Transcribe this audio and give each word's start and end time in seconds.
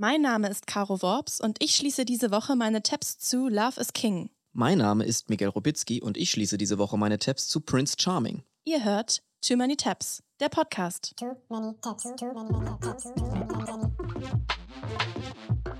Mein 0.00 0.22
Name 0.22 0.48
ist 0.48 0.68
Caro 0.68 1.02
Worps 1.02 1.40
und 1.40 1.60
ich 1.60 1.74
schließe 1.74 2.04
diese 2.04 2.30
Woche 2.30 2.54
meine 2.54 2.84
Tabs 2.84 3.18
zu 3.18 3.48
Love 3.48 3.80
is 3.80 3.92
King. 3.92 4.30
Mein 4.52 4.78
Name 4.78 5.04
ist 5.04 5.28
Miguel 5.28 5.48
Robitzky 5.48 6.00
und 6.00 6.16
ich 6.16 6.30
schließe 6.30 6.56
diese 6.56 6.78
Woche 6.78 6.96
meine 6.96 7.18
Tabs 7.18 7.48
zu 7.48 7.60
Prince 7.60 7.96
Charming. 7.98 8.44
Ihr 8.64 8.84
hört 8.84 9.24
Too 9.44 9.56
Many 9.56 9.74
Tabs, 9.74 10.22
der 10.38 10.50
Podcast. 10.50 11.16
Too 11.16 11.34
many 11.48 11.74
tabs, 11.82 12.04
too 12.04 12.32
many 12.32 12.78
tabs, 12.80 13.02
too 13.02 13.26
many, 13.26 13.44
many. 13.44 13.92
Too 15.64 15.77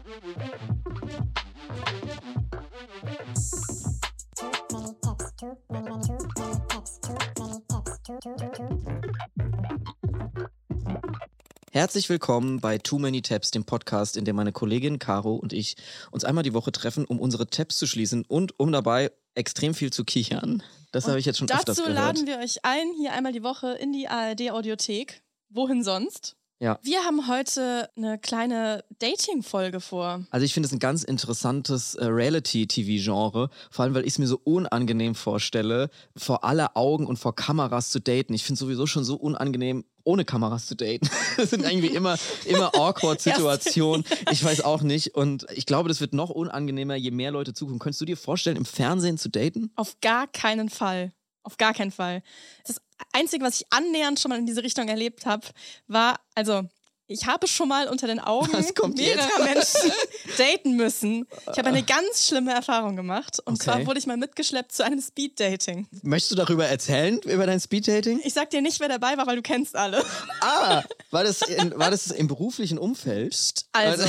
Herzlich 11.78 12.08
willkommen 12.08 12.58
bei 12.58 12.76
Too 12.78 12.98
Many 12.98 13.22
Tabs, 13.22 13.52
dem 13.52 13.62
Podcast, 13.62 14.16
in 14.16 14.24
dem 14.24 14.34
meine 14.34 14.50
Kollegin 14.50 14.98
Caro 14.98 15.36
und 15.36 15.52
ich 15.52 15.76
uns 16.10 16.24
einmal 16.24 16.42
die 16.42 16.52
Woche 16.52 16.72
treffen, 16.72 17.04
um 17.04 17.20
unsere 17.20 17.46
Tabs 17.46 17.78
zu 17.78 17.86
schließen 17.86 18.24
und 18.26 18.58
um 18.58 18.72
dabei 18.72 19.12
extrem 19.36 19.74
viel 19.74 19.92
zu 19.92 20.02
kichern. 20.02 20.64
Das 20.90 21.06
habe 21.06 21.20
ich 21.20 21.24
jetzt 21.24 21.38
schon 21.38 21.48
öfters 21.48 21.76
Dazu 21.76 21.82
gehört. 21.82 21.96
laden 21.96 22.26
wir 22.26 22.38
euch 22.40 22.64
ein, 22.64 22.92
hier 22.96 23.12
einmal 23.12 23.30
die 23.30 23.44
Woche 23.44 23.74
in 23.74 23.92
die 23.92 24.08
ARD-Audiothek. 24.08 25.22
Wohin 25.50 25.84
sonst? 25.84 26.34
Ja. 26.60 26.80
Wir 26.82 27.04
haben 27.04 27.28
heute 27.28 27.88
eine 27.96 28.18
kleine 28.18 28.82
Dating-Folge 28.98 29.78
vor. 29.78 30.24
Also 30.30 30.44
ich 30.44 30.52
finde 30.54 30.66
es 30.66 30.72
ein 30.72 30.80
ganz 30.80 31.04
interessantes 31.04 31.94
äh, 31.94 32.06
Reality-TV-Genre, 32.06 33.50
vor 33.70 33.84
allem 33.84 33.94
weil 33.94 34.02
ich 34.02 34.14
es 34.14 34.18
mir 34.18 34.26
so 34.26 34.40
unangenehm 34.42 35.14
vorstelle, 35.14 35.90
vor 36.16 36.42
aller 36.42 36.76
Augen 36.76 37.06
und 37.06 37.18
vor 37.18 37.36
Kameras 37.36 37.90
zu 37.90 38.00
daten. 38.00 38.34
Ich 38.34 38.42
finde 38.42 38.54
es 38.54 38.60
sowieso 38.60 38.86
schon 38.86 39.04
so 39.04 39.14
unangenehm, 39.14 39.84
ohne 40.08 40.24
Kameras 40.24 40.66
zu 40.66 40.74
daten. 40.74 41.08
Das 41.36 41.50
sind 41.50 41.64
irgendwie 41.64 41.94
immer, 41.94 42.16
immer 42.46 42.74
awkward 42.74 43.20
Situationen. 43.20 44.04
Ich 44.32 44.42
weiß 44.42 44.62
auch 44.62 44.82
nicht. 44.82 45.14
Und 45.14 45.46
ich 45.54 45.66
glaube, 45.66 45.88
das 45.88 46.00
wird 46.00 46.14
noch 46.14 46.30
unangenehmer, 46.30 46.96
je 46.96 47.12
mehr 47.12 47.30
Leute 47.30 47.52
zugucken. 47.52 47.78
Könntest 47.78 48.00
du 48.00 48.06
dir 48.06 48.16
vorstellen, 48.16 48.56
im 48.56 48.64
Fernsehen 48.64 49.18
zu 49.18 49.28
daten? 49.28 49.70
Auf 49.76 50.00
gar 50.00 50.26
keinen 50.26 50.68
Fall. 50.68 51.12
Auf 51.44 51.58
gar 51.58 51.74
keinen 51.74 51.92
Fall. 51.92 52.22
Das 52.66 52.80
Einzige, 53.12 53.44
was 53.44 53.60
ich 53.60 53.66
annähernd 53.70 54.18
schon 54.18 54.30
mal 54.30 54.38
in 54.38 54.46
diese 54.46 54.64
Richtung 54.64 54.88
erlebt 54.88 55.26
habe, 55.26 55.46
war, 55.86 56.18
also, 56.34 56.62
ich 57.08 57.26
habe 57.26 57.48
schon 57.48 57.68
mal 57.68 57.88
unter 57.88 58.06
den 58.06 58.20
Augen 58.20 58.52
mehrerer 58.52 59.44
Menschen 59.44 59.90
daten 60.36 60.76
müssen. 60.76 61.26
Ich 61.50 61.58
habe 61.58 61.68
eine 61.68 61.82
ganz 61.82 62.28
schlimme 62.28 62.52
Erfahrung 62.52 62.96
gemacht. 62.96 63.40
Und 63.44 63.54
Okay. 63.54 63.64
zwar 63.64 63.86
wurde 63.86 63.98
ich 63.98 64.06
mal 64.06 64.16
mitgeschleppt 64.18 64.72
zu 64.72 64.84
einem 64.84 65.00
Speed-Dating. 65.00 65.88
Möchtest 66.02 66.32
du 66.32 66.36
darüber 66.36 66.66
erzählen, 66.66 67.18
über 67.22 67.46
dein 67.46 67.58
Speeddating? 67.60 68.20
Ich 68.24 68.34
sag 68.34 68.50
dir 68.50 68.60
nicht, 68.60 68.78
wer 68.80 68.88
dabei 68.88 69.16
war, 69.16 69.26
weil 69.26 69.36
du 69.36 69.42
kennst 69.42 69.74
alle. 69.74 70.04
Ah, 70.40 70.82
war 71.10 71.24
das, 71.24 71.40
in, 71.42 71.76
war 71.78 71.90
das 71.90 72.10
im 72.10 72.28
beruflichen 72.28 72.78
Umfeld? 72.78 73.64
Also, 73.72 74.04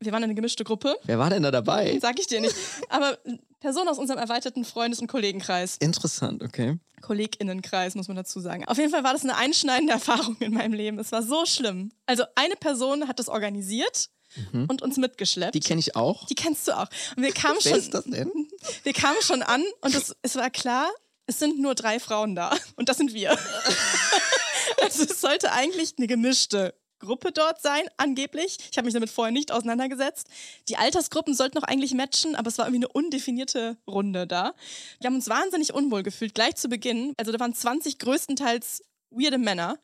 wir 0.00 0.12
waren 0.12 0.22
eine 0.22 0.34
gemischte 0.34 0.62
Gruppe. 0.64 0.96
Wer 1.04 1.18
war 1.18 1.30
denn 1.30 1.42
da 1.42 1.50
dabei? 1.50 1.98
Sag 2.00 2.20
ich 2.20 2.26
dir 2.26 2.40
nicht. 2.42 2.54
Aber 2.90 3.18
Personen 3.60 3.88
aus 3.88 3.98
unserem 3.98 4.20
erweiterten 4.20 4.64
Freundes- 4.66 5.00
und 5.00 5.06
Kollegenkreis. 5.06 5.78
Interessant, 5.78 6.42
okay. 6.42 6.78
KollegInnenkreis, 7.02 7.94
muss 7.94 8.08
man 8.08 8.16
dazu 8.16 8.40
sagen. 8.40 8.64
Auf 8.66 8.78
jeden 8.78 8.90
Fall 8.90 9.04
war 9.04 9.12
das 9.12 9.22
eine 9.22 9.36
einschneidende 9.36 9.92
Erfahrung 9.92 10.36
in 10.40 10.54
meinem 10.54 10.72
Leben. 10.72 10.98
Es 10.98 11.12
war 11.12 11.22
so 11.22 11.44
schlimm. 11.44 11.92
Also 12.06 12.24
eine 12.34 12.56
Person 12.56 13.08
hat 13.08 13.18
das 13.18 13.28
organisiert 13.28 14.10
und 14.52 14.80
uns 14.80 14.96
mitgeschleppt. 14.96 15.54
Die 15.54 15.60
kenne 15.60 15.80
ich 15.80 15.94
auch. 15.94 16.26
Die 16.26 16.34
kennst 16.34 16.66
du 16.66 16.76
auch. 16.76 16.88
Und 17.16 17.22
wir 17.22 17.32
kamen 17.32 17.58
Wer 17.62 17.72
schon, 17.72 17.78
ist 17.78 17.94
das 17.94 18.04
denn? 18.04 18.30
wir 18.82 18.92
kamen 18.92 19.20
schon 19.20 19.42
an 19.42 19.62
und 19.82 19.94
es, 19.94 20.16
es 20.22 20.36
war 20.36 20.50
klar, 20.50 20.88
es 21.26 21.38
sind 21.38 21.60
nur 21.60 21.74
drei 21.74 22.00
Frauen 22.00 22.34
da. 22.34 22.56
Und 22.76 22.88
das 22.88 22.96
sind 22.96 23.12
wir. 23.12 23.36
also 24.82 25.04
es 25.04 25.20
sollte 25.20 25.52
eigentlich 25.52 25.94
eine 25.98 26.06
gemischte 26.06 26.74
Gruppe 27.02 27.32
dort 27.32 27.60
sein, 27.60 27.82
angeblich. 27.96 28.56
Ich 28.70 28.78
habe 28.78 28.86
mich 28.86 28.94
damit 28.94 29.10
vorher 29.10 29.32
nicht 29.32 29.52
auseinandergesetzt. 29.52 30.28
Die 30.68 30.76
Altersgruppen 30.76 31.34
sollten 31.34 31.58
noch 31.58 31.64
eigentlich 31.64 31.92
matchen, 31.92 32.34
aber 32.36 32.48
es 32.48 32.58
war 32.58 32.66
irgendwie 32.66 32.86
eine 32.86 32.92
undefinierte 32.92 33.76
Runde 33.86 34.26
da. 34.26 34.54
Wir 35.00 35.08
haben 35.08 35.16
uns 35.16 35.28
wahnsinnig 35.28 35.74
unwohl 35.74 36.02
gefühlt, 36.02 36.34
gleich 36.34 36.54
zu 36.54 36.68
Beginn. 36.68 37.12
Also 37.18 37.32
da 37.32 37.40
waren 37.40 37.52
20 37.52 37.98
größtenteils 37.98 38.82
weirde 39.10 39.38
Männer 39.38 39.78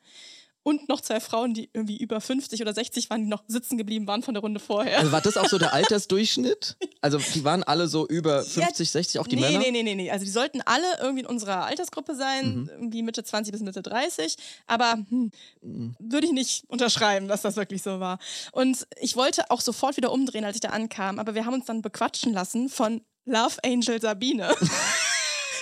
und 0.69 0.87
noch 0.87 1.01
zwei 1.01 1.19
Frauen, 1.19 1.55
die 1.55 1.71
irgendwie 1.73 1.97
über 1.97 2.21
50 2.21 2.61
oder 2.61 2.75
60 2.75 3.09
waren, 3.09 3.23
die 3.23 3.27
noch 3.27 3.43
sitzen 3.49 3.79
geblieben 3.79 4.06
waren 4.06 4.23
von 4.23 4.34
der 4.34 4.43
Runde 4.43 4.61
vorher. 4.61 4.99
Also 4.99 5.12
war 5.12 5.23
das 5.23 5.39
auch 5.39 5.49
so 5.49 5.56
der 5.56 5.73
Altersdurchschnitt? 5.73 6.77
Also 7.01 7.17
die 7.17 7.43
waren 7.43 7.62
alle 7.62 7.89
so 7.89 8.06
über 8.06 8.43
50, 8.45 8.91
60, 8.91 9.19
auch 9.19 9.27
die 9.27 9.37
nee, 9.37 9.41
Männer? 9.43 9.59
Nee, 9.61 9.71
nee, 9.71 9.83
nee, 9.83 9.95
nee. 9.95 10.11
Also 10.11 10.27
die 10.27 10.31
sollten 10.31 10.61
alle 10.61 10.84
irgendwie 11.01 11.21
in 11.21 11.27
unserer 11.27 11.65
Altersgruppe 11.65 12.15
sein, 12.15 12.55
Mhm. 12.65 12.69
irgendwie 12.69 13.03
Mitte 13.03 13.25
20 13.25 13.51
bis 13.51 13.62
Mitte 13.62 13.81
30. 13.81 14.37
Aber 14.67 14.99
hm, 15.09 15.31
Mhm. 15.62 15.97
würde 15.99 16.27
ich 16.27 16.33
nicht 16.34 16.65
unterschreiben, 16.69 17.29
dass 17.29 17.41
das 17.41 17.56
wirklich 17.56 17.83
so 17.83 17.99
war. 17.99 18.19
Und 18.53 18.87
ich 19.00 19.17
wollte 19.17 19.50
auch 19.50 19.62
sofort 19.62 19.97
wieder 19.97 20.12
umdrehen, 20.12 20.45
als 20.45 20.56
ich 20.56 20.61
da 20.61 20.69
ankam. 20.69 21.19
Aber 21.19 21.35
wir 21.35 21.47
haben 21.47 21.55
uns 21.55 21.65
dann 21.65 21.81
bequatschen 21.81 22.35
lassen 22.35 22.69
von 22.69 23.00
Love 23.25 23.56
Angel 23.65 23.99
Sabine. 24.00 24.55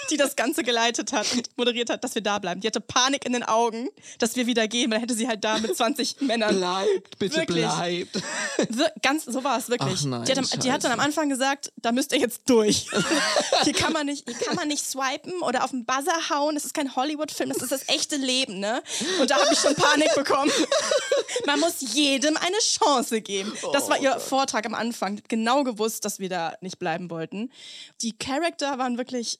Die 0.10 0.16
das 0.16 0.36
Ganze 0.36 0.62
geleitet 0.62 1.12
hat 1.12 1.32
und 1.32 1.48
moderiert 1.56 1.90
hat, 1.90 2.04
dass 2.04 2.14
wir 2.14 2.22
da 2.22 2.38
bleiben. 2.38 2.60
Die 2.60 2.66
hatte 2.66 2.80
Panik 2.80 3.24
in 3.24 3.32
den 3.32 3.42
Augen, 3.42 3.88
dass 4.18 4.36
wir 4.36 4.46
wieder 4.46 4.68
gehen, 4.68 4.90
weil 4.90 4.96
dann 4.96 5.00
hätte 5.00 5.14
sie 5.14 5.28
halt 5.28 5.44
da 5.44 5.58
mit 5.58 5.76
20 5.76 6.20
Männern 6.20 6.56
Bleibt, 6.56 7.18
bitte 7.18 7.36
Wirklich. 7.36 7.64
bleibt. 7.64 8.22
Ganz, 9.02 9.24
so 9.24 9.44
war 9.44 9.58
es 9.58 9.68
wirklich. 9.68 10.04
Nein, 10.04 10.24
die, 10.24 10.32
hat, 10.32 10.64
die 10.64 10.72
hat 10.72 10.84
dann 10.84 10.92
am. 10.92 11.06
Anfang 11.06 11.28
gesagt, 11.28 11.72
da 11.76 11.92
müsst 11.92 12.12
ihr 12.12 12.18
jetzt 12.18 12.42
durch. 12.48 12.88
hier, 13.62 13.72
kann 13.72 13.92
man 13.92 14.06
nicht, 14.06 14.28
hier 14.28 14.38
kann 14.38 14.56
man 14.56 14.66
nicht 14.66 14.84
swipen 14.84 15.40
oder 15.42 15.62
auf 15.62 15.70
den 15.70 15.84
Buzzer 15.84 16.30
hauen. 16.30 16.54
Das 16.56 16.64
ist 16.64 16.74
kein 16.74 16.96
Hollywood-Film, 16.96 17.50
das 17.50 17.62
ist 17.62 17.70
das 17.70 17.88
echte 17.88 18.16
Leben, 18.16 18.58
ne? 18.58 18.82
Und 19.20 19.30
da 19.30 19.36
habe 19.36 19.52
ich 19.52 19.58
schon 19.58 19.74
Panik 19.74 20.12
bekommen. 20.14 20.50
man 21.46 21.60
muss 21.60 21.76
jedem 21.80 22.36
eine 22.36 22.58
Chance 22.58 23.20
geben. 23.20 23.52
Das 23.72 23.88
war 23.88 24.00
ihr 24.00 24.18
Vortrag 24.18 24.66
am 24.66 24.74
Anfang. 24.74 25.20
Genau 25.28 25.62
gewusst, 25.62 26.04
dass 26.04 26.18
wir 26.18 26.28
da 26.28 26.54
nicht 26.60 26.78
bleiben 26.78 27.10
wollten. 27.10 27.52
Die 28.02 28.16
Charakter 28.16 28.78
waren 28.78 28.98
wirklich 28.98 29.38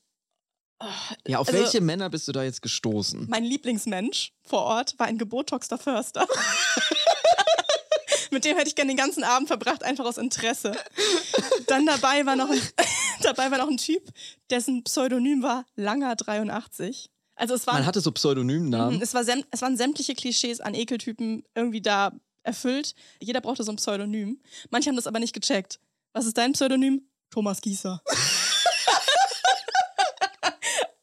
Ja, 1.27 1.39
auf 1.39 1.49
Also- 1.49 1.61
welche 1.61 1.81
Männer 1.81 2.11
bist 2.11 2.29
du 2.29 2.33
da 2.33 2.43
jetzt 2.43 2.61
gestoßen? 2.63 3.27
mein 3.29 3.45
Lieblingsmensch 3.45 4.33
vor 4.45 4.63
Ort 4.63 4.95
war 4.99 5.07
ein 5.07 5.17
gebotoxter 5.19 5.79
Förster. 5.79 6.27
Mit 8.31 8.45
dem 8.45 8.57
hätte 8.57 8.69
ich 8.69 8.75
gerne 8.75 8.91
den 8.91 8.97
ganzen 8.99 9.25
Abend 9.25 9.49
verbracht, 9.49 9.83
einfach 9.83 10.05
aus 10.05 10.19
Interesse. 10.19 10.77
Dann 11.69 11.87
dabei 11.87 12.27
war 12.27 12.37
noch 12.37 12.51
ein, 12.51 12.61
dabei 13.23 13.51
war 13.51 13.59
noch 13.59 13.69
ein 13.69 13.79
Typ, 13.79 14.03
dessen 14.51 14.85
Pseudonym 14.85 15.43
war 15.43 15.65
Langer83. 15.79 17.07
Also 17.37 17.55
es 17.55 17.67
waren, 17.67 17.77
Man 17.77 17.87
hatte 17.87 18.01
so 18.01 18.13
Pseudonymnamen. 18.13 19.01
es, 19.01 19.15
war 19.15 19.23
es 19.23 19.63
waren 19.63 19.77
sämtliche 19.77 20.15
Klischees 20.15 20.61
an 20.61 20.75
Ekeltypen 20.75 21.45
irgendwie 21.55 21.81
da 21.81 22.13
erfüllt. 22.43 22.95
Jeder 23.21 23.41
brauchte 23.41 23.63
so 23.65 23.73
ein 23.73 23.77
Pseudonym. 23.77 24.41
Manche 24.71 24.89
haben 24.91 24.97
das 24.97 25.07
aber 25.07 25.19
nicht 25.21 25.33
gecheckt. 25.35 25.79
Was 26.13 26.27
ist 26.27 26.37
dein 26.37 26.53
Pseudonym? 26.53 27.09
Thomas 27.31 27.61
Gießer. 27.61 28.03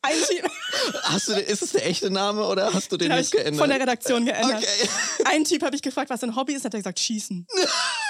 ein 0.02 0.16
Typ, 0.28 0.52
Hast 1.14 1.28
du, 1.28 1.34
ist 1.34 1.62
es 1.62 1.72
der 1.72 1.86
echte 1.86 2.10
Name 2.10 2.46
oder 2.46 2.74
hast 2.74 2.92
du 2.92 2.98
den 2.98 3.10
Den 3.10 3.20
ich 3.20 3.32
geändert? 3.32 3.60
von 3.60 3.70
der 3.70 3.80
Redaktion 3.80 4.26
geändert. 4.26 4.58
Okay. 4.64 4.90
Ein 5.26 5.44
Typ 5.44 5.64
habe 5.64 5.76
ich 5.76 5.82
gefragt, 5.82 6.10
was 6.10 6.22
sein 6.22 6.36
Hobby 6.36 6.54
ist, 6.54 6.66
hat 6.66 6.74
er 6.74 6.80
gesagt, 6.80 7.00
schießen. 7.00 7.48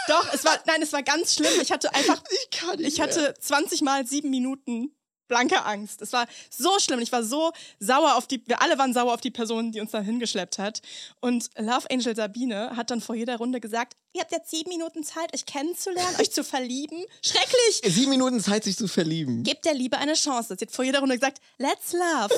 Doch, 0.08 0.34
es 0.34 0.44
war, 0.46 0.58
nein, 0.66 0.82
es 0.82 0.92
war 0.94 1.04
ganz 1.04 1.36
schlimm. 1.36 1.52
Ich 1.62 1.72
hatte 1.72 1.94
einfach, 1.94 2.22
Ich 2.30 2.80
nicht 2.80 2.88
ich 2.94 3.02
hatte 3.02 3.34
20 3.40 3.82
mal 3.82 4.06
sieben 4.06 4.30
Minuten 4.30 4.96
blanke 5.28 5.64
Angst. 5.64 6.02
Es 6.02 6.14
war 6.14 6.28
so 6.50 6.80
schlimm. 6.80 7.00
Ich 7.00 7.12
war 7.12 7.24
so 7.24 7.52
sauer 7.80 8.16
auf 8.16 8.28
die, 8.28 8.42
wir 8.48 8.62
alle 8.62 8.78
waren 8.78 8.94
sauer 8.94 9.14
auf 9.14 9.22
die 9.22 9.32
Person, 9.32 9.72
die 9.72 9.82
uns 9.82 9.92
da 9.92 10.02
hingeschleppt 10.02 10.60
hat. 10.60 10.82
Und 11.22 11.50
Love 11.58 11.90
Angel 11.90 12.16
Sabine 12.16 12.76
hat 12.76 12.92
dann 12.92 13.02
vor 13.02 13.16
jeder 13.16 13.38
Runde 13.38 13.60
gesagt, 13.60 13.94
ihr 14.14 14.22
habt 14.22 14.32
jetzt 14.32 14.52
sieben 14.52 14.70
Minuten 14.70 15.04
Zeit, 15.04 15.34
euch 15.34 15.46
kennenzulernen, 15.46 16.16
euch 16.20 16.32
zu 16.32 16.44
verlieben. 16.44 17.04
Schrecklich! 17.22 17.82
Sieben 17.94 18.12
Minuten 18.12 18.40
Zeit, 18.40 18.64
sich 18.64 18.78
zu 18.78 18.88
verlieben. 18.88 19.44
Gebt 19.44 19.66
der 19.66 19.74
Liebe 19.74 19.98
eine 19.98 20.14
Chance. 20.14 20.56
Sie 20.58 20.66
hat 20.66 20.72
vor 20.72 20.86
jeder 20.86 21.00
Runde 21.00 21.16
gesagt, 21.16 21.40
let's 21.58 21.94
love. 21.94 22.34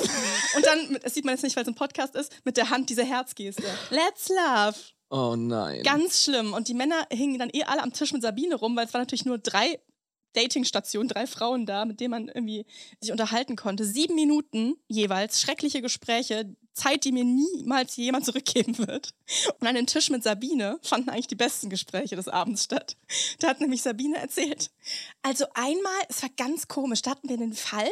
Und 0.56 0.66
dann, 0.66 0.98
das 1.02 1.14
sieht 1.14 1.24
man 1.24 1.34
jetzt 1.34 1.42
nicht, 1.42 1.56
weil 1.56 1.62
es 1.62 1.68
ein 1.68 1.74
Podcast 1.74 2.14
ist, 2.14 2.32
mit 2.44 2.56
der 2.56 2.70
Hand 2.70 2.90
diese 2.90 3.04
Herzgeste. 3.04 3.62
Let's 3.90 4.28
love. 4.28 4.76
Oh 5.08 5.36
nein. 5.36 5.82
Ganz 5.82 6.24
schlimm. 6.24 6.52
Und 6.52 6.68
die 6.68 6.74
Männer 6.74 7.06
hingen 7.10 7.38
dann 7.38 7.50
eh 7.52 7.64
alle 7.64 7.82
am 7.82 7.92
Tisch 7.92 8.12
mit 8.12 8.22
Sabine 8.22 8.56
rum, 8.56 8.76
weil 8.76 8.86
es 8.86 8.94
waren 8.94 9.02
natürlich 9.02 9.24
nur 9.24 9.38
drei 9.38 9.78
Datingstationen, 10.36 11.08
drei 11.08 11.26
Frauen 11.26 11.66
da, 11.66 11.84
mit 11.84 12.00
denen 12.00 12.10
man 12.10 12.28
irgendwie 12.28 12.66
sich 13.00 13.12
unterhalten 13.12 13.56
konnte. 13.56 13.84
Sieben 13.84 14.14
Minuten 14.14 14.74
jeweils, 14.88 15.40
schreckliche 15.40 15.82
Gespräche, 15.82 16.54
Zeit, 16.76 17.04
die 17.04 17.12
mir 17.12 17.24
niemals 17.24 17.96
jemand 17.96 18.24
zurückgeben 18.26 18.78
wird. 18.78 19.14
Und 19.60 19.66
an 19.66 19.74
den 19.74 19.86
Tisch 19.86 20.10
mit 20.10 20.22
Sabine 20.22 20.78
fanden 20.82 21.08
eigentlich 21.10 21.26
die 21.26 21.34
besten 21.34 21.70
Gespräche 21.70 22.14
des 22.16 22.28
Abends 22.28 22.64
statt. 22.64 22.96
Da 23.40 23.48
hat 23.48 23.60
nämlich 23.60 23.82
Sabine 23.82 24.18
erzählt. 24.18 24.70
Also 25.22 25.46
einmal, 25.54 25.92
es 26.08 26.22
war 26.22 26.30
ganz 26.36 26.68
komisch, 26.68 27.02
da 27.02 27.10
hatten 27.12 27.28
wir 27.28 27.36
den 27.36 27.54
Fall, 27.54 27.88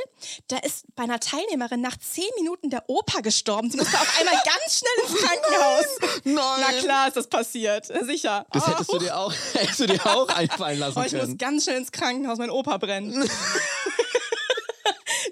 da 0.49 0.59
ist 0.59 0.85
bei 0.95 1.03
einer 1.05 1.19
Teilnehmerin 1.19 1.81
nach 1.81 1.97
zehn 1.99 2.29
Minuten 2.37 2.71
der 2.71 2.85
Opa 2.89 3.21
gestorben. 3.21 3.71
Sie 3.71 3.79
musste 3.79 3.97
auf 3.99 4.19
einmal 4.21 4.35
ganz 4.45 4.79
schnell 4.79 4.93
ins 5.09 5.19
Krankenhaus. 5.21 5.87
Nein. 6.25 6.61
Na 6.61 6.73
klar 6.81 7.09
ist 7.09 7.17
das 7.17 7.27
passiert, 7.27 7.87
sicher. 8.03 8.47
Das 8.53 8.63
Oh. 8.65 8.67
hättest 8.71 8.93
du 8.93 8.99
dir 8.99 9.17
auch, 9.17 9.33
hättest 9.55 9.81
du 9.81 9.87
dir 9.87 10.07
auch 10.07 10.29
einfallen 10.29 10.79
lassen 10.79 10.99
Oh, 10.99 11.03
ich 11.05 11.13
muss 11.13 11.23
können. 11.23 11.39
ganz 11.39 11.65
schnell 11.65 11.79
ins 11.79 11.91
Krankenhaus, 11.91 12.39
mein 12.39 12.51
Opa 12.51 12.77
brennt. 12.79 13.15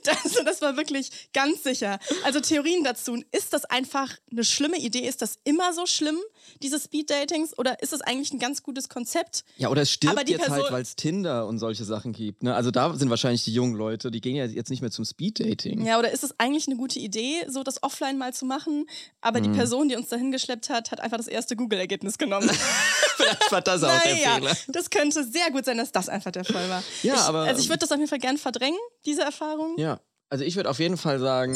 das 0.04 0.11
Also 0.32 0.44
das 0.44 0.60
war 0.62 0.76
wirklich 0.76 1.10
ganz 1.32 1.62
sicher. 1.62 1.98
Also 2.24 2.40
Theorien 2.40 2.84
dazu. 2.84 3.22
Ist 3.32 3.52
das 3.52 3.64
einfach 3.66 4.10
eine 4.30 4.44
schlimme 4.44 4.78
Idee? 4.78 5.06
Ist 5.06 5.22
das 5.22 5.36
immer 5.44 5.72
so 5.72 5.86
schlimm, 5.86 6.18
diese 6.62 6.78
Speed-Datings? 6.80 7.58
Oder 7.58 7.82
ist 7.82 7.92
das 7.92 8.00
eigentlich 8.00 8.32
ein 8.32 8.38
ganz 8.38 8.62
gutes 8.62 8.88
Konzept? 8.88 9.44
Ja, 9.56 9.68
oder 9.68 9.82
es 9.82 9.90
stirbt 9.92 10.28
jetzt 10.28 10.40
halt, 10.48 10.50
Person- 10.62 10.72
weil 10.72 10.82
es 10.82 10.96
Tinder 10.96 11.46
und 11.46 11.58
solche 11.58 11.84
Sachen 11.84 12.12
gibt. 12.12 12.42
Ne? 12.42 12.54
Also 12.54 12.70
da 12.70 12.94
sind 12.94 13.10
wahrscheinlich 13.10 13.44
die 13.44 13.52
jungen 13.52 13.74
Leute, 13.74 14.10
die 14.10 14.20
gehen 14.20 14.36
ja 14.36 14.46
jetzt 14.46 14.70
nicht 14.70 14.80
mehr 14.82 14.90
zum 14.90 15.04
Speeddating. 15.04 15.84
Ja, 15.84 15.98
oder 15.98 16.10
ist 16.12 16.24
es 16.24 16.38
eigentlich 16.38 16.66
eine 16.66 16.76
gute 16.76 16.98
Idee, 16.98 17.44
so 17.48 17.62
das 17.62 17.82
offline 17.82 18.18
mal 18.18 18.32
zu 18.32 18.44
machen? 18.46 18.86
Aber 19.20 19.40
die 19.40 19.50
Person, 19.50 19.88
die 19.88 19.96
uns 19.96 20.08
dahin 20.08 20.32
geschleppt 20.32 20.68
hat, 20.70 20.90
hat 20.90 21.00
einfach 21.00 21.16
das 21.18 21.28
erste 21.28 21.56
Google-Ergebnis 21.56 22.18
genommen. 22.18 22.50
Vielleicht 23.16 23.52
war 23.52 23.60
das 23.60 23.82
auch 23.82 24.02
der 24.02 24.12
naja, 24.14 24.34
Fehler. 24.36 24.56
das 24.68 24.90
könnte 24.90 25.24
sehr 25.24 25.50
gut 25.50 25.64
sein, 25.64 25.76
dass 25.78 25.92
das 25.92 26.08
einfach 26.08 26.30
der 26.32 26.44
Fall 26.44 26.68
war. 26.68 26.82
Ja, 27.02 27.14
ich, 27.14 27.20
aber- 27.20 27.40
Also 27.42 27.60
ich 27.60 27.68
würde 27.68 27.80
das 27.80 27.92
auf 27.92 27.98
jeden 27.98 28.08
Fall 28.08 28.18
gern 28.18 28.38
verdrängen, 28.38 28.78
diese 29.04 29.22
Erfahrung. 29.22 29.76
Ja, 29.78 30.00
also 30.32 30.44
ich 30.44 30.56
würde 30.56 30.70
auf 30.70 30.78
jeden 30.78 30.96
Fall 30.96 31.18
sagen, 31.20 31.52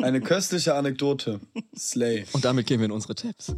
Eine 0.00 0.20
köstliche 0.20 0.74
Anekdote. 0.74 1.38
Slay. 1.76 2.24
und 2.32 2.44
damit 2.44 2.66
gehen 2.66 2.80
wir 2.80 2.86
in 2.86 2.90
unsere 2.92 3.14
Tabs. 3.14 3.54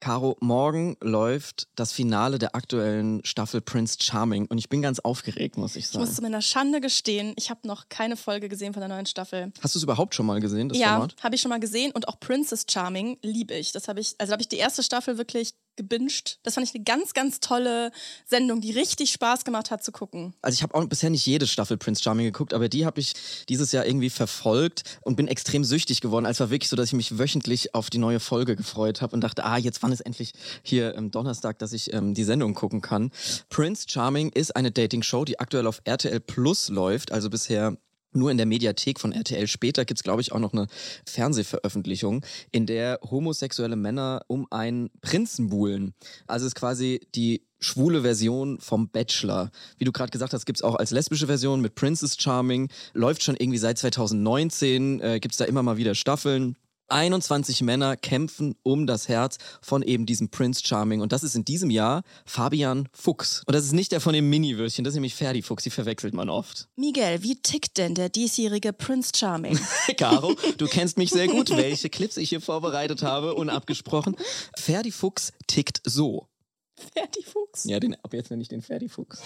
Caro, 0.00 0.36
morgen 0.40 0.96
läuft 1.00 1.68
das 1.76 1.92
Finale 1.92 2.38
der 2.38 2.54
aktuellen 2.54 3.24
Staffel 3.24 3.60
Prince 3.62 3.96
Charming 4.02 4.46
und 4.46 4.58
ich 4.58 4.68
bin 4.68 4.82
ganz 4.82 4.98
aufgeregt, 4.98 5.56
muss 5.56 5.76
ich 5.76 5.86
Ich 5.86 5.94
muss 5.94 6.08
sagen. 6.08 6.16
zu 6.16 6.22
meiner 6.22 6.42
Schande 6.42 6.80
gestehen, 6.80 7.32
ich 7.36 7.48
habe 7.48 7.66
noch 7.66 7.88
keine 7.88 8.16
Folge 8.16 8.48
gesehen 8.48 8.74
von 8.74 8.80
der 8.80 8.88
neuen 8.88 9.06
Staffel. 9.06 9.52
Hast 9.62 9.76
du 9.76 9.78
es 9.78 9.82
überhaupt 9.84 10.14
schon 10.16 10.26
mal 10.26 10.40
gesehen, 10.40 10.68
das 10.68 10.76
ja, 10.76 10.94
Format? 10.94 11.14
habe 11.22 11.36
ich 11.36 11.40
schon 11.40 11.48
mal 11.48 11.60
gesehen 11.60 11.92
und 11.92 12.08
auch 12.08 12.18
Princess 12.20 12.66
Charming 12.68 13.18
liebe 13.22 13.54
ich. 13.54 13.70
Das 13.72 13.86
habe 13.88 14.00
ich, 14.00 14.14
also 14.18 14.32
habe 14.32 14.42
ich 14.42 14.48
die 14.48 14.58
erste 14.58 14.82
Staffel 14.82 15.16
wirklich 15.16 15.54
gebinged. 15.76 16.38
Das 16.42 16.54
fand 16.54 16.66
ich 16.66 16.74
eine 16.74 16.84
ganz, 16.84 17.14
ganz 17.14 17.40
tolle 17.40 17.90
Sendung, 18.26 18.60
die 18.60 18.72
richtig 18.72 19.12
Spaß 19.12 19.44
gemacht 19.44 19.70
hat 19.70 19.82
zu 19.84 19.92
gucken. 19.92 20.34
Also 20.42 20.54
ich 20.54 20.62
habe 20.62 20.74
auch 20.74 20.84
bisher 20.86 21.10
nicht 21.10 21.26
jede 21.26 21.46
Staffel 21.46 21.76
Prince 21.76 22.02
Charming 22.02 22.26
geguckt, 22.26 22.54
aber 22.54 22.68
die 22.68 22.86
habe 22.86 23.00
ich 23.00 23.14
dieses 23.48 23.72
Jahr 23.72 23.86
irgendwie 23.86 24.10
verfolgt 24.10 24.84
und 25.02 25.16
bin 25.16 25.28
extrem 25.28 25.64
süchtig 25.64 26.00
geworden. 26.00 26.26
Es 26.26 26.40
war 26.40 26.50
wirklich 26.50 26.68
so, 26.68 26.76
dass 26.76 26.88
ich 26.88 26.92
mich 26.94 27.18
wöchentlich 27.18 27.74
auf 27.74 27.90
die 27.90 27.98
neue 27.98 28.20
Folge 28.20 28.56
gefreut 28.56 29.02
habe 29.02 29.14
und 29.14 29.20
dachte, 29.20 29.44
ah, 29.44 29.56
jetzt 29.56 29.82
wann 29.82 29.92
ist 29.92 30.00
endlich 30.00 30.32
hier 30.62 30.96
am 30.96 31.10
Donnerstag, 31.10 31.58
dass 31.58 31.72
ich 31.72 31.92
ähm, 31.92 32.14
die 32.14 32.24
Sendung 32.24 32.54
gucken 32.54 32.80
kann. 32.80 33.10
Prince 33.48 33.86
Charming 33.88 34.30
ist 34.30 34.56
eine 34.56 34.70
Dating-Show, 34.70 35.24
die 35.24 35.38
aktuell 35.38 35.66
auf 35.66 35.80
RTL 35.84 36.20
Plus 36.20 36.68
läuft, 36.68 37.12
also 37.12 37.30
bisher 37.30 37.76
nur 38.14 38.30
in 38.30 38.36
der 38.36 38.46
Mediathek 38.46 39.00
von 39.00 39.12
RTL. 39.12 39.46
Später 39.46 39.84
gibt 39.84 40.00
es, 40.00 40.04
glaube 40.04 40.20
ich, 40.20 40.32
auch 40.32 40.38
noch 40.38 40.52
eine 40.52 40.66
Fernsehveröffentlichung, 41.06 42.24
in 42.52 42.66
der 42.66 42.98
homosexuelle 43.02 43.76
Männer 43.76 44.22
um 44.28 44.46
einen 44.50 44.90
Prinzen 45.00 45.48
buhlen. 45.48 45.94
Also 46.26 46.46
es 46.46 46.50
ist 46.50 46.54
quasi 46.54 47.00
die 47.14 47.42
schwule 47.60 48.02
Version 48.02 48.58
vom 48.60 48.90
Bachelor. 48.90 49.50
Wie 49.78 49.84
du 49.84 49.92
gerade 49.92 50.10
gesagt 50.10 50.34
hast, 50.34 50.44
gibt 50.44 50.58
es 50.58 50.62
auch 50.62 50.74
als 50.74 50.90
lesbische 50.90 51.26
Version 51.26 51.60
mit 51.60 51.74
Princess 51.74 52.16
Charming. 52.18 52.70
Läuft 52.92 53.22
schon 53.22 53.36
irgendwie 53.36 53.58
seit 53.58 53.78
2019, 53.78 55.00
äh, 55.00 55.20
gibt 55.20 55.34
es 55.34 55.38
da 55.38 55.44
immer 55.44 55.62
mal 55.62 55.76
wieder 55.76 55.94
Staffeln. 55.94 56.56
21 56.88 57.62
Männer 57.62 57.96
kämpfen 57.96 58.54
um 58.62 58.86
das 58.86 59.08
Herz 59.08 59.38
von 59.62 59.82
eben 59.82 60.06
diesem 60.06 60.28
Prince 60.28 60.62
Charming. 60.64 61.00
Und 61.00 61.12
das 61.12 61.22
ist 61.22 61.34
in 61.34 61.44
diesem 61.44 61.70
Jahr 61.70 62.02
Fabian 62.24 62.88
Fuchs. 62.92 63.42
Und 63.46 63.54
das 63.54 63.64
ist 63.64 63.72
nicht 63.72 63.92
der 63.92 64.00
von 64.00 64.12
dem 64.12 64.28
Mini-Würstchen, 64.28 64.84
das 64.84 64.92
ist 64.92 64.96
nämlich 64.96 65.14
Ferdi 65.14 65.42
Fuchs, 65.42 65.64
die 65.64 65.70
verwechselt 65.70 66.14
man 66.14 66.28
oft. 66.28 66.68
Miguel, 66.76 67.22
wie 67.22 67.36
tickt 67.36 67.78
denn 67.78 67.94
der 67.94 68.08
diesjährige 68.08 68.72
Prince 68.72 69.12
Charming? 69.14 69.58
Caro, 69.96 70.34
du 70.58 70.66
kennst 70.66 70.98
mich 70.98 71.10
sehr 71.10 71.28
gut, 71.28 71.50
welche 71.50 71.90
Clips 71.90 72.16
ich 72.16 72.28
hier 72.28 72.40
vorbereitet 72.40 73.02
habe, 73.02 73.34
unabgesprochen. 73.34 74.16
Ferdi 74.56 74.90
Fuchs 74.90 75.32
tickt 75.46 75.80
so. 75.84 76.28
Ferdi 76.76 77.22
Fuchs. 77.22 77.64
Ja, 77.64 77.80
den, 77.80 77.94
ab 78.02 78.12
jetzt 78.12 78.30
nenne 78.30 78.42
ich 78.42 78.48
den 78.48 78.62
Ferdi 78.62 78.88
Fuchs. 78.88 79.22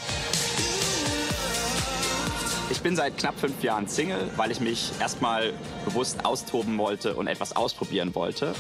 Ich 2.79 2.85
bin 2.85 2.95
seit 2.95 3.19
knapp 3.19 3.37
fünf 3.41 3.61
Jahren 3.65 3.89
Single, 3.89 4.31
weil 4.37 4.53
ich 4.53 4.61
mich 4.61 4.93
erstmal 5.01 5.53
bewusst 5.85 6.25
austoben 6.25 6.79
wollte 6.79 7.17
und 7.17 7.27
etwas 7.27 7.57
ausprobieren 7.57 8.15
wollte. 8.15 8.55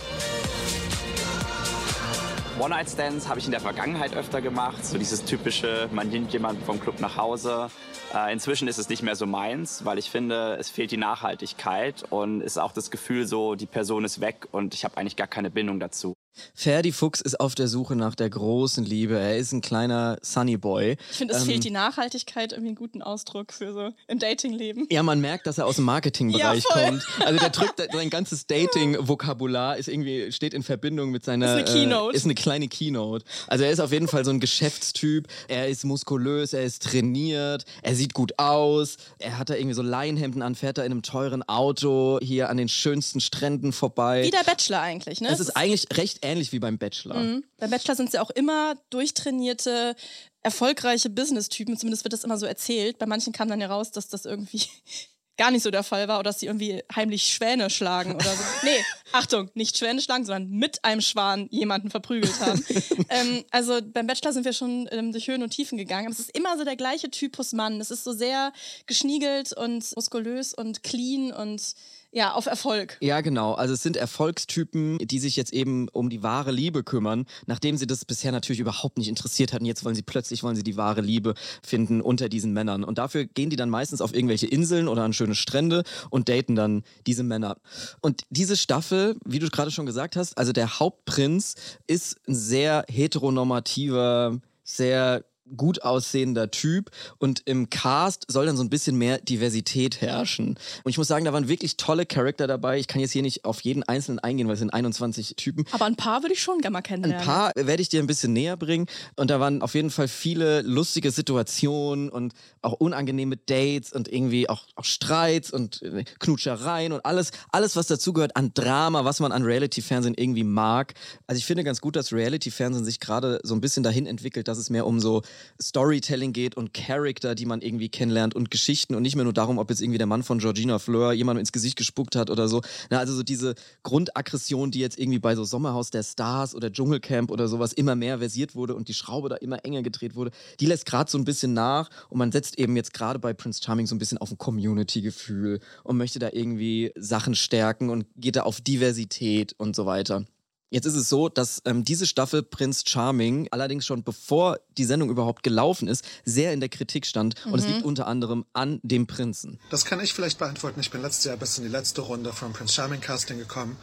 One-Night-Stands 2.58 3.28
habe 3.28 3.38
ich 3.38 3.44
in 3.44 3.52
der 3.52 3.60
Vergangenheit 3.60 4.16
öfter 4.16 4.40
gemacht. 4.40 4.84
So 4.84 4.98
dieses 4.98 5.24
typische, 5.24 5.88
man 5.92 6.08
nimmt 6.08 6.32
jemanden 6.32 6.64
vom 6.64 6.80
Club 6.80 6.98
nach 6.98 7.16
Hause. 7.16 7.70
Äh, 8.12 8.32
inzwischen 8.32 8.66
ist 8.66 8.78
es 8.78 8.88
nicht 8.88 9.04
mehr 9.04 9.14
so 9.14 9.24
meins, 9.24 9.84
weil 9.84 9.98
ich 9.98 10.10
finde, 10.10 10.56
es 10.58 10.68
fehlt 10.68 10.90
die 10.90 10.96
Nachhaltigkeit 10.96 12.02
und 12.10 12.40
ist 12.40 12.58
auch 12.58 12.72
das 12.72 12.90
Gefühl 12.90 13.24
so, 13.24 13.54
die 13.54 13.66
Person 13.66 14.04
ist 14.04 14.20
weg 14.20 14.48
und 14.50 14.74
ich 14.74 14.84
habe 14.84 14.96
eigentlich 14.96 15.14
gar 15.14 15.28
keine 15.28 15.48
Bindung 15.48 15.78
dazu. 15.78 16.14
Ferdi 16.54 16.92
Fuchs 16.92 17.20
ist 17.20 17.40
auf 17.40 17.54
der 17.54 17.68
Suche 17.68 17.96
nach 17.96 18.14
der 18.14 18.30
großen 18.30 18.84
Liebe. 18.84 19.18
Er 19.18 19.36
ist 19.38 19.52
ein 19.52 19.60
kleiner 19.60 20.18
Sunny 20.22 20.56
Boy. 20.56 20.96
Ich 21.10 21.16
finde, 21.18 21.34
es 21.34 21.42
Ähm, 21.42 21.46
fehlt 21.48 21.64
die 21.64 21.70
Nachhaltigkeit 21.70 22.52
irgendwie 22.52 22.68
einen 22.68 22.76
guten 22.76 23.02
Ausdruck 23.02 23.52
für 23.52 23.72
so 23.72 23.90
im 24.06 24.18
Datingleben. 24.18 24.86
Ja, 24.90 25.02
man 25.02 25.20
merkt, 25.20 25.46
dass 25.46 25.58
er 25.58 25.66
aus 25.66 25.76
dem 25.76 25.84
Marketingbereich 25.84 26.64
Ja, 26.74 26.84
kommt. 26.88 27.06
Also 27.24 27.38
der 27.38 27.50
drückt 27.50 27.80
sein 27.92 28.10
ganzes 28.10 28.46
Dating-Vokabular 28.46 29.76
ist 29.76 29.88
irgendwie 29.88 30.32
steht 30.32 30.54
in 30.54 30.62
Verbindung 30.62 31.10
mit 31.10 31.24
seiner 31.24 31.46
Ist 31.46 31.52
eine 31.52 31.64
Keynote. 31.64 32.12
Äh, 32.14 32.16
ist 32.16 32.24
eine 32.24 32.34
kleine 32.34 32.68
Keynote. 32.68 33.24
Also 33.46 33.64
er 33.64 33.70
ist 33.70 33.80
auf 33.80 33.92
jeden 33.92 34.08
Fall 34.08 34.24
so 34.24 34.30
ein 34.30 34.40
Geschäftstyp. 34.40 35.26
Er 35.48 35.68
ist 35.68 35.84
muskulös, 35.84 36.52
er 36.52 36.62
ist 36.64 36.82
trainiert, 36.82 37.64
er 37.82 37.94
sieht 37.94 38.14
gut 38.14 38.38
aus. 38.38 38.96
Er 39.18 39.38
hat 39.38 39.50
da 39.50 39.54
irgendwie 39.54 39.74
so 39.74 39.82
Leinhemden 39.82 40.42
an, 40.42 40.54
fährt 40.54 40.78
da 40.78 40.82
in 40.84 40.92
einem 40.92 41.02
teuren 41.02 41.42
Auto 41.48 42.18
hier 42.22 42.48
an 42.50 42.56
den 42.56 42.68
schönsten 42.68 43.20
Stränden 43.20 43.72
vorbei. 43.72 44.24
Wie 44.24 44.30
der 44.30 44.44
Bachelor 44.44 44.80
eigentlich, 44.80 45.20
ne? 45.20 45.28
Es 45.30 45.40
ist 45.40 45.56
eigentlich 45.56 45.86
recht 45.96 46.24
ähnlich 46.28 46.52
wie 46.52 46.58
beim 46.58 46.78
Bachelor. 46.78 47.16
Mhm. 47.16 47.44
Beim 47.56 47.70
Bachelor 47.70 47.96
sind 47.96 48.06
es 48.06 48.12
ja 48.12 48.22
auch 48.22 48.30
immer 48.30 48.74
durchtrainierte, 48.90 49.96
erfolgreiche 50.42 51.10
Business-Typen. 51.10 51.76
Zumindest 51.76 52.04
wird 52.04 52.12
das 52.12 52.24
immer 52.24 52.38
so 52.38 52.46
erzählt. 52.46 52.98
Bei 52.98 53.06
manchen 53.06 53.32
kam 53.32 53.48
dann 53.48 53.60
ja 53.60 53.68
raus, 53.68 53.90
dass 53.90 54.08
das 54.08 54.24
irgendwie 54.24 54.62
gar 55.38 55.50
nicht 55.50 55.62
so 55.62 55.70
der 55.70 55.84
Fall 55.84 56.08
war 56.08 56.18
oder 56.18 56.30
dass 56.30 56.40
sie 56.40 56.46
irgendwie 56.46 56.82
heimlich 56.94 57.22
Schwäne 57.22 57.70
schlagen 57.70 58.14
oder 58.14 58.24
so. 58.24 58.42
Nee, 58.64 58.84
Achtung, 59.12 59.50
nicht 59.54 59.78
Schwäne 59.78 60.00
schlagen, 60.02 60.24
sondern 60.24 60.50
mit 60.50 60.84
einem 60.84 61.00
Schwan 61.00 61.48
jemanden 61.50 61.90
verprügelt 61.90 62.40
haben. 62.40 62.64
ähm, 63.08 63.44
also 63.50 63.80
beim 63.82 64.06
Bachelor 64.06 64.32
sind 64.32 64.44
wir 64.44 64.52
schon 64.52 64.88
ähm, 64.90 65.12
durch 65.12 65.28
Höhen 65.28 65.42
und 65.42 65.50
Tiefen 65.50 65.78
gegangen. 65.78 66.06
Aber 66.06 66.12
es 66.12 66.18
ist 66.18 66.36
immer 66.36 66.58
so 66.58 66.64
der 66.64 66.76
gleiche 66.76 67.10
Typus 67.10 67.52
Mann. 67.52 67.80
Es 67.80 67.90
ist 67.90 68.04
so 68.04 68.12
sehr 68.12 68.52
geschniegelt 68.86 69.52
und 69.52 69.94
muskulös 69.94 70.54
und 70.54 70.82
clean 70.82 71.32
und 71.32 71.74
ja, 72.10 72.32
auf 72.32 72.46
Erfolg. 72.46 72.96
Ja, 73.00 73.20
genau. 73.20 73.52
Also 73.52 73.74
es 73.74 73.82
sind 73.82 73.96
Erfolgstypen, 73.96 74.98
die 74.98 75.18
sich 75.18 75.36
jetzt 75.36 75.52
eben 75.52 75.88
um 75.90 76.08
die 76.08 76.22
wahre 76.22 76.52
Liebe 76.52 76.82
kümmern, 76.82 77.26
nachdem 77.46 77.76
sie 77.76 77.86
das 77.86 78.06
bisher 78.06 78.32
natürlich 78.32 78.60
überhaupt 78.60 78.96
nicht 78.96 79.08
interessiert 79.08 79.52
hatten. 79.52 79.66
Jetzt 79.66 79.84
wollen 79.84 79.94
sie 79.94 80.02
plötzlich 80.02 80.42
wollen 80.42 80.56
sie 80.56 80.62
die 80.62 80.78
wahre 80.78 81.02
Liebe 81.02 81.34
finden 81.62 82.00
unter 82.00 82.30
diesen 82.30 82.52
Männern. 82.52 82.82
Und 82.82 82.96
dafür 82.96 83.26
gehen 83.26 83.50
die 83.50 83.56
dann 83.56 83.68
meistens 83.68 84.00
auf 84.00 84.14
irgendwelche 84.14 84.46
Inseln 84.46 84.88
oder 84.88 85.02
an 85.02 85.12
schöne 85.12 85.34
Strände 85.34 85.82
und 86.08 86.30
daten 86.30 86.54
dann 86.54 86.82
diese 87.06 87.24
Männer. 87.24 87.58
Und 88.00 88.22
diese 88.30 88.56
Staffel, 88.56 89.16
wie 89.26 89.38
du 89.38 89.48
gerade 89.48 89.70
schon 89.70 89.86
gesagt 89.86 90.16
hast, 90.16 90.38
also 90.38 90.52
der 90.52 90.80
Hauptprinz 90.80 91.56
ist 91.86 92.16
ein 92.26 92.34
sehr 92.34 92.84
heteronormativer, 92.88 94.40
sehr 94.64 95.24
gut 95.56 95.82
aussehender 95.82 96.50
Typ 96.50 96.90
und 97.18 97.42
im 97.44 97.70
Cast 97.70 98.26
soll 98.28 98.46
dann 98.46 98.56
so 98.56 98.62
ein 98.62 98.70
bisschen 98.70 98.96
mehr 98.96 99.18
Diversität 99.18 100.00
herrschen. 100.00 100.58
Und 100.84 100.90
ich 100.90 100.98
muss 100.98 101.08
sagen, 101.08 101.24
da 101.24 101.32
waren 101.32 101.48
wirklich 101.48 101.76
tolle 101.76 102.06
Charakter 102.06 102.46
dabei. 102.46 102.78
Ich 102.78 102.88
kann 102.88 103.00
jetzt 103.00 103.12
hier 103.12 103.22
nicht 103.22 103.44
auf 103.44 103.60
jeden 103.60 103.82
einzelnen 103.82 104.18
eingehen, 104.18 104.46
weil 104.46 104.54
es 104.54 104.60
sind 104.60 104.70
21 104.72 105.36
Typen. 105.36 105.64
Aber 105.72 105.86
ein 105.86 105.96
paar 105.96 106.22
würde 106.22 106.34
ich 106.34 106.42
schon 106.42 106.60
gerne 106.60 106.72
mal 106.72 106.78
Ein 106.78 106.82
kennenlernen. 106.82 107.24
paar 107.26 107.52
werde 107.54 107.82
ich 107.82 107.88
dir 107.88 108.00
ein 108.02 108.06
bisschen 108.06 108.32
näher 108.32 108.56
bringen. 108.56 108.86
Und 109.16 109.30
da 109.30 109.40
waren 109.40 109.62
auf 109.62 109.74
jeden 109.74 109.90
Fall 109.90 110.08
viele 110.08 110.62
lustige 110.62 111.10
Situationen 111.10 112.08
und 112.08 112.34
auch 112.62 112.74
unangenehme 112.74 113.36
Dates 113.36 113.92
und 113.92 114.08
irgendwie 114.12 114.48
auch, 114.48 114.64
auch 114.74 114.84
Streits 114.84 115.50
und 115.50 115.82
äh, 115.82 116.04
Knutschereien 116.18 116.92
und 116.92 117.04
alles, 117.04 117.30
alles, 117.50 117.76
was 117.76 117.86
dazugehört 117.86 118.36
an 118.36 118.52
Drama, 118.54 119.04
was 119.04 119.20
man 119.20 119.32
an 119.32 119.42
Reality-Fernsehen 119.42 120.14
irgendwie 120.16 120.44
mag. 120.44 120.94
Also 121.26 121.38
ich 121.38 121.46
finde 121.46 121.64
ganz 121.64 121.80
gut, 121.80 121.96
dass 121.96 122.12
Reality-Fernsehen 122.12 122.84
sich 122.84 123.00
gerade 123.00 123.40
so 123.42 123.54
ein 123.54 123.60
bisschen 123.60 123.82
dahin 123.82 124.06
entwickelt, 124.06 124.48
dass 124.48 124.58
es 124.58 124.70
mehr 124.70 124.86
um 124.86 125.00
so 125.00 125.22
Storytelling 125.60 126.32
geht 126.32 126.56
und 126.56 126.74
Charakter, 126.74 127.34
die 127.34 127.46
man 127.46 127.60
irgendwie 127.60 127.88
kennenlernt 127.88 128.34
und 128.34 128.50
Geschichten 128.50 128.94
und 128.94 129.02
nicht 129.02 129.16
mehr 129.16 129.24
nur 129.24 129.32
darum, 129.32 129.58
ob 129.58 129.70
jetzt 129.70 129.80
irgendwie 129.80 129.98
der 129.98 130.06
Mann 130.06 130.22
von 130.22 130.38
Georgina 130.38 130.78
Fleur 130.78 131.12
jemandem 131.12 131.40
ins 131.40 131.52
Gesicht 131.52 131.76
gespuckt 131.76 132.16
hat 132.16 132.30
oder 132.30 132.48
so. 132.48 132.62
Na, 132.90 132.98
also 132.98 133.14
so 133.14 133.22
diese 133.22 133.54
Grundaggression, 133.82 134.70
die 134.70 134.80
jetzt 134.80 134.98
irgendwie 134.98 135.18
bei 135.18 135.34
so 135.34 135.44
Sommerhaus 135.44 135.90
der 135.90 136.02
Stars 136.02 136.54
oder 136.54 136.72
Dschungelcamp 136.72 137.30
oder 137.30 137.48
sowas 137.48 137.72
immer 137.72 137.94
mehr 137.94 138.18
versiert 138.18 138.54
wurde 138.54 138.74
und 138.74 138.88
die 138.88 138.94
Schraube 138.94 139.28
da 139.28 139.36
immer 139.36 139.64
enger 139.64 139.82
gedreht 139.82 140.14
wurde, 140.14 140.30
die 140.60 140.66
lässt 140.66 140.86
gerade 140.86 141.10
so 141.10 141.18
ein 141.18 141.24
bisschen 141.24 141.54
nach 141.54 141.90
und 142.08 142.18
man 142.18 142.32
setzt 142.32 142.58
eben 142.58 142.76
jetzt 142.76 142.92
gerade 142.92 143.18
bei 143.18 143.32
Prince 143.32 143.60
Charming 143.62 143.86
so 143.86 143.94
ein 143.94 143.98
bisschen 143.98 144.18
auf 144.18 144.30
ein 144.30 144.38
Community-Gefühl 144.38 145.60
und 145.84 145.96
möchte 145.96 146.18
da 146.18 146.30
irgendwie 146.32 146.92
Sachen 146.96 147.34
stärken 147.34 147.90
und 147.90 148.06
geht 148.16 148.36
da 148.36 148.42
auf 148.42 148.60
Diversität 148.60 149.54
und 149.58 149.74
so 149.76 149.86
weiter. 149.86 150.24
Jetzt 150.70 150.84
ist 150.84 150.96
es 150.96 151.08
so, 151.08 151.28
dass 151.28 151.62
ähm, 151.64 151.82
diese 151.82 152.06
Staffel 152.06 152.42
Prince 152.42 152.84
Charming 152.86 153.48
allerdings 153.50 153.86
schon 153.86 154.02
bevor 154.02 154.58
die 154.76 154.84
Sendung 154.84 155.08
überhaupt 155.08 155.42
gelaufen 155.42 155.88
ist, 155.88 156.04
sehr 156.24 156.52
in 156.52 156.60
der 156.60 156.68
Kritik 156.68 157.06
stand. 157.06 157.34
Und 157.46 157.58
es 157.58 157.66
liegt 157.66 157.84
unter 157.84 158.06
anderem 158.06 158.44
an 158.52 158.78
dem 158.82 159.06
Prinzen. 159.06 159.58
Das 159.70 159.86
kann 159.86 160.00
ich 160.00 160.12
vielleicht 160.12 160.38
beantworten. 160.38 160.80
Ich 160.80 160.90
bin 160.90 161.00
letztes 161.00 161.24
Jahr 161.24 161.36
bis 161.36 161.56
in 161.56 161.64
die 161.64 161.70
letzte 161.70 162.02
Runde 162.02 162.32
vom 162.32 162.52
Prince 162.52 162.74
Charming 162.74 163.00
Casting 163.00 163.38
gekommen. 163.38 163.76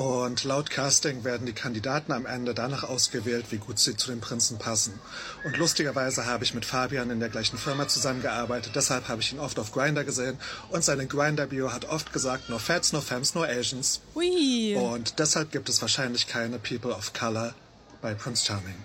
Und 0.00 0.44
laut 0.44 0.70
Casting 0.70 1.24
werden 1.24 1.46
die 1.46 1.52
Kandidaten 1.52 2.12
am 2.12 2.24
Ende 2.24 2.54
danach 2.54 2.84
ausgewählt, 2.84 3.44
wie 3.50 3.58
gut 3.58 3.78
sie 3.78 3.98
zu 3.98 4.10
den 4.10 4.22
Prinzen 4.22 4.56
passen. 4.56 4.98
Und 5.44 5.58
lustigerweise 5.58 6.24
habe 6.24 6.42
ich 6.42 6.54
mit 6.54 6.64
Fabian 6.64 7.10
in 7.10 7.20
der 7.20 7.28
gleichen 7.28 7.58
Firma 7.58 7.86
zusammengearbeitet, 7.86 8.72
deshalb 8.74 9.08
habe 9.08 9.20
ich 9.20 9.30
ihn 9.30 9.38
oft 9.38 9.58
auf 9.58 9.72
Grinder 9.72 10.04
gesehen 10.04 10.38
und 10.70 10.82
seine 10.82 11.06
Grinder-Bio 11.06 11.70
hat 11.70 11.84
oft 11.84 12.14
gesagt, 12.14 12.48
no 12.48 12.58
Fats, 12.58 12.94
no 12.94 13.02
Femmes, 13.02 13.34
no 13.34 13.42
Asians. 13.42 14.00
Ui. 14.14 14.74
Und 14.74 15.18
deshalb 15.18 15.52
gibt 15.52 15.68
es 15.68 15.82
wahrscheinlich 15.82 16.26
keine 16.26 16.58
People 16.58 16.92
of 16.92 17.12
Color 17.12 17.54
bei 18.00 18.14
Prince 18.14 18.46
Charming. 18.46 18.76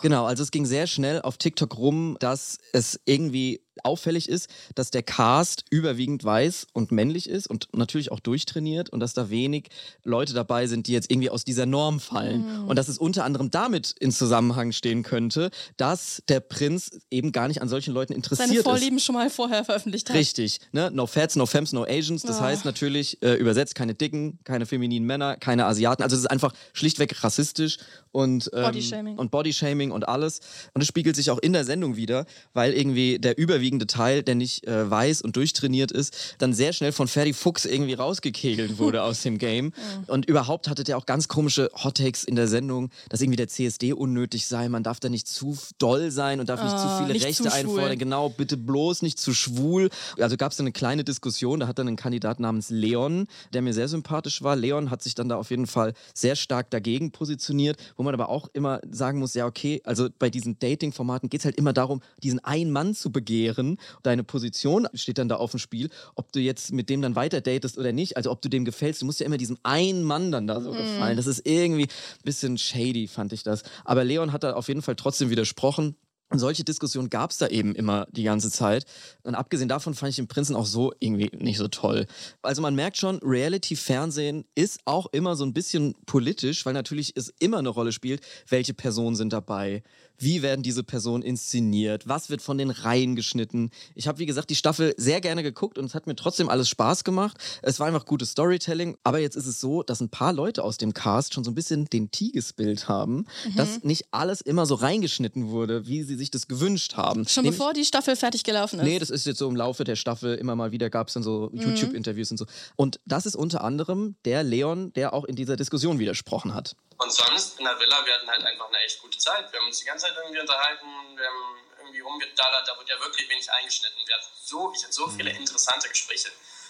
Genau, 0.00 0.24
also 0.24 0.42
es 0.42 0.50
ging 0.50 0.64
sehr 0.64 0.86
schnell 0.86 1.20
auf 1.20 1.36
TikTok 1.36 1.76
rum, 1.76 2.16
dass 2.20 2.56
es 2.72 2.98
irgendwie 3.04 3.60
auffällig 3.82 4.28
ist, 4.28 4.48
dass 4.74 4.90
der 4.90 5.02
Cast 5.02 5.64
überwiegend 5.70 6.22
weiß 6.24 6.66
und 6.72 6.92
männlich 6.92 7.28
ist 7.28 7.48
und 7.48 7.68
natürlich 7.74 8.12
auch 8.12 8.20
durchtrainiert 8.20 8.90
und 8.90 9.00
dass 9.00 9.12
da 9.14 9.30
wenig 9.30 9.68
Leute 10.04 10.32
dabei 10.32 10.66
sind, 10.66 10.86
die 10.86 10.92
jetzt 10.92 11.10
irgendwie 11.10 11.30
aus 11.30 11.44
dieser 11.44 11.66
Norm 11.66 11.98
fallen. 12.00 12.62
Mhm. 12.62 12.68
Und 12.68 12.76
dass 12.76 12.88
es 12.88 12.98
unter 12.98 13.24
anderem 13.24 13.50
damit 13.50 13.94
in 13.98 14.12
Zusammenhang 14.12 14.72
stehen 14.72 15.02
könnte, 15.02 15.50
dass 15.76 16.22
der 16.28 16.40
Prinz 16.40 16.98
eben 17.10 17.32
gar 17.32 17.48
nicht 17.48 17.60
an 17.62 17.68
solchen 17.68 17.92
Leuten 17.92 18.12
interessiert 18.12 18.48
Seine 18.48 18.60
ist. 18.60 18.64
Vorlieben 18.64 18.98
schon 19.00 19.14
mal 19.16 19.28
vorher 19.28 19.64
veröffentlicht 19.64 20.08
hat. 20.08 20.16
Richtig, 20.16 20.60
ne? 20.72 20.90
No 20.92 21.06
Fats, 21.06 21.34
no 21.36 21.46
Femmes, 21.46 21.72
no 21.72 21.84
Asians. 21.84 22.22
Das 22.22 22.38
Ah. 22.38 22.44
heißt 22.44 22.64
natürlich 22.64 23.20
äh, 23.22 23.34
übersetzt 23.34 23.74
keine 23.74 23.94
Dicken, 23.94 24.38
keine 24.44 24.66
femininen 24.66 25.06
Männer, 25.06 25.36
keine 25.36 25.66
Asiaten. 25.66 26.02
Also 26.02 26.14
es 26.16 26.22
ist 26.22 26.30
einfach 26.30 26.52
schlichtweg 26.72 27.22
rassistisch 27.24 27.78
und 28.12 28.50
ähm, 28.54 28.62
Bodyshaming. 28.62 29.18
und 29.18 29.30
Bodyshaming 29.30 29.90
und 29.90 30.08
alles. 30.08 30.40
Und 30.74 30.80
es 30.82 30.86
spiegelt 30.88 31.16
sich 31.16 31.30
auch 31.30 31.38
in 31.38 31.52
der 31.52 31.64
Sendung 31.64 31.96
wieder, 31.96 32.26
weil 32.52 32.72
irgendwie 32.72 33.18
der 33.18 33.36
überwiegende 33.36 33.63
Teil, 33.86 34.22
der 34.22 34.34
nicht 34.34 34.66
äh, 34.66 34.90
weiß 34.90 35.22
und 35.22 35.36
durchtrainiert 35.36 35.92
ist, 35.92 36.36
dann 36.38 36.52
sehr 36.52 36.72
schnell 36.72 36.92
von 36.92 37.08
Ferdi 37.08 37.32
Fuchs 37.32 37.64
irgendwie 37.64 37.94
rausgekegelt 37.94 38.78
wurde 38.78 39.02
aus 39.02 39.22
dem 39.22 39.38
Game. 39.38 39.72
Und 40.06 40.26
überhaupt 40.26 40.68
hatte 40.68 40.84
der 40.84 40.98
auch 40.98 41.06
ganz 41.06 41.28
komische 41.28 41.70
Hottakes 41.74 42.24
in 42.24 42.36
der 42.36 42.48
Sendung, 42.48 42.90
dass 43.08 43.20
irgendwie 43.20 43.36
der 43.36 43.48
CSD 43.48 43.92
unnötig 43.92 44.46
sei. 44.46 44.68
Man 44.68 44.82
darf 44.82 45.00
da 45.00 45.08
nicht 45.08 45.26
zu 45.28 45.56
doll 45.78 46.10
sein 46.10 46.40
und 46.40 46.48
darf 46.48 46.62
nicht 46.62 46.78
zu 46.78 46.84
Ah, 46.84 46.98
viele 47.00 47.14
nicht 47.14 47.24
Rechte 47.24 47.44
zu 47.44 47.52
einfordern. 47.52 47.98
Genau, 47.98 48.28
bitte 48.28 48.56
bloß 48.56 49.02
nicht 49.02 49.18
zu 49.18 49.34
schwul. 49.34 49.90
Also 50.18 50.36
gab 50.36 50.52
es 50.52 50.60
eine 50.60 50.72
kleine 50.72 51.04
Diskussion, 51.04 51.60
da 51.60 51.66
hat 51.66 51.78
dann 51.78 51.88
ein 51.88 51.96
Kandidat 51.96 52.40
namens 52.40 52.70
Leon, 52.70 53.26
der 53.52 53.62
mir 53.62 53.72
sehr 53.72 53.88
sympathisch 53.88 54.42
war. 54.42 54.56
Leon 54.56 54.90
hat 54.90 55.02
sich 55.02 55.14
dann 55.14 55.28
da 55.28 55.36
auf 55.36 55.50
jeden 55.50 55.66
Fall 55.66 55.94
sehr 56.14 56.36
stark 56.36 56.70
dagegen 56.70 57.10
positioniert, 57.10 57.78
wo 57.96 58.02
man 58.02 58.14
aber 58.14 58.28
auch 58.28 58.48
immer 58.52 58.80
sagen 58.90 59.18
muss, 59.18 59.34
ja 59.34 59.46
okay, 59.46 59.80
also 59.84 60.08
bei 60.18 60.30
diesen 60.30 60.58
Dating-Formaten 60.58 61.28
geht 61.28 61.40
es 61.40 61.44
halt 61.44 61.56
immer 61.56 61.72
darum, 61.72 62.00
diesen 62.22 62.38
einen 62.44 62.70
Mann 62.70 62.94
zu 62.94 63.10
begehren. 63.10 63.53
Deine 64.02 64.24
Position 64.24 64.88
steht 64.94 65.18
dann 65.18 65.28
da 65.28 65.36
auf 65.36 65.52
dem 65.52 65.60
Spiel, 65.60 65.90
ob 66.14 66.32
du 66.32 66.40
jetzt 66.40 66.72
mit 66.72 66.88
dem 66.88 67.02
dann 67.02 67.16
weiter 67.16 67.40
datest 67.40 67.78
oder 67.78 67.92
nicht, 67.92 68.16
also 68.16 68.30
ob 68.30 68.42
du 68.42 68.48
dem 68.48 68.64
gefällst, 68.64 69.02
du 69.02 69.06
musst 69.06 69.20
ja 69.20 69.26
immer 69.26 69.38
diesem 69.38 69.58
einen 69.62 70.02
Mann 70.02 70.32
dann 70.32 70.46
da 70.46 70.60
so 70.60 70.72
gefallen. 70.72 71.16
Das 71.16 71.26
ist 71.26 71.46
irgendwie 71.46 71.84
ein 71.84 72.24
bisschen 72.24 72.58
shady, 72.58 73.08
fand 73.08 73.32
ich 73.32 73.42
das. 73.42 73.62
Aber 73.84 74.04
Leon 74.04 74.32
hat 74.32 74.42
da 74.42 74.54
auf 74.54 74.68
jeden 74.68 74.82
Fall 74.82 74.96
trotzdem 74.96 75.30
widersprochen. 75.30 75.96
Und 76.34 76.40
solche 76.40 76.64
Diskussionen 76.64 77.10
gab 77.10 77.30
es 77.30 77.38
da 77.38 77.46
eben 77.46 77.76
immer 77.76 78.08
die 78.10 78.24
ganze 78.24 78.50
Zeit. 78.50 78.86
Und 79.22 79.36
abgesehen 79.36 79.68
davon 79.68 79.94
fand 79.94 80.10
ich 80.10 80.16
den 80.16 80.26
Prinzen 80.26 80.56
auch 80.56 80.66
so 80.66 80.92
irgendwie 80.98 81.30
nicht 81.38 81.58
so 81.58 81.68
toll. 81.68 82.06
Also 82.42 82.60
man 82.60 82.74
merkt 82.74 82.96
schon, 82.96 83.20
Reality-Fernsehen 83.22 84.44
ist 84.56 84.80
auch 84.84 85.06
immer 85.12 85.36
so 85.36 85.44
ein 85.44 85.52
bisschen 85.52 85.94
politisch, 86.06 86.66
weil 86.66 86.72
natürlich 86.72 87.12
es 87.14 87.32
immer 87.38 87.58
eine 87.58 87.68
Rolle 87.68 87.92
spielt, 87.92 88.20
welche 88.48 88.74
Personen 88.74 89.14
sind 89.14 89.32
dabei, 89.32 89.84
wie 90.18 90.42
werden 90.42 90.62
diese 90.62 90.82
Personen 90.82 91.22
inszeniert, 91.22 92.08
was 92.08 92.30
wird 92.30 92.42
von 92.42 92.58
den 92.58 92.70
Reihen 92.70 93.14
geschnitten. 93.14 93.70
Ich 93.94 94.08
habe, 94.08 94.18
wie 94.18 94.26
gesagt, 94.26 94.50
die 94.50 94.56
Staffel 94.56 94.94
sehr 94.96 95.20
gerne 95.20 95.42
geguckt 95.42 95.78
und 95.78 95.84
es 95.84 95.94
hat 95.94 96.06
mir 96.06 96.16
trotzdem 96.16 96.48
alles 96.48 96.68
Spaß 96.68 97.04
gemacht. 97.04 97.36
Es 97.62 97.78
war 97.78 97.86
einfach 97.86 98.06
gutes 98.06 98.30
Storytelling. 98.30 98.96
Aber 99.04 99.20
jetzt 99.20 99.36
ist 99.36 99.46
es 99.46 99.60
so, 99.60 99.82
dass 99.82 100.00
ein 100.00 100.08
paar 100.08 100.32
Leute 100.32 100.64
aus 100.64 100.78
dem 100.78 100.94
Cast 100.94 101.34
schon 101.34 101.44
so 101.44 101.50
ein 101.50 101.54
bisschen 101.54 101.86
den 101.86 102.10
Tigesbild 102.10 102.88
haben, 102.88 103.26
dass 103.56 103.84
nicht 103.84 104.06
alles 104.10 104.40
immer 104.40 104.66
so 104.66 104.74
reingeschnitten 104.74 105.48
wurde, 105.48 105.86
wie 105.86 106.02
sie 106.02 106.16
sich 106.16 106.23
das 106.30 106.48
gewünscht 106.48 106.94
haben. 106.96 107.26
Schon 107.28 107.44
Nämlich- 107.44 107.58
bevor 107.58 107.72
die 107.72 107.84
Staffel 107.84 108.16
fertig 108.16 108.44
gelaufen 108.44 108.78
ist. 108.80 108.84
Nee, 108.84 108.98
das 108.98 109.10
ist 109.10 109.26
jetzt 109.26 109.38
so 109.38 109.48
im 109.48 109.56
Laufe 109.56 109.84
der 109.84 109.96
Staffel 109.96 110.34
immer 110.36 110.54
mal 110.56 110.72
wieder 110.72 110.90
gab 110.90 111.08
es 111.08 111.14
dann 111.14 111.22
so 111.22 111.50
Mhm. 111.52 111.60
YouTube-Interviews 111.60 112.30
und 112.30 112.36
so. 112.38 112.46
Und 112.76 113.00
das 113.06 113.26
ist 113.26 113.34
unter 113.36 113.62
anderem 113.64 114.16
der 114.24 114.42
Leon, 114.42 114.92
der 114.94 115.12
auch 115.12 115.24
in 115.24 115.36
dieser 115.36 115.56
Diskussion 115.56 115.98
widersprochen 115.98 116.54
hat. 116.54 116.76
Und 116.98 117.12
sonst 117.12 117.58
in 117.58 117.64
der 117.64 117.78
Villa, 117.80 118.04
wir 118.06 118.14
hatten 118.14 118.28
halt 118.28 118.44
einfach 118.44 118.68
eine 118.68 118.78
echt 118.78 119.00
gute 119.02 119.18
Zeit. 119.18 119.50
Wir 119.52 119.58
haben 119.60 119.66
uns 119.66 119.78
die 119.78 119.84
ganze 119.84 120.06
Zeit 120.06 120.14
irgendwie 120.22 120.40
unterhalten, 120.40 120.86
wir 121.16 121.26
haben 121.26 121.56
irgendwie 121.80 122.00
rumgedallert, 122.00 122.66
da 122.68 122.78
wird 122.78 122.88
ja 122.88 122.98
wirklich 123.00 123.28
wenig 123.28 123.50
eingeschnitten. 123.50 123.98
Wir 124.06 124.14
hatten 124.14 124.26
so, 124.44 124.72
ich 124.76 124.82
hatte 124.84 124.92
so 124.92 125.08
viele 125.08 125.30
interessante 125.30 125.88
Gespräche. 125.88 126.28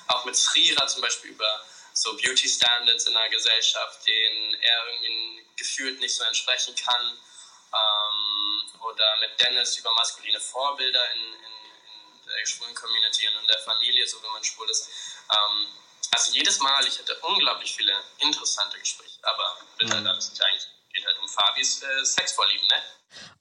Auch 0.08 0.25
mit 0.25 0.37
Frira 0.37 0.87
zum 0.87 1.02
Beispiel 1.02 1.30
über 1.30 1.46
so 1.92 2.11
Beauty 2.16 2.49
Standards 2.49 3.06
in 3.06 3.14
der 3.14 3.28
Gesellschaft, 3.30 4.00
denen 4.06 4.54
er 4.54 4.78
irgendwie 4.94 5.44
gefühlt 5.56 6.00
nicht 6.00 6.14
so 6.14 6.25
entsprechen 6.25 6.75
kann. 6.75 7.04
Ähm, 7.75 8.81
oder 8.81 9.16
mit 9.16 9.40
Dennis 9.40 9.76
über 9.78 9.93
maskuline 9.95 10.40
Vorbilder 10.40 11.12
in, 11.12 11.21
in, 11.21 11.33
in 11.35 12.26
der 12.26 12.47
schwulen 12.47 12.75
Community 12.75 13.28
und 13.28 13.40
in 13.40 13.47
der 13.47 13.59
Familie, 13.61 14.07
so 14.07 14.23
wenn 14.23 14.31
man 14.31 14.45
schwul 14.45 14.69
ist. 14.71 14.90
Ähm, 15.31 15.69
also 16.14 16.31
jedes 16.33 16.61
Mal, 16.61 16.87
ich 16.87 16.99
hatte 16.99 17.19
unglaublich 17.21 17.75
viele 17.75 17.93
interessante 18.19 18.78
Gespräche, 18.78 19.19
aber 19.23 19.59
wird 19.78 19.93
halt 19.93 20.07
alles 20.07 20.31
nicht 20.31 20.43
eigentlich, 20.43 20.66
geht 21.04 21.14
halt 21.14 21.23
um 21.23 21.28
Fabis 21.28 21.82
äh, 21.82 22.04
Sexvorlieben, 22.04 22.66
ne? 22.68 22.75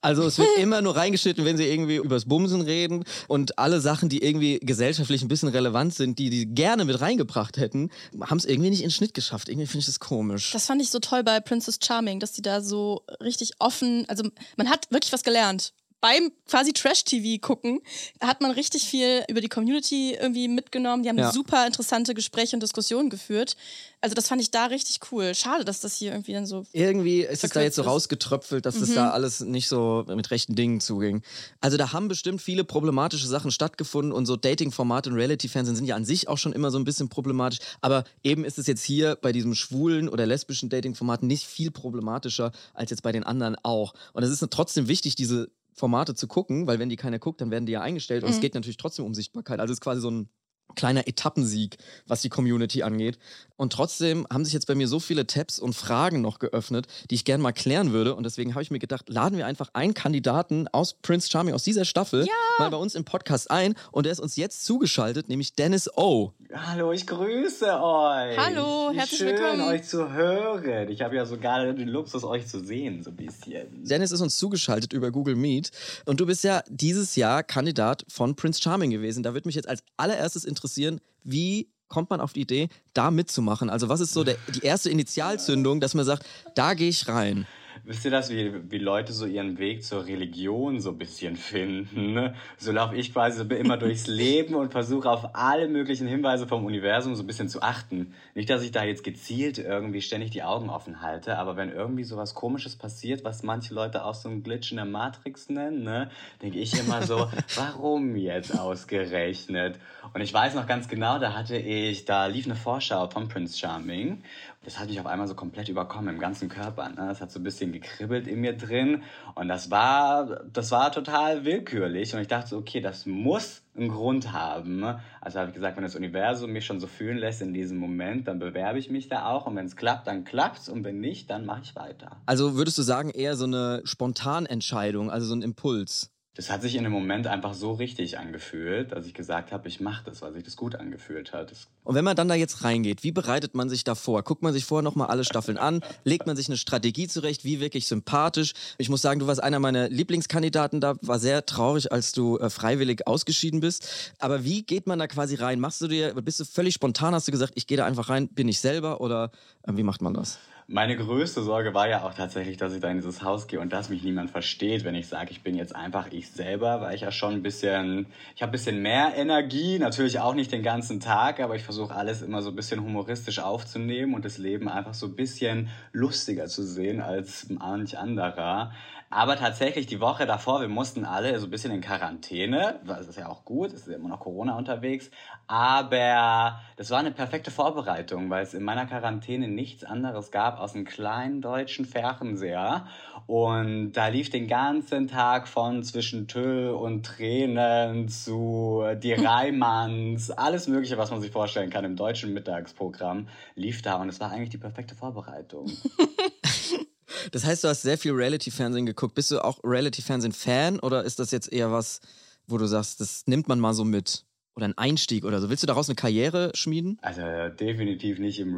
Also 0.01 0.23
es 0.23 0.37
wird 0.37 0.49
immer 0.57 0.81
nur 0.81 0.95
reingeschnitten, 0.95 1.45
wenn 1.45 1.57
sie 1.57 1.65
irgendwie 1.65 1.95
übers 1.95 2.25
Bumsen 2.25 2.61
reden 2.61 3.05
und 3.27 3.57
alle 3.57 3.79
Sachen, 3.79 4.09
die 4.09 4.23
irgendwie 4.23 4.59
gesellschaftlich 4.59 5.21
ein 5.21 5.27
bisschen 5.27 5.49
relevant 5.49 5.95
sind, 5.95 6.19
die 6.19 6.29
die 6.29 6.45
gerne 6.45 6.85
mit 6.85 6.99
reingebracht 6.99 7.57
hätten, 7.57 7.89
haben 8.21 8.37
es 8.37 8.45
irgendwie 8.45 8.69
nicht 8.69 8.81
in 8.81 8.89
den 8.89 8.91
Schnitt 8.93 9.13
geschafft. 9.13 9.49
Irgendwie 9.49 9.67
finde 9.67 9.79
ich 9.79 9.85
das 9.85 9.99
komisch. 9.99 10.51
Das 10.51 10.65
fand 10.65 10.81
ich 10.81 10.89
so 10.89 10.99
toll 10.99 11.23
bei 11.23 11.39
Princess 11.39 11.79
Charming, 11.83 12.19
dass 12.19 12.33
die 12.33 12.41
da 12.41 12.61
so 12.61 13.03
richtig 13.21 13.53
offen, 13.59 14.05
also 14.09 14.29
man 14.57 14.69
hat 14.69 14.91
wirklich 14.91 15.13
was 15.13 15.23
gelernt. 15.23 15.73
Beim 16.03 16.33
quasi 16.49 16.73
Trash-TV 16.73 17.39
gucken 17.39 17.79
hat 18.19 18.41
man 18.41 18.51
richtig 18.51 18.83
viel 18.83 19.23
über 19.29 19.39
die 19.39 19.47
Community 19.47 20.17
irgendwie 20.19 20.49
mitgenommen. 20.49 21.01
Die 21.03 21.07
haben 21.07 21.17
Ja. 21.17 21.31
super 21.31 21.65
interessante 21.65 22.13
Gespräche 22.13 22.57
und 22.57 22.59
Diskussionen 22.61 23.09
geführt. 23.09 23.55
Also 24.01 24.13
das 24.13 24.27
fand 24.27 24.41
ich 24.41 24.51
da 24.51 24.65
richtig 24.65 24.99
cool. 25.13 25.33
Schade, 25.33 25.63
dass 25.63 25.79
das 25.79 25.95
hier 25.95 26.11
irgendwie 26.11 26.33
dann 26.33 26.45
so 26.45 26.65
Irgendwie 26.73 27.21
ist 27.21 27.45
es 27.45 27.51
da 27.51 27.61
jetzt 27.61 27.77
so 27.77 27.83
rausgetröpfelt, 27.83 28.65
dass 28.65 28.75
es 28.75 28.93
da 28.93 29.11
alles 29.11 29.39
nicht 29.39 29.69
so 29.69 30.03
mit 30.09 30.29
rechten 30.29 30.55
Dingen 30.55 30.81
zuging. 30.81 31.21
Also 31.61 31.77
da 31.77 31.93
haben 31.93 32.09
bestimmt 32.09 32.41
viele 32.41 32.65
problematische 32.65 33.25
Sachen 33.25 33.49
stattgefunden 33.49 34.11
und 34.11 34.25
so 34.25 34.35
Dating-Formate 34.35 35.09
und 35.09 35.15
Reality-Fernsehen 35.15 35.77
sind 35.77 35.85
ja 35.85 35.95
an 35.95 36.03
sich 36.03 36.27
auch 36.27 36.37
schon 36.37 36.51
immer 36.51 36.69
so 36.69 36.77
ein 36.79 36.83
bisschen 36.83 37.07
problematisch. 37.07 37.59
Aber 37.79 38.03
eben 38.23 38.43
ist 38.43 38.59
es 38.59 38.67
jetzt 38.67 38.83
hier 38.83 39.15
bei 39.21 39.31
diesem 39.31 39.55
schwulen 39.55 40.09
oder 40.09 40.25
lesbischen 40.25 40.67
Dating-Format 40.67 41.23
nicht 41.23 41.45
viel 41.47 41.71
problematischer 41.71 42.51
als 42.73 42.89
jetzt 42.89 43.03
bei 43.03 43.13
den 43.13 43.23
anderen 43.23 43.55
auch. 43.63 43.93
Und 44.11 44.23
es 44.23 44.29
ist 44.29 44.45
trotzdem 44.51 44.89
wichtig, 44.89 45.15
diese 45.15 45.49
Formate 45.73 46.15
zu 46.15 46.27
gucken, 46.27 46.67
weil 46.67 46.79
wenn 46.79 46.89
die 46.89 46.95
keiner 46.95 47.19
guckt, 47.19 47.41
dann 47.41 47.51
werden 47.51 47.65
die 47.65 47.73
ja 47.73 47.81
eingestellt 47.81 48.23
und 48.23 48.29
es 48.29 48.39
geht 48.39 48.53
natürlich 48.53 48.77
trotzdem 48.77 49.05
um 49.05 49.13
Sichtbarkeit. 49.13 49.59
Also 49.59 49.71
es 49.71 49.77
ist 49.77 49.81
quasi 49.81 50.01
so 50.01 50.11
ein 50.11 50.29
kleiner 50.75 51.07
Etappensieg, 51.07 51.77
was 52.07 52.21
die 52.21 52.29
Community 52.29 52.83
angeht. 52.83 53.19
Und 53.63 53.71
trotzdem 53.71 54.27
haben 54.29 54.43
sich 54.43 54.53
jetzt 54.53 54.67
bei 54.67 54.75
mir 54.75 54.89
so 54.89 54.99
viele 54.99 55.25
Tabs 55.25 55.57
und 55.57 55.73
Fragen 55.73 56.19
noch 56.19 56.39
geöffnet, 56.39 56.85
die 57.09 57.15
ich 57.15 57.23
gerne 57.23 57.41
mal 57.41 57.53
klären 57.53 57.93
würde. 57.93 58.13
Und 58.13 58.25
deswegen 58.25 58.55
habe 58.55 58.61
ich 58.61 58.71
mir 58.71 58.79
gedacht, 58.79 59.07
laden 59.07 59.37
wir 59.37 59.45
einfach 59.45 59.69
einen 59.71 59.93
Kandidaten 59.93 60.67
aus 60.73 60.95
Prince 60.95 61.29
Charming, 61.31 61.53
aus 61.53 61.63
dieser 61.63 61.85
Staffel, 61.85 62.27
mal 62.59 62.69
bei 62.69 62.75
uns 62.75 62.93
im 62.93 63.05
Podcast 63.05 63.49
ein. 63.49 63.75
Und 63.93 64.05
der 64.05 64.11
ist 64.11 64.19
uns 64.19 64.35
jetzt 64.35 64.65
zugeschaltet, 64.65 65.29
nämlich 65.29 65.55
Dennis 65.55 65.89
O. 65.95 66.33
Hallo, 66.53 66.91
ich 66.91 67.07
grüße 67.07 67.65
euch. 67.67 68.37
Hallo, 68.37 68.91
Wie 68.91 68.97
herzlich 68.97 69.19
schön, 69.19 69.27
willkommen. 69.29 69.61
euch 69.61 69.83
zu 69.83 70.11
hören. 70.11 70.89
Ich 70.89 71.01
habe 71.01 71.15
ja 71.15 71.25
sogar 71.25 71.71
den 71.71 71.87
Luxus, 71.87 72.25
euch 72.25 72.45
zu 72.47 72.61
sehen, 72.61 73.01
so 73.01 73.11
ein 73.11 73.15
bisschen. 73.15 73.85
Dennis 73.85 74.11
ist 74.11 74.19
uns 74.19 74.35
zugeschaltet 74.35 74.91
über 74.91 75.09
Google 75.09 75.37
Meet. 75.37 75.71
Und 76.05 76.19
du 76.19 76.25
bist 76.25 76.43
ja 76.43 76.63
dieses 76.67 77.15
Jahr 77.15 77.43
Kandidat 77.43 78.03
von 78.09 78.35
Prince 78.35 78.61
Charming 78.61 78.89
gewesen. 78.89 79.23
Da 79.23 79.33
würde 79.33 79.47
mich 79.47 79.55
jetzt 79.55 79.69
als 79.69 79.83
allererstes 79.95 80.43
interessieren, 80.43 80.99
wie 81.23 81.69
kommt 81.87 82.09
man 82.09 82.21
auf 82.21 82.33
die 82.33 82.41
Idee, 82.41 82.69
da 82.93 83.11
mitzumachen? 83.11 83.69
Also 83.69 83.89
was 83.89 83.99
ist 83.99 84.13
so 84.13 84.23
der, 84.23 84.35
die 84.53 84.65
erste 84.65 84.89
Initialzündung, 84.89 85.79
dass 85.79 85.93
man 85.93 86.05
sagt, 86.05 86.25
da 86.55 86.73
gehe 86.73 86.89
ich 86.89 87.07
rein? 87.07 87.47
Wisst 87.85 88.05
ihr 88.05 88.11
das, 88.11 88.29
wie, 88.29 88.71
wie 88.71 88.77
Leute 88.77 89.11
so 89.11 89.25
ihren 89.25 89.57
Weg 89.57 89.83
zur 89.83 90.05
Religion 90.05 90.79
so 90.79 90.91
ein 90.91 90.97
bisschen 90.97 91.35
finden? 91.35 92.13
Ne? 92.13 92.33
So 92.57 92.71
laufe 92.71 92.95
ich 92.95 93.11
quasi 93.11 93.43
immer 93.55 93.75
durchs 93.75 94.07
Leben 94.07 94.55
und 94.55 94.71
versuche 94.71 95.09
auf 95.09 95.35
alle 95.35 95.67
möglichen 95.67 96.07
Hinweise 96.07 96.47
vom 96.47 96.63
Universum 96.63 97.13
so 97.13 97.23
ein 97.23 97.27
bisschen 97.27 97.49
zu 97.49 97.61
achten. 97.61 98.13
Nicht, 98.35 98.49
dass 98.49 98.63
ich 98.63 98.71
da 98.71 98.85
jetzt 98.85 99.03
gezielt 99.03 99.57
irgendwie 99.57 100.01
ständig 100.01 100.31
die 100.31 100.43
Augen 100.43 100.69
offen 100.69 101.01
halte, 101.01 101.37
aber 101.37 101.57
wenn 101.57 101.73
irgendwie 101.73 102.05
so 102.05 102.15
was 102.15 102.35
Komisches 102.35 102.77
passiert, 102.77 103.25
was 103.25 103.43
manche 103.43 103.73
Leute 103.73 104.05
auch 104.05 104.15
so 104.15 104.29
ein 104.29 104.43
Glitch 104.43 104.71
in 104.71 104.77
der 104.77 104.85
Matrix 104.85 105.49
nennen, 105.49 105.83
ne, 105.83 106.09
denke 106.41 106.59
ich 106.59 106.79
immer 106.79 107.01
so, 107.01 107.29
warum 107.55 108.15
jetzt 108.15 108.57
ausgerechnet? 108.57 109.77
Und 110.13 110.21
ich 110.21 110.33
weiß 110.33 110.55
noch 110.55 110.67
ganz 110.67 110.87
genau, 110.87 111.19
da 111.19 111.33
hatte 111.33 111.57
ich, 111.57 112.05
da 112.05 112.27
lief 112.27 112.45
eine 112.45 112.55
Vorschau 112.55 113.09
von 113.09 113.27
Prince 113.27 113.59
Charming 113.59 114.23
das 114.63 114.79
hat 114.79 114.87
mich 114.87 114.99
auf 114.99 115.05
einmal 115.05 115.27
so 115.27 115.35
komplett 115.35 115.69
überkommen 115.69 116.15
im 116.15 116.19
ganzen 116.19 116.49
Körper. 116.49 116.89
Ne? 116.89 116.95
Das 116.95 117.21
hat 117.21 117.31
so 117.31 117.39
ein 117.39 117.43
bisschen 117.43 117.71
gekribbelt 117.71 118.27
in 118.27 118.41
mir 118.41 118.55
drin 118.55 119.03
und 119.35 119.47
das 119.47 119.69
war, 119.69 120.41
das 120.51 120.71
war 120.71 120.91
total 120.91 121.45
willkürlich 121.45 122.13
und 122.13 122.21
ich 122.21 122.27
dachte 122.27 122.49
so, 122.49 122.57
okay, 122.57 122.79
das 122.79 123.05
muss 123.05 123.61
einen 123.75 123.89
Grund 123.89 124.31
haben. 124.31 124.83
Also 125.19 125.39
habe 125.39 125.49
ich 125.49 125.55
gesagt, 125.55 125.75
wenn 125.77 125.83
das 125.83 125.95
Universum 125.95 126.51
mich 126.51 126.65
schon 126.65 126.79
so 126.79 126.87
fühlen 126.87 127.17
lässt 127.17 127.41
in 127.41 127.53
diesem 127.53 127.77
Moment, 127.77 128.27
dann 128.27 128.39
bewerbe 128.39 128.79
ich 128.79 128.89
mich 128.89 129.09
da 129.09 129.27
auch 129.27 129.47
und 129.47 129.55
wenn 129.55 129.65
es 129.65 129.75
klappt, 129.75 130.07
dann 130.07 130.23
klappt's 130.23 130.69
und 130.69 130.83
wenn 130.83 130.99
nicht, 130.99 131.29
dann 131.29 131.45
mache 131.45 131.61
ich 131.63 131.75
weiter. 131.75 132.17
Also 132.25 132.55
würdest 132.55 132.77
du 132.77 132.83
sagen, 132.83 133.09
eher 133.09 133.35
so 133.35 133.45
eine 133.45 133.81
Spontanentscheidung, 133.83 135.09
also 135.11 135.27
so 135.27 135.35
ein 135.35 135.41
Impuls? 135.41 136.12
Das 136.35 136.49
hat 136.49 136.63
sich 136.63 136.73
in 136.73 136.83
dem 136.83 136.91
Moment 136.91 137.27
einfach 137.27 137.53
so 137.53 137.73
richtig 137.73 138.17
angefühlt, 138.17 138.91
dass 138.91 139.05
ich 139.05 139.13
gesagt 139.13 139.51
habe, 139.51 139.67
ich 139.67 139.79
mache 139.79 140.05
das, 140.05 140.23
weil 140.23 140.33
sich 140.33 140.41
das 140.41 140.55
gut 140.55 140.73
angefühlt 140.73 141.31
hat. 141.31 141.51
Das 141.51 141.67
Und 141.83 141.93
wenn 141.93 142.03
man 142.03 142.15
dann 142.15 142.27
da 142.27 142.33
jetzt 142.33 142.63
reingeht, 142.63 143.03
wie 143.03 143.11
bereitet 143.11 143.53
man 143.53 143.69
sich 143.69 143.83
da 143.83 143.93
vor? 143.93 144.23
Guckt 144.23 144.41
man 144.41 144.51
sich 144.51 144.65
vorher 144.65 144.81
nochmal 144.81 145.09
alle 145.09 145.25
Staffeln 145.25 145.59
an? 145.59 145.81
Legt 146.03 146.25
man 146.25 146.35
sich 146.35 146.47
eine 146.47 146.57
Strategie 146.57 147.07
zurecht? 147.07 147.43
Wie 147.45 147.59
wirklich 147.59 147.87
sympathisch? 147.87 148.53
Ich 148.79 148.89
muss 148.89 149.03
sagen, 149.03 149.19
du 149.19 149.27
warst 149.27 149.43
einer 149.43 149.59
meiner 149.59 149.89
Lieblingskandidaten 149.89 150.81
da. 150.81 150.95
War 151.01 151.19
sehr 151.19 151.45
traurig, 151.45 151.91
als 151.91 152.13
du 152.13 152.39
äh, 152.39 152.49
freiwillig 152.49 153.05
ausgeschieden 153.05 153.59
bist. 153.59 154.15
Aber 154.17 154.43
wie 154.43 154.63
geht 154.63 154.87
man 154.87 154.97
da 154.97 155.05
quasi 155.05 155.35
rein? 155.35 155.59
Machst 155.59 155.81
du 155.81 155.87
dir, 155.87 156.15
bist 156.15 156.39
du 156.39 156.45
völlig 156.45 156.73
spontan? 156.73 157.13
Hast 157.13 157.27
du 157.27 157.31
gesagt, 157.31 157.53
ich 157.55 157.67
gehe 157.67 157.77
da 157.77 157.85
einfach 157.85 158.09
rein, 158.09 158.27
bin 158.27 158.47
ich 158.47 158.59
selber? 158.59 159.01
Oder 159.01 159.29
äh, 159.67 159.77
wie 159.77 159.83
macht 159.83 160.01
man 160.01 160.15
das? 160.15 160.39
Meine 160.67 160.95
größte 160.95 161.43
Sorge 161.43 161.73
war 161.73 161.89
ja 161.89 162.03
auch 162.03 162.13
tatsächlich, 162.13 162.55
dass 162.55 162.73
ich 162.73 162.79
da 162.79 162.89
in 162.89 162.95
dieses 162.95 163.21
Haus 163.21 163.47
gehe 163.47 163.59
und 163.59 163.73
dass 163.73 163.89
mich 163.89 164.01
niemand 164.01 164.31
versteht, 164.31 164.85
wenn 164.85 164.95
ich 164.95 165.07
sage, 165.07 165.31
ich 165.31 165.43
bin 165.43 165.55
jetzt 165.55 165.75
einfach 165.75 166.07
ich 166.11 166.31
selber, 166.31 166.79
weil 166.79 166.95
ich 166.95 167.01
ja 167.01 167.11
schon 167.11 167.33
ein 167.33 167.43
bisschen, 167.43 168.05
ich 168.33 168.41
habe 168.41 168.51
ein 168.51 168.53
bisschen 168.53 168.81
mehr 168.81 169.13
Energie, 169.13 169.77
natürlich 169.77 170.19
auch 170.21 170.33
nicht 170.33 170.53
den 170.53 170.63
ganzen 170.63 171.01
Tag, 171.01 171.41
aber 171.41 171.57
ich 171.57 171.63
versuche 171.63 171.93
alles 171.93 172.21
immer 172.21 172.41
so 172.41 172.49
ein 172.49 172.55
bisschen 172.55 172.81
humoristisch 172.81 173.39
aufzunehmen 173.39 174.13
und 174.13 174.23
das 174.23 174.37
Leben 174.37 174.69
einfach 174.69 174.93
so 174.93 175.07
ein 175.07 175.15
bisschen 175.17 175.67
lustiger 175.91 176.45
zu 176.45 176.63
sehen 176.63 177.01
als 177.01 177.49
manch 177.49 177.97
anderer. 177.97 178.71
Aber 179.13 179.35
tatsächlich 179.35 179.85
die 179.85 179.99
Woche 179.99 180.25
davor, 180.25 180.61
wir 180.61 180.67
mussten 180.67 181.05
alle 181.05 181.39
so 181.39 181.45
ein 181.45 181.51
bisschen 181.51 181.71
in 181.71 181.81
Quarantäne, 181.81 182.79
das 182.83 183.07
ist 183.07 183.19
ja 183.19 183.29
auch 183.29 183.45
gut, 183.45 183.71
es 183.71 183.85
ist 183.85 183.93
immer 183.93 184.09
noch 184.09 184.21
Corona 184.21 184.57
unterwegs, 184.57 185.11
aber 185.45 186.59
das 186.77 186.89
war 186.89 186.97
eine 186.97 187.11
perfekte 187.11 187.51
Vorbereitung, 187.51 188.31
weil 188.31 188.41
es 188.41 188.55
in 188.55 188.63
meiner 188.63 188.87
Quarantäne 188.87 189.47
nichts 189.47 189.83
anderes 189.83 190.31
gab 190.31 190.59
aus 190.59 190.73
einem 190.73 190.85
kleinen 190.85 191.41
deutschen 191.41 191.85
Fernseher. 191.85 192.87
Und 193.27 193.91
da 193.91 194.07
lief 194.07 194.31
den 194.31 194.47
ganzen 194.47 195.07
Tag 195.07 195.47
von 195.47 195.83
zwischen 195.83 196.27
Tö 196.27 196.73
und 196.73 197.05
Tränen 197.05 198.07
zu 198.09 198.83
Die 198.95 199.13
Reimanns, 199.13 200.31
alles 200.31 200.67
mögliche, 200.67 200.97
was 200.97 201.11
man 201.11 201.21
sich 201.21 201.31
vorstellen 201.31 201.69
kann 201.69 201.85
im 201.85 201.95
deutschen 201.95 202.33
Mittagsprogramm, 202.33 203.27
lief 203.53 203.83
da. 203.83 203.97
Und 203.97 204.09
es 204.09 204.19
war 204.19 204.31
eigentlich 204.31 204.49
die 204.49 204.57
perfekte 204.57 204.95
Vorbereitung. 204.95 205.67
Das 207.31 207.45
heißt, 207.45 207.63
du 207.63 207.67
hast 207.67 207.81
sehr 207.81 207.97
viel 207.97 208.13
Reality-Fernsehen 208.13 208.85
geguckt. 208.85 209.15
Bist 209.15 209.31
du 209.31 209.43
auch 209.43 209.59
Reality-Fernsehen-Fan 209.63 210.79
oder 210.79 211.03
ist 211.03 211.19
das 211.19 211.31
jetzt 211.31 211.51
eher 211.51 211.71
was, 211.71 212.01
wo 212.47 212.57
du 212.57 212.65
sagst, 212.65 212.99
das 213.01 213.23
nimmt 213.27 213.47
man 213.47 213.59
mal 213.59 213.73
so 213.73 213.83
mit? 213.83 214.25
Oder 214.55 214.67
ein 214.67 214.77
Einstieg 214.77 215.25
oder 215.25 215.41
so? 215.41 215.49
Willst 215.49 215.63
du 215.63 215.67
daraus 215.67 215.89
eine 215.89 215.95
Karriere 215.95 216.51
schmieden? 216.53 216.99
Also 217.01 217.21
definitiv 217.49 218.19
nicht 218.19 218.39
im 218.39 218.55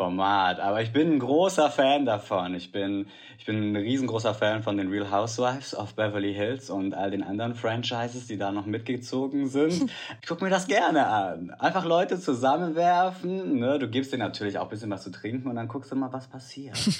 Reality-TV-Format, 0.00 0.60
aber 0.60 0.82
ich 0.82 0.92
bin 0.92 1.12
ein 1.12 1.18
großer 1.18 1.70
Fan 1.70 2.06
davon. 2.06 2.54
Ich 2.54 2.72
bin, 2.72 3.06
ich 3.38 3.44
bin 3.44 3.72
ein 3.72 3.76
riesengroßer 3.76 4.34
Fan 4.34 4.62
von 4.62 4.76
den 4.76 4.88
Real 4.88 5.10
Housewives 5.10 5.74
of 5.74 5.94
Beverly 5.94 6.34
Hills 6.34 6.70
und 6.70 6.94
all 6.94 7.10
den 7.10 7.22
anderen 7.22 7.54
Franchises, 7.54 8.26
die 8.26 8.38
da 8.38 8.50
noch 8.50 8.66
mitgezogen 8.66 9.48
sind. 9.48 9.90
Ich 10.20 10.28
gucke 10.28 10.44
mir 10.44 10.50
das 10.50 10.66
gerne 10.66 11.06
an. 11.06 11.50
Einfach 11.58 11.84
Leute 11.84 12.18
zusammenwerfen. 12.18 13.58
Ne? 13.58 13.78
Du 13.78 13.88
gibst 13.88 14.12
denen 14.12 14.22
natürlich 14.22 14.58
auch 14.58 14.64
ein 14.64 14.70
bisschen 14.70 14.90
was 14.90 15.02
zu 15.02 15.10
trinken 15.10 15.48
und 15.48 15.56
dann 15.56 15.68
guckst 15.68 15.92
du 15.92 15.96
mal, 15.96 16.12
was 16.12 16.26
passiert. 16.26 16.76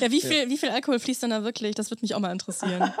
Ja, 0.00 0.10
wie 0.10 0.20
viel, 0.20 0.48
wie 0.48 0.58
viel 0.58 0.70
Alkohol 0.70 0.98
fließt 0.98 1.22
denn 1.22 1.30
da 1.30 1.42
wirklich? 1.42 1.74
Das 1.74 1.90
würde 1.90 2.02
mich 2.02 2.14
auch 2.14 2.18
mal 2.18 2.32
interessieren. 2.32 2.92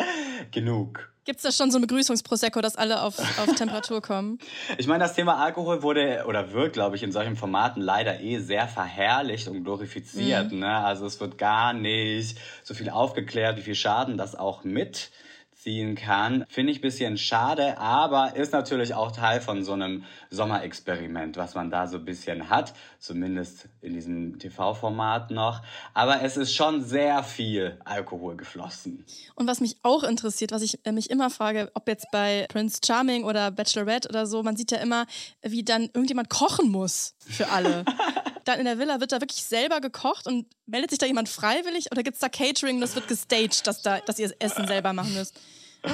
Genug. 0.50 1.10
Gibt 1.28 1.40
es 1.40 1.42
da 1.42 1.52
schon 1.52 1.70
so 1.70 1.76
ein 1.76 1.82
Begrüßungsprosecco, 1.82 2.62
dass 2.62 2.76
alle 2.76 3.02
auf, 3.02 3.18
auf 3.18 3.54
Temperatur 3.54 4.00
kommen? 4.00 4.38
Ich 4.78 4.86
meine, 4.86 5.00
das 5.00 5.14
Thema 5.14 5.36
Alkohol 5.36 5.82
wurde 5.82 6.24
oder 6.26 6.52
wird, 6.52 6.72
glaube 6.72 6.96
ich, 6.96 7.02
in 7.02 7.12
solchen 7.12 7.36
Formaten 7.36 7.82
leider 7.82 8.20
eh 8.20 8.38
sehr 8.38 8.66
verherrlicht 8.66 9.46
und 9.48 9.62
glorifiziert. 9.62 10.52
Ne? 10.52 10.70
Also 10.70 11.04
es 11.04 11.20
wird 11.20 11.36
gar 11.36 11.74
nicht 11.74 12.38
so 12.62 12.72
viel 12.72 12.88
aufgeklärt, 12.88 13.58
wie 13.58 13.62
viel 13.62 13.74
Schaden 13.74 14.16
das 14.16 14.36
auch 14.36 14.64
mit 14.64 15.10
ziehen 15.58 15.96
kann. 15.96 16.44
Finde 16.48 16.72
ich 16.72 16.78
ein 16.78 16.82
bisschen 16.82 17.18
schade, 17.18 17.78
aber 17.78 18.36
ist 18.36 18.52
natürlich 18.52 18.94
auch 18.94 19.10
Teil 19.10 19.40
von 19.40 19.64
so 19.64 19.72
einem 19.72 20.04
Sommerexperiment, 20.30 21.36
was 21.36 21.54
man 21.54 21.70
da 21.70 21.86
so 21.88 21.96
ein 21.98 22.04
bisschen 22.04 22.48
hat, 22.48 22.74
zumindest 23.00 23.68
in 23.80 23.92
diesem 23.92 24.38
TV-Format 24.38 25.30
noch. 25.30 25.62
Aber 25.94 26.22
es 26.22 26.36
ist 26.36 26.54
schon 26.54 26.82
sehr 26.82 27.22
viel 27.24 27.78
Alkohol 27.84 28.36
geflossen. 28.36 29.04
Und 29.34 29.48
was 29.48 29.60
mich 29.60 29.76
auch 29.82 30.04
interessiert, 30.04 30.52
was 30.52 30.62
ich 30.62 30.78
äh, 30.86 30.92
mich 30.92 31.10
immer 31.10 31.28
frage, 31.28 31.70
ob 31.74 31.88
jetzt 31.88 32.06
bei 32.12 32.46
Prince 32.48 32.80
Charming 32.84 33.24
oder 33.24 33.50
Bachelorette 33.50 34.08
oder 34.08 34.26
so, 34.26 34.42
man 34.42 34.56
sieht 34.56 34.70
ja 34.70 34.78
immer, 34.78 35.06
wie 35.42 35.64
dann 35.64 35.82
irgendjemand 35.82 36.30
kochen 36.30 36.70
muss 36.70 37.14
für 37.18 37.48
alle. 37.50 37.84
dann 38.48 38.58
in 38.58 38.64
der 38.64 38.78
Villa 38.78 39.00
wird 39.00 39.12
da 39.12 39.20
wirklich 39.20 39.44
selber 39.44 39.80
gekocht 39.80 40.26
und 40.26 40.46
meldet 40.66 40.90
sich 40.90 40.98
da 40.98 41.06
jemand 41.06 41.28
freiwillig 41.28 41.92
oder 41.92 42.02
gibt 42.02 42.14
es 42.14 42.20
da 42.20 42.28
Catering, 42.28 42.80
das 42.80 42.94
wird 42.94 43.08
gestaged, 43.08 43.66
dass, 43.66 43.82
da, 43.82 44.00
dass 44.00 44.18
ihr 44.18 44.34
Essen 44.38 44.66
selber 44.66 44.92
machen 44.92 45.14
müsst? 45.14 45.38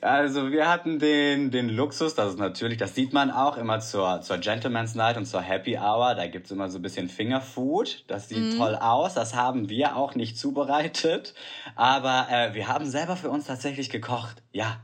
Also 0.00 0.52
wir 0.52 0.68
hatten 0.68 0.98
den, 0.98 1.50
den 1.50 1.70
Luxus, 1.70 2.14
das 2.14 2.32
ist 2.34 2.38
natürlich, 2.38 2.76
das 2.76 2.94
sieht 2.94 3.14
man 3.14 3.30
auch 3.30 3.56
immer 3.56 3.80
zur, 3.80 4.20
zur 4.20 4.36
Gentleman's 4.36 4.94
Night 4.94 5.16
und 5.16 5.24
zur 5.24 5.40
Happy 5.40 5.78
Hour, 5.78 6.14
da 6.14 6.26
gibt's 6.26 6.50
immer 6.50 6.68
so 6.68 6.78
ein 6.78 6.82
bisschen 6.82 7.08
Fingerfood, 7.08 8.04
das 8.06 8.28
sieht 8.28 8.58
toll 8.58 8.74
aus, 8.74 9.14
das 9.14 9.34
haben 9.34 9.70
wir 9.70 9.96
auch 9.96 10.14
nicht 10.14 10.36
zubereitet, 10.36 11.32
aber 11.74 12.26
äh, 12.30 12.52
wir 12.52 12.68
haben 12.68 12.84
selber 12.84 13.16
für 13.16 13.30
uns 13.30 13.46
tatsächlich 13.46 13.88
gekocht, 13.88 14.42
ja. 14.52 14.76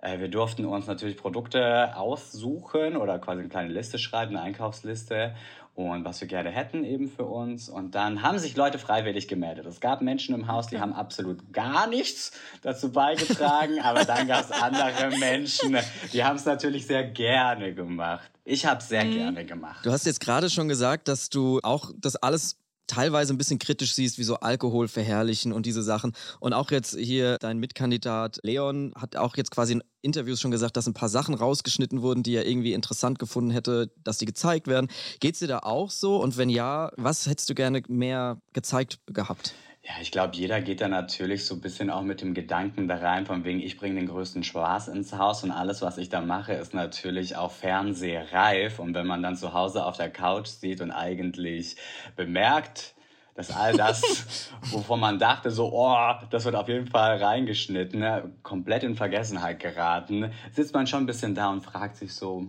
Äh, 0.00 0.18
Wir 0.18 0.28
durften 0.28 0.64
uns 0.64 0.86
natürlich 0.86 1.16
Produkte 1.16 1.96
aussuchen 1.96 2.96
oder 2.96 3.18
quasi 3.18 3.40
eine 3.40 3.48
kleine 3.48 3.72
Liste 3.72 3.98
schreiben, 3.98 4.36
eine 4.36 4.44
Einkaufsliste 4.44 5.34
und 5.74 6.04
was 6.04 6.20
wir 6.20 6.28
gerne 6.28 6.50
hätten 6.50 6.84
eben 6.84 7.08
für 7.08 7.24
uns. 7.24 7.68
Und 7.68 7.94
dann 7.94 8.22
haben 8.22 8.38
sich 8.38 8.56
Leute 8.56 8.78
freiwillig 8.78 9.26
gemeldet. 9.26 9.66
Es 9.66 9.80
gab 9.80 10.02
Menschen 10.02 10.34
im 10.34 10.46
Haus, 10.46 10.68
die 10.68 10.78
haben 10.78 10.92
absolut 10.92 11.52
gar 11.52 11.88
nichts 11.88 12.32
dazu 12.62 12.92
beigetragen, 12.92 13.80
aber 13.80 14.04
dann 14.04 14.28
gab 14.28 14.44
es 14.44 14.50
andere 14.52 15.16
Menschen, 15.18 15.76
die 16.12 16.24
haben 16.24 16.36
es 16.36 16.44
natürlich 16.44 16.86
sehr 16.86 17.04
gerne 17.04 17.74
gemacht. 17.74 18.30
Ich 18.44 18.66
habe 18.66 18.78
es 18.78 18.88
sehr 18.88 19.04
gerne 19.04 19.44
gemacht. 19.44 19.84
Du 19.84 19.90
hast 19.90 20.06
jetzt 20.06 20.20
gerade 20.20 20.50
schon 20.50 20.68
gesagt, 20.68 21.08
dass 21.08 21.28
du 21.30 21.60
auch 21.62 21.90
das 21.96 22.16
alles 22.16 22.58
teilweise 22.86 23.34
ein 23.34 23.38
bisschen 23.38 23.58
kritisch 23.58 23.94
siehst, 23.94 24.18
wie 24.18 24.24
so 24.24 24.36
Alkohol 24.36 24.88
verherrlichen 24.88 25.52
und 25.52 25.66
diese 25.66 25.82
Sachen. 25.82 26.12
Und 26.40 26.52
auch 26.52 26.70
jetzt 26.70 26.96
hier 26.96 27.38
dein 27.38 27.58
Mitkandidat 27.58 28.38
Leon 28.42 28.92
hat 28.96 29.16
auch 29.16 29.36
jetzt 29.36 29.50
quasi 29.50 29.74
in 29.74 29.84
Interviews 30.02 30.40
schon 30.40 30.50
gesagt, 30.50 30.76
dass 30.76 30.86
ein 30.86 30.94
paar 30.94 31.08
Sachen 31.08 31.34
rausgeschnitten 31.34 32.02
wurden, 32.02 32.22
die 32.22 32.34
er 32.34 32.46
irgendwie 32.46 32.74
interessant 32.74 33.18
gefunden 33.18 33.50
hätte, 33.50 33.90
dass 34.04 34.18
die 34.18 34.26
gezeigt 34.26 34.66
werden. 34.66 34.88
Geht's 35.20 35.38
dir 35.38 35.48
da 35.48 35.60
auch 35.60 35.90
so? 35.90 36.16
Und 36.16 36.36
wenn 36.36 36.50
ja, 36.50 36.92
was 36.96 37.26
hättest 37.26 37.48
du 37.48 37.54
gerne 37.54 37.82
mehr 37.88 38.38
gezeigt 38.52 38.98
gehabt? 39.06 39.54
Ja, 39.86 39.92
ich 40.00 40.10
glaube, 40.10 40.34
jeder 40.34 40.62
geht 40.62 40.80
da 40.80 40.88
natürlich 40.88 41.44
so 41.44 41.54
ein 41.54 41.60
bisschen 41.60 41.90
auch 41.90 42.00
mit 42.00 42.22
dem 42.22 42.32
Gedanken 42.32 42.88
da 42.88 42.96
rein, 42.96 43.26
von 43.26 43.44
wegen, 43.44 43.60
ich 43.60 43.76
bringe 43.76 43.96
den 43.96 44.08
größten 44.08 44.42
Spaß 44.42 44.88
ins 44.88 45.12
Haus 45.12 45.44
und 45.44 45.50
alles, 45.50 45.82
was 45.82 45.98
ich 45.98 46.08
da 46.08 46.22
mache, 46.22 46.54
ist 46.54 46.72
natürlich 46.72 47.36
auch 47.36 47.50
fernsehreif. 47.52 48.78
Und 48.78 48.94
wenn 48.94 49.06
man 49.06 49.22
dann 49.22 49.36
zu 49.36 49.52
Hause 49.52 49.84
auf 49.84 49.98
der 49.98 50.08
Couch 50.08 50.46
sieht 50.46 50.80
und 50.80 50.90
eigentlich 50.90 51.76
bemerkt, 52.16 52.94
dass 53.34 53.50
all 53.50 53.76
das, 53.76 54.50
wovon 54.70 55.00
man 55.00 55.18
dachte, 55.18 55.50
so, 55.50 55.70
oh, 55.70 56.14
das 56.30 56.46
wird 56.46 56.54
auf 56.54 56.68
jeden 56.68 56.86
Fall 56.86 57.22
reingeschnitten, 57.22 58.00
ne, 58.00 58.32
komplett 58.42 58.84
in 58.84 58.96
Vergessenheit 58.96 59.60
geraten, 59.60 60.32
sitzt 60.52 60.72
man 60.72 60.86
schon 60.86 61.02
ein 61.02 61.06
bisschen 61.06 61.34
da 61.34 61.50
und 61.50 61.60
fragt 61.60 61.96
sich 61.96 62.14
so, 62.14 62.46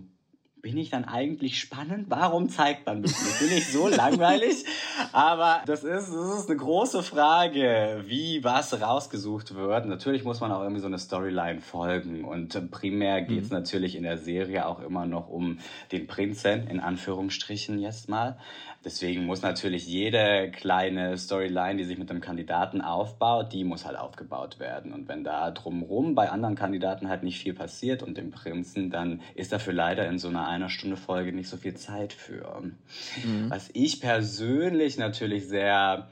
bin 0.62 0.76
ich 0.78 0.90
dann 0.90 1.04
eigentlich 1.04 1.60
spannend? 1.60 2.06
Warum 2.08 2.48
zeigt 2.48 2.86
man 2.86 3.00
mich 3.00 3.12
nicht? 3.12 3.38
Bin 3.38 3.56
ich 3.56 3.70
so 3.70 3.88
langweilig? 3.88 4.64
Aber 5.12 5.62
das 5.66 5.84
ist, 5.84 6.08
das 6.08 6.40
ist 6.40 6.48
eine 6.48 6.58
große 6.58 7.02
Frage, 7.02 8.02
wie 8.06 8.42
was 8.42 8.80
rausgesucht 8.80 9.54
wird. 9.54 9.86
Natürlich 9.86 10.24
muss 10.24 10.40
man 10.40 10.50
auch 10.52 10.62
irgendwie 10.62 10.80
so 10.80 10.86
eine 10.86 10.98
Storyline 10.98 11.60
folgen. 11.60 12.24
Und 12.24 12.70
primär 12.70 13.22
geht 13.22 13.44
es 13.44 13.50
natürlich 13.50 13.94
in 13.96 14.02
der 14.02 14.18
Serie 14.18 14.66
auch 14.66 14.80
immer 14.80 15.06
noch 15.06 15.28
um 15.28 15.58
den 15.92 16.06
Prinzen, 16.06 16.66
in 16.68 16.80
Anführungsstrichen 16.80 17.78
jetzt 17.78 18.08
mal. 18.08 18.38
Deswegen 18.86 19.26
muss 19.26 19.42
natürlich 19.42 19.84
jede 19.88 20.48
kleine 20.52 21.18
Storyline, 21.18 21.76
die 21.76 21.82
sich 21.82 21.98
mit 21.98 22.08
dem 22.08 22.20
Kandidaten 22.20 22.80
aufbaut, 22.80 23.52
die 23.52 23.64
muss 23.64 23.84
halt 23.84 23.98
aufgebaut 23.98 24.60
werden. 24.60 24.92
Und 24.92 25.08
wenn 25.08 25.24
da 25.24 25.50
drumrum 25.50 26.14
bei 26.14 26.30
anderen 26.30 26.54
Kandidaten 26.54 27.08
halt 27.08 27.24
nicht 27.24 27.40
viel 27.40 27.52
passiert 27.52 28.04
und 28.04 28.16
dem 28.16 28.30
Prinzen, 28.30 28.88
dann 28.88 29.22
ist 29.34 29.50
dafür 29.50 29.72
leider 29.72 30.06
in 30.06 30.20
so 30.20 30.28
einer 30.28 30.46
einer 30.46 30.68
Stunde 30.68 30.96
Folge 30.96 31.32
nicht 31.32 31.48
so 31.48 31.56
viel 31.56 31.74
Zeit 31.74 32.12
für. 32.12 32.62
Was 33.48 33.70
ich 33.72 34.00
persönlich 34.00 34.98
natürlich 34.98 35.48
sehr 35.48 36.06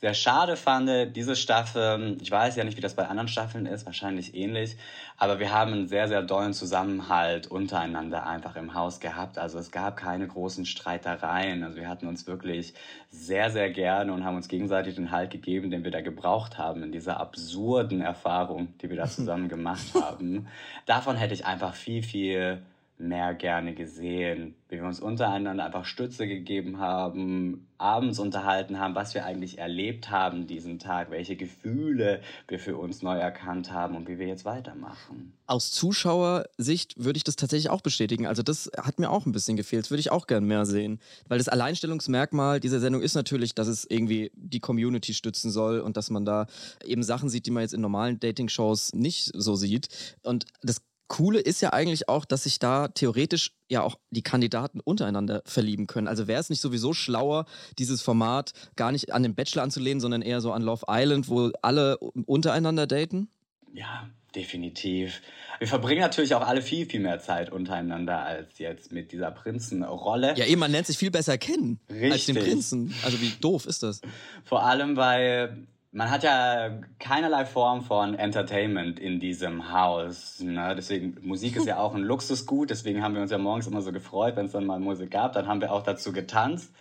sehr 0.00 0.14
schade 0.14 0.56
fand, 0.56 1.16
diese 1.16 1.34
Staffel, 1.34 2.16
ich 2.20 2.30
weiß 2.30 2.54
ja 2.54 2.62
nicht, 2.62 2.76
wie 2.76 2.80
das 2.80 2.94
bei 2.94 3.08
anderen 3.08 3.26
Staffeln 3.26 3.66
ist, 3.66 3.84
wahrscheinlich 3.84 4.34
ähnlich, 4.34 4.76
aber 5.16 5.40
wir 5.40 5.52
haben 5.52 5.72
einen 5.72 5.88
sehr, 5.88 6.06
sehr 6.06 6.22
dollen 6.22 6.54
Zusammenhalt 6.54 7.48
untereinander 7.48 8.24
einfach 8.24 8.54
im 8.54 8.74
Haus 8.74 9.00
gehabt. 9.00 9.38
Also 9.38 9.58
es 9.58 9.72
gab 9.72 9.96
keine 9.96 10.28
großen 10.28 10.66
Streitereien. 10.66 11.64
Also 11.64 11.78
wir 11.78 11.88
hatten 11.88 12.06
uns 12.06 12.28
wirklich 12.28 12.74
sehr, 13.10 13.50
sehr 13.50 13.70
gerne 13.70 14.12
und 14.12 14.24
haben 14.24 14.36
uns 14.36 14.46
gegenseitig 14.46 14.94
den 14.94 15.10
Halt 15.10 15.30
gegeben, 15.30 15.70
den 15.70 15.82
wir 15.82 15.90
da 15.90 16.00
gebraucht 16.00 16.58
haben 16.58 16.84
in 16.84 16.92
dieser 16.92 17.18
absurden 17.18 18.00
Erfahrung, 18.00 18.68
die 18.80 18.90
wir 18.90 18.96
da 18.96 19.06
zusammen 19.08 19.48
gemacht 19.48 19.94
haben. 20.00 20.46
Davon 20.86 21.16
hätte 21.16 21.34
ich 21.34 21.44
einfach 21.44 21.74
viel, 21.74 22.04
viel 22.04 22.62
mehr 23.00 23.34
gerne 23.34 23.74
gesehen, 23.74 24.54
wie 24.68 24.76
wir 24.76 24.84
uns 24.84 25.00
untereinander 25.00 25.64
einfach 25.64 25.84
Stütze 25.84 26.26
gegeben 26.26 26.78
haben, 26.78 27.68
abends 27.78 28.18
unterhalten 28.18 28.80
haben, 28.80 28.94
was 28.94 29.14
wir 29.14 29.24
eigentlich 29.24 29.58
erlebt 29.58 30.10
haben 30.10 30.46
diesen 30.46 30.78
Tag, 30.78 31.10
welche 31.10 31.36
Gefühle 31.36 32.20
wir 32.48 32.58
für 32.58 32.76
uns 32.76 33.02
neu 33.02 33.16
erkannt 33.16 33.72
haben 33.72 33.96
und 33.96 34.08
wie 34.08 34.18
wir 34.18 34.26
jetzt 34.26 34.44
weitermachen. 34.44 35.32
Aus 35.46 35.70
Zuschauersicht 35.70 37.02
würde 37.02 37.16
ich 37.16 37.24
das 37.24 37.36
tatsächlich 37.36 37.70
auch 37.70 37.80
bestätigen. 37.80 38.26
Also 38.26 38.42
das 38.42 38.70
hat 38.76 38.98
mir 38.98 39.10
auch 39.10 39.26
ein 39.26 39.32
bisschen 39.32 39.56
gefehlt. 39.56 39.84
Das 39.84 39.90
würde 39.90 40.00
ich 40.00 40.10
auch 40.10 40.26
gern 40.26 40.44
mehr 40.44 40.66
sehen. 40.66 41.00
Weil 41.28 41.38
das 41.38 41.48
Alleinstellungsmerkmal 41.48 42.60
dieser 42.60 42.80
Sendung 42.80 43.00
ist 43.00 43.14
natürlich, 43.14 43.54
dass 43.54 43.68
es 43.68 43.86
irgendwie 43.88 44.30
die 44.34 44.60
Community 44.60 45.14
stützen 45.14 45.50
soll 45.50 45.80
und 45.80 45.96
dass 45.96 46.10
man 46.10 46.24
da 46.24 46.46
eben 46.84 47.02
Sachen 47.02 47.28
sieht, 47.28 47.46
die 47.46 47.52
man 47.52 47.62
jetzt 47.62 47.74
in 47.74 47.80
normalen 47.80 48.18
Dating-Shows 48.18 48.92
nicht 48.94 49.30
so 49.34 49.54
sieht. 49.54 49.88
Und 50.24 50.46
das 50.62 50.82
Coole 51.08 51.40
ist 51.40 51.60
ja 51.62 51.72
eigentlich 51.72 52.08
auch, 52.08 52.24
dass 52.24 52.44
sich 52.44 52.58
da 52.58 52.88
theoretisch 52.88 53.52
ja 53.68 53.82
auch 53.82 53.98
die 54.10 54.22
Kandidaten 54.22 54.80
untereinander 54.80 55.42
verlieben 55.46 55.86
können. 55.86 56.06
Also 56.06 56.28
wäre 56.28 56.40
es 56.40 56.50
nicht 56.50 56.60
sowieso 56.60 56.92
schlauer, 56.92 57.46
dieses 57.78 58.02
Format 58.02 58.52
gar 58.76 58.92
nicht 58.92 59.12
an 59.12 59.22
den 59.22 59.34
Bachelor 59.34 59.62
anzulehnen, 59.62 60.00
sondern 60.00 60.22
eher 60.22 60.40
so 60.40 60.52
an 60.52 60.62
Love 60.62 60.84
Island, 60.88 61.28
wo 61.28 61.50
alle 61.62 61.98
untereinander 61.98 62.86
daten? 62.86 63.28
Ja, 63.72 64.08
definitiv. 64.34 65.22
Wir 65.58 65.66
verbringen 65.66 66.00
natürlich 66.00 66.34
auch 66.34 66.46
alle 66.46 66.62
viel, 66.62 66.86
viel 66.86 67.00
mehr 67.00 67.20
Zeit 67.20 67.50
untereinander 67.50 68.24
als 68.24 68.58
jetzt 68.58 68.92
mit 68.92 69.12
dieser 69.12 69.30
Prinzenrolle. 69.30 70.34
Ja, 70.36 70.44
eben, 70.44 70.60
man 70.60 70.70
lernt 70.70 70.86
sich 70.86 70.98
viel 70.98 71.10
besser 71.10 71.38
kennen 71.38 71.80
Richtig. 71.90 72.12
als 72.12 72.26
den 72.26 72.36
Prinzen. 72.36 72.94
Also 73.04 73.20
wie 73.20 73.30
doof 73.40 73.66
ist 73.66 73.82
das? 73.82 74.00
Vor 74.44 74.64
allem, 74.64 74.96
weil 74.96 75.66
man 75.98 76.10
hat 76.12 76.22
ja 76.22 76.70
keinerlei 77.00 77.44
Form 77.44 77.82
von 77.82 78.14
Entertainment 78.14 79.00
in 79.00 79.18
diesem 79.18 79.72
Haus. 79.72 80.38
Ne? 80.38 80.74
Deswegen, 80.76 81.16
Musik 81.22 81.56
ist 81.56 81.66
ja 81.66 81.78
auch 81.78 81.92
ein 81.92 82.02
Luxusgut. 82.02 82.70
Deswegen 82.70 83.02
haben 83.02 83.16
wir 83.16 83.20
uns 83.22 83.32
ja 83.32 83.38
morgens 83.38 83.66
immer 83.66 83.82
so 83.82 83.90
gefreut, 83.90 84.36
wenn 84.36 84.46
es 84.46 84.52
dann 84.52 84.64
mal 84.64 84.78
Musik 84.78 85.10
gab. 85.10 85.32
Dann 85.32 85.48
haben 85.48 85.60
wir 85.60 85.72
auch 85.72 85.82
dazu 85.82 86.12
getanzt. 86.12 86.72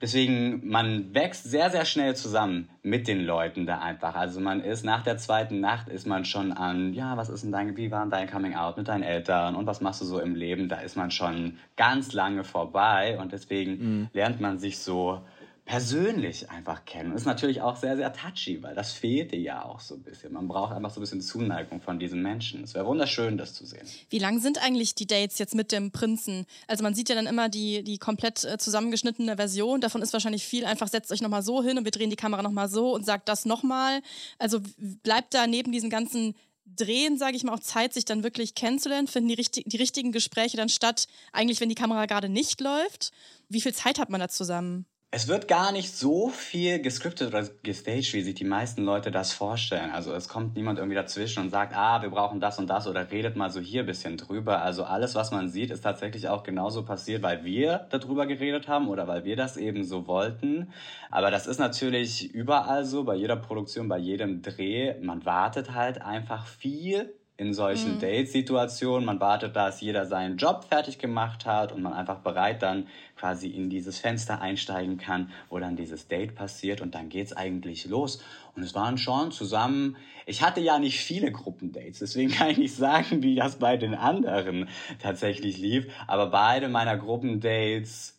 Deswegen, 0.00 0.68
man 0.68 1.14
wächst 1.14 1.44
sehr, 1.44 1.70
sehr 1.70 1.84
schnell 1.84 2.16
zusammen 2.16 2.68
mit 2.82 3.06
den 3.06 3.24
Leuten 3.24 3.64
da 3.64 3.78
einfach. 3.78 4.16
Also 4.16 4.40
man 4.40 4.60
ist 4.60 4.84
nach 4.84 5.04
der 5.04 5.18
zweiten 5.18 5.60
Nacht 5.60 5.88
ist 5.88 6.06
man 6.08 6.24
schon 6.24 6.50
an, 6.52 6.94
ja, 6.94 7.16
was 7.16 7.28
ist 7.28 7.44
denn 7.44 7.52
dein, 7.52 7.76
wie 7.76 7.92
war 7.92 8.06
dein 8.06 8.28
Coming 8.28 8.56
Out 8.56 8.76
mit 8.76 8.88
deinen 8.88 9.02
Eltern 9.04 9.54
und 9.54 9.66
was 9.66 9.80
machst 9.80 10.00
du 10.00 10.04
so 10.04 10.18
im 10.18 10.34
Leben? 10.34 10.68
Da 10.68 10.80
ist 10.80 10.96
man 10.96 11.12
schon 11.12 11.58
ganz 11.76 12.12
lange 12.12 12.42
vorbei 12.42 13.18
und 13.20 13.32
deswegen 13.32 13.70
Mhm. 13.78 14.08
lernt 14.12 14.40
man 14.40 14.58
sich 14.58 14.78
so 14.78 15.20
persönlich 15.68 16.48
einfach 16.48 16.86
kennen. 16.86 17.12
Ist 17.12 17.26
natürlich 17.26 17.60
auch 17.60 17.76
sehr, 17.76 17.94
sehr 17.94 18.10
touchy, 18.14 18.62
weil 18.62 18.74
das 18.74 18.92
fehlte 18.92 19.36
ja 19.36 19.66
auch 19.66 19.80
so 19.80 19.96
ein 19.96 20.02
bisschen. 20.02 20.32
Man 20.32 20.48
braucht 20.48 20.72
einfach 20.72 20.90
so 20.90 20.98
ein 20.98 21.02
bisschen 21.02 21.20
Zuneigung 21.20 21.82
von 21.82 21.98
diesen 21.98 22.22
Menschen. 22.22 22.64
Es 22.64 22.72
wäre 22.72 22.86
wunderschön, 22.86 23.36
das 23.36 23.52
zu 23.52 23.66
sehen. 23.66 23.86
Wie 24.08 24.18
lang 24.18 24.40
sind 24.40 24.64
eigentlich 24.64 24.94
die 24.94 25.06
Dates 25.06 25.38
jetzt 25.38 25.54
mit 25.54 25.70
dem 25.70 25.92
Prinzen? 25.92 26.46
Also 26.68 26.82
man 26.82 26.94
sieht 26.94 27.10
ja 27.10 27.14
dann 27.14 27.26
immer 27.26 27.50
die, 27.50 27.84
die 27.84 27.98
komplett 27.98 28.44
äh, 28.44 28.56
zusammengeschnittene 28.56 29.36
Version. 29.36 29.82
Davon 29.82 30.00
ist 30.00 30.14
wahrscheinlich 30.14 30.46
viel 30.46 30.64
einfach, 30.64 30.88
setzt 30.88 31.12
euch 31.12 31.20
nochmal 31.20 31.42
so 31.42 31.62
hin 31.62 31.76
und 31.76 31.84
wir 31.84 31.92
drehen 31.92 32.08
die 32.08 32.16
Kamera 32.16 32.40
nochmal 32.42 32.70
so 32.70 32.94
und 32.94 33.04
sagt 33.04 33.28
das 33.28 33.44
nochmal. 33.44 34.00
Also 34.38 34.60
bleibt 34.78 35.34
da 35.34 35.46
neben 35.46 35.70
diesen 35.70 35.90
ganzen 35.90 36.34
Drehen, 36.64 37.18
sage 37.18 37.36
ich 37.36 37.44
mal, 37.44 37.52
auch 37.52 37.60
Zeit, 37.60 37.92
sich 37.92 38.06
dann 38.06 38.22
wirklich 38.22 38.54
kennenzulernen? 38.54 39.06
Finden 39.06 39.28
die, 39.28 39.34
richtig, 39.34 39.64
die 39.66 39.76
richtigen 39.76 40.12
Gespräche 40.12 40.56
dann 40.56 40.70
statt, 40.70 41.08
eigentlich 41.30 41.60
wenn 41.60 41.68
die 41.68 41.74
Kamera 41.74 42.06
gerade 42.06 42.30
nicht 42.30 42.62
läuft? 42.62 43.10
Wie 43.50 43.60
viel 43.60 43.74
Zeit 43.74 43.98
hat 43.98 44.08
man 44.08 44.20
da 44.20 44.28
zusammen? 44.28 44.86
Es 45.10 45.26
wird 45.26 45.48
gar 45.48 45.72
nicht 45.72 45.96
so 45.96 46.28
viel 46.28 46.82
gescriptet 46.82 47.28
oder 47.28 47.48
gestaged, 47.62 48.12
wie 48.12 48.20
sich 48.20 48.34
die 48.34 48.44
meisten 48.44 48.84
Leute 48.84 49.10
das 49.10 49.32
vorstellen. 49.32 49.90
Also 49.90 50.12
es 50.12 50.28
kommt 50.28 50.54
niemand 50.54 50.78
irgendwie 50.78 50.96
dazwischen 50.96 51.44
und 51.44 51.48
sagt, 51.48 51.74
ah, 51.74 52.02
wir 52.02 52.10
brauchen 52.10 52.40
das 52.40 52.58
und 52.58 52.68
das 52.68 52.86
oder 52.86 53.10
redet 53.10 53.34
mal 53.34 53.50
so 53.50 53.58
hier 53.58 53.84
ein 53.84 53.86
bisschen 53.86 54.18
drüber. 54.18 54.60
Also 54.60 54.84
alles, 54.84 55.14
was 55.14 55.30
man 55.30 55.48
sieht, 55.48 55.70
ist 55.70 55.80
tatsächlich 55.80 56.28
auch 56.28 56.42
genauso 56.42 56.84
passiert, 56.84 57.22
weil 57.22 57.42
wir 57.42 57.86
darüber 57.88 58.26
geredet 58.26 58.68
haben 58.68 58.88
oder 58.88 59.08
weil 59.08 59.24
wir 59.24 59.34
das 59.34 59.56
eben 59.56 59.82
so 59.82 60.06
wollten. 60.06 60.74
Aber 61.10 61.30
das 61.30 61.46
ist 61.46 61.58
natürlich 61.58 62.34
überall 62.34 62.84
so, 62.84 63.04
bei 63.04 63.14
jeder 63.14 63.36
Produktion, 63.36 63.88
bei 63.88 63.98
jedem 63.98 64.42
Dreh. 64.42 65.00
Man 65.00 65.24
wartet 65.24 65.72
halt 65.72 66.02
einfach 66.02 66.46
viel 66.46 67.17
in 67.38 67.54
solchen 67.54 67.94
Mhm. 67.94 68.00
Date-Situationen. 68.00 69.06
Man 69.06 69.20
wartet, 69.20 69.54
dass 69.54 69.80
jeder 69.80 70.06
seinen 70.06 70.36
Job 70.36 70.64
fertig 70.68 70.98
gemacht 70.98 71.46
hat 71.46 71.70
und 71.70 71.82
man 71.82 71.92
einfach 71.92 72.18
bereit 72.18 72.62
dann 72.62 72.88
quasi 73.16 73.46
in 73.48 73.70
dieses 73.70 73.98
Fenster 73.98 74.40
einsteigen 74.42 74.98
kann, 74.98 75.30
wo 75.48 75.60
dann 75.60 75.76
dieses 75.76 76.08
Date 76.08 76.34
passiert 76.34 76.80
und 76.80 76.96
dann 76.96 77.08
geht's 77.08 77.32
eigentlich 77.32 77.86
los. 77.86 78.22
Und 78.56 78.64
es 78.64 78.74
waren 78.74 78.98
schon 78.98 79.30
zusammen, 79.30 79.96
ich 80.26 80.42
hatte 80.42 80.60
ja 80.60 80.80
nicht 80.80 80.98
viele 80.98 81.30
Gruppendates, 81.30 82.00
deswegen 82.00 82.30
kann 82.32 82.50
ich 82.50 82.58
nicht 82.58 82.74
sagen, 82.74 83.22
wie 83.22 83.36
das 83.36 83.56
bei 83.60 83.76
den 83.76 83.94
anderen 83.94 84.68
tatsächlich 85.00 85.58
lief, 85.58 85.86
aber 86.08 86.26
beide 86.26 86.68
meiner 86.68 86.96
Gruppendates, 86.96 88.18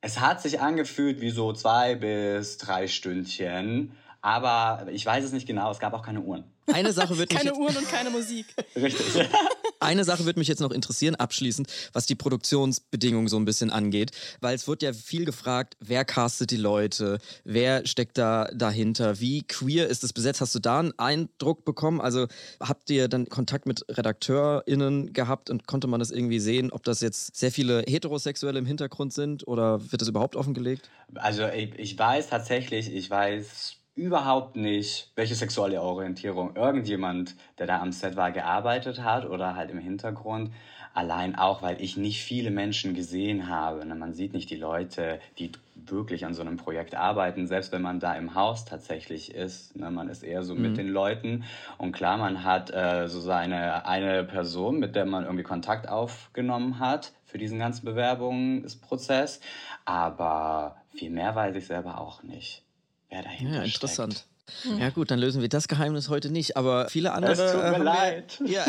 es 0.00 0.20
hat 0.20 0.40
sich 0.40 0.60
angefühlt 0.60 1.20
wie 1.20 1.30
so 1.30 1.52
zwei 1.52 1.94
bis 1.94 2.56
drei 2.56 2.86
Stündchen, 2.88 3.92
aber 4.22 4.86
ich 4.90 5.04
weiß 5.04 5.24
es 5.24 5.32
nicht 5.32 5.46
genau, 5.46 5.70
es 5.70 5.78
gab 5.78 5.92
auch 5.92 6.02
keine 6.02 6.22
Uhren. 6.22 6.55
Eine 6.72 6.92
Sache 6.92 7.16
wird 7.16 7.30
mich 7.30 7.38
Keine 7.38 7.50
jetzt, 7.50 7.58
Uhren 7.58 7.76
und 7.76 7.88
keine 7.88 8.10
Musik. 8.10 8.46
Richtig. 8.74 9.28
eine 9.80 10.04
Sache 10.04 10.24
wird 10.24 10.36
mich 10.36 10.48
jetzt 10.48 10.60
noch 10.60 10.72
interessieren, 10.72 11.14
abschließend, 11.14 11.68
was 11.92 12.06
die 12.06 12.14
Produktionsbedingungen 12.14 13.28
so 13.28 13.36
ein 13.36 13.44
bisschen 13.44 13.70
angeht. 13.70 14.10
Weil 14.40 14.54
es 14.54 14.66
wird 14.66 14.82
ja 14.82 14.92
viel 14.92 15.24
gefragt, 15.24 15.76
wer 15.80 16.04
castet 16.04 16.50
die 16.50 16.56
Leute, 16.56 17.18
wer 17.44 17.86
steckt 17.86 18.18
da 18.18 18.48
dahinter, 18.54 19.20
wie 19.20 19.42
queer 19.42 19.88
ist 19.88 20.04
es 20.04 20.12
besetzt? 20.12 20.40
Hast 20.40 20.54
du 20.54 20.58
da 20.58 20.80
einen 20.80 20.98
Eindruck 20.98 21.64
bekommen? 21.64 22.00
Also 22.00 22.26
habt 22.60 22.90
ihr 22.90 23.08
dann 23.08 23.28
Kontakt 23.28 23.66
mit 23.66 23.84
RedakteurInnen 23.88 25.12
gehabt 25.12 25.50
und 25.50 25.66
konnte 25.66 25.86
man 25.86 26.00
das 26.00 26.10
irgendwie 26.10 26.40
sehen, 26.40 26.72
ob 26.72 26.82
das 26.84 27.00
jetzt 27.00 27.36
sehr 27.36 27.52
viele 27.52 27.84
Heterosexuelle 27.86 28.58
im 28.58 28.66
Hintergrund 28.66 29.12
sind 29.12 29.46
oder 29.46 29.80
wird 29.92 30.02
das 30.02 30.08
überhaupt 30.08 30.36
offengelegt? 30.36 30.90
Also 31.14 31.46
ich, 31.46 31.74
ich 31.78 31.98
weiß 31.98 32.28
tatsächlich, 32.28 32.92
ich 32.92 33.08
weiß 33.08 33.76
überhaupt 33.96 34.56
nicht, 34.56 35.10
welche 35.16 35.34
sexuelle 35.34 35.80
Orientierung 35.80 36.54
irgendjemand, 36.54 37.34
der 37.58 37.66
da 37.66 37.80
am 37.80 37.92
Set 37.92 38.14
war, 38.14 38.30
gearbeitet 38.30 39.02
hat 39.02 39.24
oder 39.28 39.56
halt 39.56 39.70
im 39.70 39.78
Hintergrund. 39.78 40.52
Allein 40.92 41.34
auch, 41.34 41.60
weil 41.60 41.80
ich 41.82 41.96
nicht 41.98 42.22
viele 42.22 42.50
Menschen 42.50 42.94
gesehen 42.94 43.48
habe. 43.48 43.84
Ne? 43.84 43.94
Man 43.94 44.14
sieht 44.14 44.32
nicht 44.32 44.48
die 44.48 44.56
Leute, 44.56 45.18
die 45.38 45.52
wirklich 45.74 46.24
an 46.24 46.32
so 46.32 46.40
einem 46.40 46.56
Projekt 46.56 46.94
arbeiten, 46.94 47.46
selbst 47.46 47.70
wenn 47.72 47.82
man 47.82 48.00
da 48.00 48.14
im 48.14 48.34
Haus 48.34 48.64
tatsächlich 48.64 49.34
ist. 49.34 49.76
Ne? 49.76 49.90
Man 49.90 50.08
ist 50.08 50.22
eher 50.22 50.42
so 50.42 50.54
Mhm. 50.54 50.62
mit 50.62 50.76
den 50.78 50.88
Leuten. 50.88 51.44
Und 51.76 51.92
klar, 51.92 52.16
man 52.16 52.44
hat 52.44 52.70
äh, 52.72 53.08
so 53.08 53.20
seine 53.20 53.84
eine 53.86 54.24
Person, 54.24 54.78
mit 54.78 54.94
der 54.96 55.04
man 55.04 55.24
irgendwie 55.24 55.42
Kontakt 55.44 55.86
aufgenommen 55.88 56.78
hat 56.78 57.12
für 57.26 57.36
diesen 57.36 57.58
ganzen 57.58 57.84
Bewerbungsprozess. 57.84 59.40
Aber 59.84 60.76
viel 60.94 61.10
mehr 61.10 61.34
weiß 61.34 61.56
ich 61.56 61.66
selber 61.66 62.00
auch 62.00 62.22
nicht, 62.22 62.62
wer 63.10 63.22
dahinter 63.22 63.56
Ja, 63.56 63.62
interessant. 63.62 64.12
steckt. 64.14 64.30
Ja 64.78 64.90
gut, 64.90 65.10
dann 65.10 65.18
lösen 65.18 65.42
wir 65.42 65.48
das 65.48 65.66
Geheimnis 65.66 66.08
heute 66.08 66.30
nicht, 66.30 66.56
aber 66.56 66.88
viele 66.88 67.12
andere. 67.12 67.32
Es 67.32 67.52
tut 67.52 67.60
äh, 67.60 67.70
mir 67.72 67.78
wir- 67.78 67.84
leid. 67.84 68.40
Ja, 68.46 68.64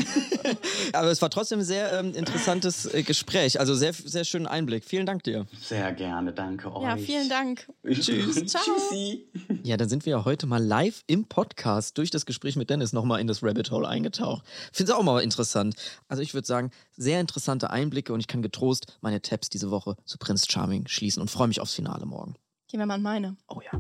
aber 0.94 1.12
es 1.12 1.22
war 1.22 1.30
trotzdem 1.30 1.60
ein 1.60 1.66
sehr 1.66 1.94
ähm, 2.00 2.16
interessantes 2.16 2.92
äh, 2.92 3.04
Gespräch, 3.04 3.60
also 3.60 3.76
sehr, 3.76 3.94
sehr 3.94 4.24
schönen 4.24 4.48
Einblick. 4.48 4.84
Vielen 4.86 5.06
Dank 5.06 5.22
dir. 5.24 5.46
Sehr 5.62 5.92
gerne, 5.94 6.34
danke 6.34 6.76
euch. 6.76 6.82
Ja, 6.84 6.98
vielen 6.98 7.30
Dank. 7.30 7.68
Tschüss. 7.88 8.44
Ciao. 8.48 8.64
Tschüssi. 8.64 9.28
Ja, 9.62 9.78
dann 9.78 9.88
sind 9.88 10.08
wir 10.08 10.12
ja 10.12 10.26
heute 10.26 10.48
mal 10.48 10.64
live 10.64 11.04
im 11.06 11.26
Podcast 11.26 11.96
durch 12.00 12.10
das 12.10 12.26
Gespräch 12.26 12.56
mit 12.56 12.72
Dennis 12.72 12.92
nochmal 12.92 13.22
in 13.22 13.28
das 13.28 13.44
Rabbit 13.44 13.70
Hole 13.70 13.88
eingetaucht. 13.88 14.44
Finde 14.74 14.92
es 14.94 14.98
auch 14.98 15.04
mal 15.04 15.22
interessant. 15.22 15.76
Also 16.08 16.24
ich 16.24 16.34
würde 16.34 16.48
sagen, 16.48 16.72
sehr 16.96 17.20
interessante 17.22 17.70
Einblicke 17.70 18.14
und 18.14 18.20
ich 18.20 18.28
kann 18.28 18.42
getrost 18.42 18.98
meine 19.02 19.22
Tabs 19.22 19.50
diese 19.50 19.70
Woche 19.70 19.96
zu 20.06 20.18
Prince 20.18 20.48
Charming 20.50 20.88
schließen 20.88 21.22
und 21.22 21.30
freue 21.30 21.48
mich 21.48 21.62
aufs 21.62 21.76
Finale 21.76 22.08
morgen. 22.08 22.34
Gehen 22.68 22.82
wir 22.82 22.86
mal 22.86 22.96
an 22.96 23.02
meine. 23.02 23.38
Oh 23.48 23.62
ja. 23.62 23.72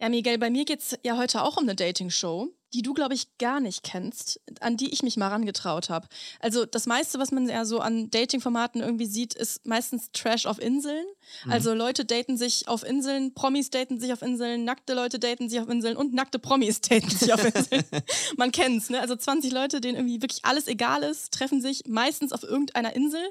Ja, 0.00 0.08
Miguel, 0.10 0.38
bei 0.38 0.50
mir 0.50 0.64
geht 0.64 0.80
es 0.80 0.98
ja 1.02 1.16
heute 1.16 1.42
auch 1.42 1.56
um 1.56 1.62
eine 1.64 1.74
Dating-Show, 1.74 2.50
die 2.74 2.82
du, 2.82 2.92
glaube 2.92 3.14
ich, 3.14 3.38
gar 3.38 3.58
nicht 3.58 3.82
kennst, 3.82 4.38
an 4.60 4.76
die 4.76 4.92
ich 4.92 5.02
mich 5.02 5.16
mal 5.16 5.28
rangetraut 5.28 5.88
habe. 5.88 6.06
Also 6.40 6.66
das 6.66 6.86
meiste, 6.86 7.18
was 7.18 7.32
man 7.32 7.48
ja 7.48 7.64
so 7.64 7.80
an 7.80 8.10
Dating-Formaten 8.10 8.82
irgendwie 8.82 9.06
sieht, 9.06 9.34
ist 9.34 9.66
meistens 9.66 10.12
Trash 10.12 10.46
auf 10.46 10.60
Inseln. 10.60 11.06
Also 11.48 11.72
Leute 11.72 12.04
daten 12.04 12.36
sich 12.36 12.68
auf 12.68 12.84
Inseln, 12.84 13.34
Promis 13.34 13.70
daten 13.70 13.98
sich 13.98 14.12
auf 14.12 14.22
Inseln, 14.22 14.64
nackte 14.64 14.94
Leute 14.94 15.18
daten 15.18 15.48
sich 15.48 15.58
auf 15.58 15.68
Inseln 15.68 15.96
und 15.96 16.12
nackte 16.12 16.38
Promis 16.38 16.80
daten 16.82 17.08
sich 17.10 17.32
auf 17.32 17.42
Inseln. 17.42 17.84
man 18.36 18.52
kennt's, 18.52 18.90
ne? 18.90 19.00
Also 19.00 19.16
20 19.16 19.52
Leute, 19.52 19.80
denen 19.80 19.96
irgendwie 19.96 20.22
wirklich 20.22 20.44
alles 20.44 20.68
egal 20.68 21.02
ist, 21.02 21.32
treffen 21.32 21.60
sich 21.60 21.84
meistens 21.88 22.32
auf 22.32 22.42
irgendeiner 22.42 22.94
Insel. 22.94 23.22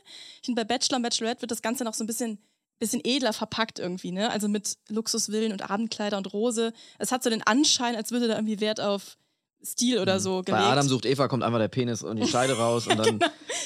Ich 0.42 0.48
finde, 0.48 0.60
bei 0.62 0.66
Bachelor 0.66 0.98
und 0.98 1.04
Bachelorette 1.04 1.44
wird 1.44 1.52
das 1.52 1.62
Ganze 1.62 1.84
noch 1.84 1.94
so 1.94 2.04
ein 2.04 2.08
bisschen 2.08 2.40
bisschen 2.80 3.02
edler 3.04 3.34
verpackt 3.34 3.80
irgendwie, 3.80 4.12
ne? 4.12 4.30
Also 4.32 4.48
mit 4.48 4.78
Luxusvillen 4.90 5.52
und 5.52 5.70
Abendkleider 5.70 6.18
und 6.18 6.34
Rose. 6.34 6.74
Es 7.00 7.12
hat 7.12 7.24
so 7.24 7.30
den 7.30 7.44
Anschein, 7.44 7.96
als 7.96 8.12
würde 8.12 8.28
da 8.28 8.36
irgendwie 8.36 8.60
Wert 8.60 8.82
auf 8.82 9.18
Stil 9.66 10.00
oder 10.00 10.20
so 10.20 10.40
Bei 10.40 10.52
gelegt. 10.52 10.66
Adam 10.66 10.88
sucht 10.88 11.06
Eva 11.06 11.28
kommt 11.28 11.44
einfach 11.44 11.60
der 11.60 11.70
Penis 11.70 12.04
und 12.04 12.18
die 12.18 12.28
Scheide 12.28 12.58
raus 12.58 12.86
und 12.88 12.98
dann 13.00 13.20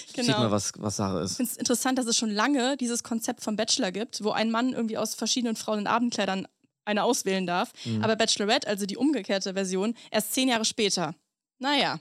sieht 0.05 0.13
genau. 0.13 0.39
man, 0.39 0.51
was, 0.51 0.73
was 0.77 0.97
Sache 0.97 1.17
Ich 1.19 1.25
ist. 1.25 1.37
finde 1.37 1.51
es 1.51 1.57
interessant, 1.57 1.97
dass 1.97 2.05
es 2.05 2.15
schon 2.15 2.29
lange 2.29 2.77
dieses 2.77 3.03
Konzept 3.03 3.41
vom 3.41 3.55
Bachelor 3.55 3.91
gibt, 3.91 4.23
wo 4.23 4.31
ein 4.31 4.51
Mann 4.51 4.73
irgendwie 4.73 4.97
aus 4.97 5.15
verschiedenen 5.15 5.55
Frauen 5.55 5.79
in 5.79 5.87
Abendkleidern 5.87 6.47
eine 6.85 7.03
auswählen 7.03 7.45
darf. 7.47 7.73
Mhm. 7.85 8.03
Aber 8.03 8.15
Bachelorette, 8.15 8.67
also 8.67 8.85
die 8.85 8.97
umgekehrte 8.97 9.53
Version, 9.53 9.95
erst 10.11 10.33
zehn 10.33 10.47
Jahre 10.49 10.65
später. 10.65 11.15
Naja, 11.59 11.99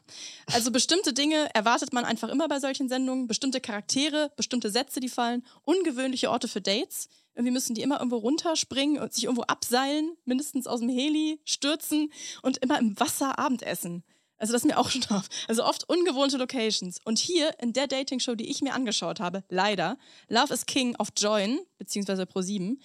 also 0.53 0.71
bestimmte 0.71 1.15
Dinge 1.15 1.49
erwartet 1.55 1.93
man 1.93 2.05
einfach 2.05 2.29
immer 2.29 2.47
bei 2.47 2.61
solchen 2.61 2.89
Sendungen. 2.89 3.27
Bestimmte 3.27 3.61
Charaktere, 3.61 4.31
bestimmte 4.37 4.71
Sätze, 4.71 5.01
die 5.01 5.09
fallen, 5.09 5.47
ungewöhnliche 5.63 6.31
Orte 6.31 6.47
für 6.47 6.61
Dates. 6.61 7.09
Irgendwie 7.35 7.53
müssen 7.53 7.75
die 7.75 7.83
immer 7.83 7.99
irgendwo 7.99 8.17
runterspringen 8.17 8.99
und 9.01 9.13
sich 9.15 9.25
irgendwo 9.25 9.43
abseilen, 9.43 10.17
mindestens 10.25 10.67
aus 10.67 10.81
dem 10.81 10.89
Heli, 10.89 11.41
stürzen 11.45 12.13
und 12.43 12.59
immer 12.59 12.79
im 12.79 12.99
Wasser 12.99 13.39
Abendessen. 13.39 14.05
Also 14.39 14.53
das 14.53 14.63
ist 14.63 14.69
mir 14.69 14.79
auch 14.79 14.91
schon 14.91 15.05
auf. 15.11 15.29
Also 15.49 15.65
oft 15.65 15.89
ungewohnte 15.89 16.37
Locations. 16.37 16.99
Und 17.05 17.19
hier 17.19 17.59
in 17.61 17.73
der 17.73 17.87
Dating-Show, 17.87 18.35
die 18.35 18.51
ich 18.51 18.61
mir 18.61 18.75
angeschaut 18.75 19.21
habe, 19.21 19.45
leider, 19.49 19.97
Love 20.29 20.53
is 20.53 20.67
King 20.67 20.97
auf 20.97 21.09
Join, 21.17 21.59
beziehungsweise 21.79 22.25
Pro7. 22.25 22.77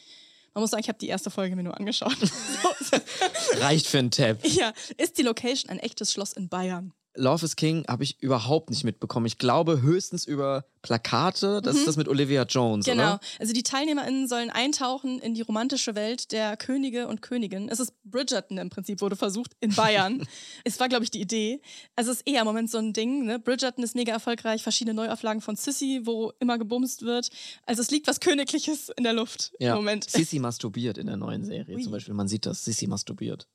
Man 0.54 0.62
muss 0.62 0.72
sagen, 0.72 0.82
ich 0.82 0.90
habe 0.90 1.00
die 1.00 1.08
erste 1.08 1.30
Folge 1.32 1.56
mir 1.56 1.64
nur 1.64 1.78
angeschaut. 1.78 2.18
Reicht 3.60 3.88
für 3.88 4.00
einen 4.00 4.12
Tab. 4.12 4.46
ja, 4.46 4.74
ist 4.98 5.18
die 5.18 5.24
Location 5.24 5.70
ein 5.70 5.80
echtes 5.80 6.12
Schloss 6.12 6.34
in 6.34 6.50
Bayern? 6.50 6.94
Love 7.16 7.44
is 7.46 7.56
King 7.58 7.86
habe 7.88 8.04
ich 8.04 8.22
überhaupt 8.22 8.70
nicht 8.70 8.84
mitbekommen. 8.86 9.26
Ich 9.26 9.38
glaube 9.38 9.82
höchstens 9.82 10.26
über 10.26 10.66
Plakate. 10.82 11.62
Das 11.62 11.76
ist 11.76 11.86
das 11.88 11.98
mit 11.98 12.08
Olivia 12.08 12.44
Jones, 12.44 12.86
Genau. 12.86 13.04
oder? 13.04 13.20
Also 13.40 13.54
die 13.54 13.64
TeilnehmerInnen 13.64 14.28
sollen 14.28 14.50
eintauchen 14.50 15.20
in 15.20 15.34
die 15.34 15.42
romantische 15.42 15.94
Welt 15.96 16.32
der 16.32 16.56
Könige 16.58 17.08
und 17.08 17.22
Königinnen. 17.22 17.70
Es 17.70 17.80
ist 17.80 17.94
Bridgerton 18.04 18.58
im 18.58 18.70
Prinzip, 18.70 19.02
wurde 19.02 19.16
versucht, 19.16 19.52
in 19.60 19.76
Bayern. 19.76 20.26
es 20.64 20.80
war, 20.80 20.88
glaube 20.90 21.04
ich, 21.04 21.12
die 21.12 21.22
Idee. 21.22 21.62
Also 21.96 22.12
es 22.12 22.18
ist 22.18 22.28
eher 22.28 22.42
im 22.42 22.48
Moment 22.48 22.72
so 22.72 22.78
ein 22.78 22.94
Ding. 22.94 23.26
Ne? 23.26 23.40
Bridgerton 23.40 23.84
ist 23.84 23.94
mega 23.96 24.14
erfolgreich, 24.14 24.64
verschiedene 24.64 24.94
Neuauflagen 24.96 25.42
von 25.42 25.56
Sissy, 25.56 26.02
wo 26.06 26.32
immer 26.40 26.58
gebumst 26.58 27.04
wird. 27.04 27.30
Also 27.66 27.82
es 27.82 27.92
liegt 27.92 28.08
was 28.08 28.20
Königliches 28.22 28.90
in 28.98 29.04
der 29.04 29.14
Luft 29.14 29.52
Ja. 29.60 29.72
im 29.72 29.78
Moment. 29.78 30.10
Sissy 30.10 30.40
masturbiert 30.40 30.98
in 30.98 31.08
der 31.08 31.18
neuen 31.18 31.44
Serie 31.44 31.76
Ui. 31.76 31.84
zum 31.84 31.92
Beispiel. 31.92 32.14
Man 32.14 32.28
sieht 32.28 32.46
das. 32.46 32.64
Sissy 32.66 32.88
masturbiert. 32.88 33.48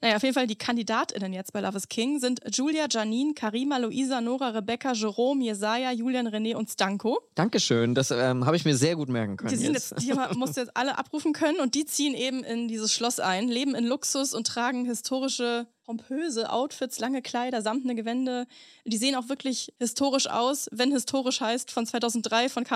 Naja, 0.00 0.16
auf 0.16 0.22
jeden 0.22 0.34
Fall 0.34 0.46
die 0.46 0.56
KandidatInnen 0.56 1.32
jetzt 1.32 1.52
bei 1.52 1.60
Love 1.60 1.76
is 1.76 1.88
King 1.88 2.18
sind 2.20 2.40
Julia, 2.52 2.86
Janine, 2.90 3.34
Karima, 3.34 3.78
Luisa, 3.78 4.20
Nora, 4.20 4.48
Rebecca, 4.50 4.92
Jerome, 4.92 5.44
Jesaja, 5.44 5.92
Julian, 5.92 6.28
René 6.28 6.54
und 6.54 6.68
Stanko. 6.70 7.20
Dankeschön. 7.34 7.94
Das 7.94 8.10
ähm, 8.10 8.46
habe 8.46 8.56
ich 8.56 8.64
mir 8.64 8.76
sehr 8.76 8.96
gut 8.96 9.08
merken 9.08 9.36
können. 9.36 9.50
Die, 9.50 9.56
sind 9.56 9.74
jetzt. 9.74 9.92
jetzt, 9.92 10.02
die 10.02 10.12
musst 10.36 10.56
du 10.56 10.60
jetzt 10.60 10.76
alle 10.76 10.98
abrufen 10.98 11.32
können 11.32 11.60
und 11.60 11.74
die 11.74 11.84
ziehen 11.84 12.14
eben 12.14 12.44
in 12.44 12.68
dieses 12.68 12.92
Schloss 12.92 13.20
ein, 13.20 13.48
leben 13.48 13.74
in 13.74 13.84
Luxus 13.84 14.34
und 14.34 14.46
tragen 14.46 14.84
historische, 14.84 15.66
pompöse 15.84 16.52
Outfits, 16.52 16.98
lange 16.98 17.22
Kleider, 17.22 17.62
samtene 17.62 17.94
Gewände. 17.94 18.46
Die 18.84 18.98
sehen 18.98 19.14
auch 19.14 19.30
wirklich 19.30 19.72
historisch 19.78 20.28
aus, 20.28 20.68
wenn 20.70 20.92
historisch 20.92 21.40
heißt, 21.40 21.70
von 21.70 21.86
2003 21.86 22.50
von 22.50 22.64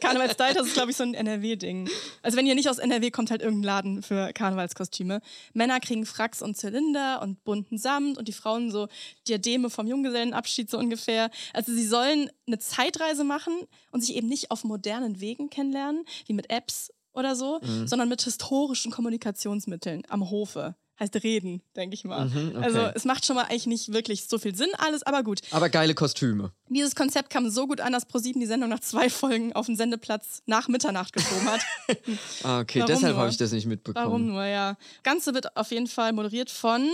Karnevalsdeiters. 0.00 0.36
Karnevalsdeiters 0.36 0.66
ist, 0.66 0.74
glaube 0.74 0.90
ich, 0.90 0.96
so 0.96 1.02
ein 1.04 1.14
NRW-Ding. 1.14 1.88
Also 2.22 2.36
wenn 2.36 2.46
ihr 2.46 2.54
nicht 2.54 2.68
aus 2.68 2.78
NRW 2.78 3.10
kommt, 3.10 3.30
halt 3.30 3.42
irgendein 3.42 3.64
Laden 3.64 4.02
für 4.02 4.32
Karnevalskostüme. 4.32 5.20
Männer 5.52 5.80
kriegen 5.80 6.06
Fracks 6.06 6.42
und 6.42 6.56
Zylinder 6.56 7.22
und 7.22 7.44
bunten 7.44 7.78
Samt 7.78 8.18
und 8.18 8.28
die 8.28 8.32
Frauen 8.32 8.70
so 8.70 8.88
Diademe 9.28 9.70
vom 9.70 9.86
Junggesellenabschied 9.86 10.70
so 10.70 10.78
ungefähr. 10.78 11.30
Also 11.52 11.72
sie 11.72 11.86
sollen 11.86 12.30
eine 12.46 12.58
Zeitreise 12.58 13.24
machen 13.24 13.54
und 13.92 14.02
sich 14.02 14.16
eben 14.16 14.28
nicht 14.28 14.50
auf 14.50 14.64
modernen 14.64 15.20
Wegen 15.20 15.50
kennenlernen, 15.50 16.04
wie 16.26 16.32
mit 16.32 16.50
Apps 16.50 16.90
oder 17.12 17.34
so, 17.34 17.60
Mhm. 17.62 17.88
sondern 17.88 18.08
mit 18.08 18.22
historischen 18.22 18.92
Kommunikationsmitteln 18.92 20.02
am 20.08 20.30
Hofe. 20.30 20.76
Heißt 21.00 21.14
reden, 21.24 21.62
denke 21.76 21.94
ich 21.94 22.04
mal. 22.04 22.26
Mhm, 22.26 22.56
okay. 22.56 22.64
Also 22.64 22.78
es 22.94 23.06
macht 23.06 23.24
schon 23.24 23.34
mal 23.36 23.44
eigentlich 23.44 23.66
nicht 23.66 23.90
wirklich 23.92 24.26
so 24.28 24.38
viel 24.38 24.54
Sinn 24.54 24.68
alles, 24.76 25.02
aber 25.02 25.22
gut. 25.22 25.40
Aber 25.50 25.70
geile 25.70 25.94
Kostüme. 25.94 26.52
Dieses 26.68 26.94
Konzept 26.94 27.30
kam 27.30 27.48
so 27.48 27.66
gut 27.66 27.80
an, 27.80 27.94
dass 27.94 28.04
ProSieben 28.04 28.38
die 28.38 28.46
Sendung 28.46 28.68
nach 28.68 28.80
zwei 28.80 29.08
Folgen 29.08 29.54
auf 29.54 29.64
den 29.64 29.76
Sendeplatz 29.76 30.42
nach 30.44 30.68
Mitternacht 30.68 31.14
geschoben 31.14 31.46
hat. 31.50 31.60
Ah, 32.42 32.60
okay, 32.60 32.80
Warum 32.80 32.94
deshalb 32.94 33.16
habe 33.16 33.30
ich 33.30 33.36
das 33.36 33.52
nicht 33.52 33.66
mitbekommen. 33.66 34.06
Warum 34.06 34.26
nur, 34.26 34.44
ja. 34.44 34.76
Ganze 35.02 35.34
wird 35.34 35.56
auf 35.56 35.70
jeden 35.70 35.86
Fall 35.86 36.12
moderiert 36.12 36.50
von, 36.50 36.88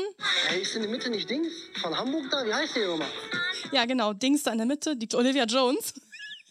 Hey, 0.48 0.62
ist 0.62 0.74
in 0.74 0.82
der 0.82 0.90
Mitte 0.90 1.10
nicht 1.10 1.28
Dings? 1.28 1.52
Von 1.80 1.96
Hamburg 1.96 2.24
da? 2.30 2.44
Wie 2.44 2.52
heißt 2.52 2.76
der 2.76 2.84
Junge? 2.86 3.04
ja 3.72 3.84
genau, 3.84 4.12
Dings 4.12 4.42
da 4.42 4.52
in 4.52 4.58
der 4.58 4.66
Mitte, 4.66 4.96
die 4.96 5.08
Olivia 5.14 5.44
Jones, 5.44 5.94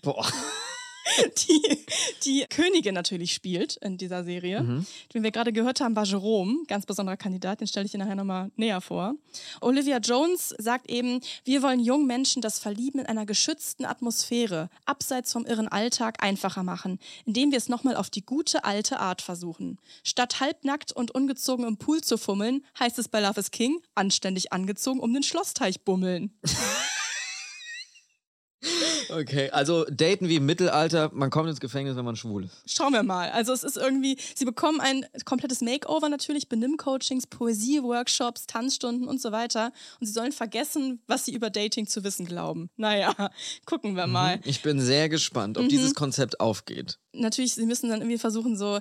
Boah. 0.01 0.25
die 1.47 1.85
die 2.23 2.45
Königin 2.49 2.93
natürlich 2.93 3.33
spielt 3.33 3.77
in 3.77 3.97
dieser 3.97 4.23
Serie. 4.23 4.61
Mhm. 4.61 4.85
Den 5.13 5.23
wir 5.23 5.31
gerade 5.31 5.53
gehört 5.53 5.79
haben, 5.81 5.95
war 5.95 6.05
Jerome, 6.05 6.65
ganz 6.67 6.85
besonderer 6.85 7.17
Kandidat, 7.17 7.61
den 7.61 7.67
stelle 7.67 7.85
ich 7.85 7.91
dir 7.91 7.97
nachher 7.97 8.15
nochmal 8.15 8.51
näher 8.55 8.81
vor. 8.81 9.15
Olivia 9.61 9.97
Jones 9.97 10.55
sagt 10.57 10.89
eben, 10.89 11.21
wir 11.43 11.61
wollen 11.61 11.79
jungen 11.79 12.07
Menschen 12.07 12.41
das 12.41 12.59
Verlieben 12.59 12.99
in 12.99 13.05
einer 13.05 13.25
geschützten 13.25 13.85
Atmosphäre, 13.85 14.69
abseits 14.85 15.31
vom 15.31 15.45
irren 15.45 15.67
Alltag, 15.67 16.23
einfacher 16.23 16.63
machen, 16.63 16.99
indem 17.25 17.51
wir 17.51 17.57
es 17.57 17.69
nochmal 17.69 17.95
auf 17.95 18.09
die 18.09 18.25
gute 18.25 18.63
alte 18.63 18.99
Art 18.99 19.21
versuchen. 19.21 19.79
Statt 20.03 20.39
halbnackt 20.39 20.91
und 20.91 21.11
ungezogen 21.11 21.65
im 21.65 21.77
Pool 21.77 22.01
zu 22.01 22.17
fummeln, 22.17 22.65
heißt 22.79 22.97
es 22.99 23.07
bei 23.07 23.19
Love 23.19 23.39
is 23.39 23.51
King, 23.51 23.81
anständig 23.93 24.51
angezogen 24.51 24.99
um 24.99 25.13
den 25.13 25.23
Schlossteich 25.23 25.81
bummeln. 25.81 26.33
Okay, 29.09 29.49
also 29.51 29.85
daten 29.85 30.27
wie 30.29 30.35
im 30.37 30.45
Mittelalter, 30.45 31.09
man 31.13 31.29
kommt 31.29 31.49
ins 31.49 31.59
Gefängnis, 31.59 31.95
wenn 31.95 32.05
man 32.05 32.15
schwul 32.15 32.45
ist. 32.45 32.53
Schauen 32.65 32.93
wir 32.93 33.03
mal. 33.03 33.29
Also 33.31 33.53
es 33.53 33.63
ist 33.63 33.77
irgendwie, 33.77 34.17
sie 34.35 34.45
bekommen 34.45 34.79
ein 34.81 35.05
komplettes 35.25 35.61
Makeover 35.61 36.09
natürlich, 36.09 36.49
Benimmcoachings, 36.49 37.27
Poesie-Workshops, 37.27 38.47
Tanzstunden 38.47 39.07
und 39.07 39.21
so 39.21 39.31
weiter. 39.31 39.71
Und 39.99 40.07
sie 40.07 40.13
sollen 40.13 40.31
vergessen, 40.31 41.01
was 41.07 41.25
sie 41.25 41.33
über 41.33 41.49
Dating 41.49 41.87
zu 41.87 42.03
wissen 42.03 42.25
glauben. 42.25 42.69
Naja, 42.77 43.13
gucken 43.65 43.95
wir 43.95 44.07
mal. 44.07 44.39
Ich 44.43 44.61
bin 44.61 44.79
sehr 44.79 45.09
gespannt, 45.09 45.57
ob 45.57 45.65
Mhm. 45.65 45.69
dieses 45.69 45.95
Konzept 45.95 46.39
aufgeht. 46.39 46.99
Natürlich, 47.13 47.53
sie 47.55 47.65
müssen 47.65 47.89
dann 47.89 48.01
irgendwie 48.01 48.17
versuchen, 48.17 48.57
so 48.57 48.79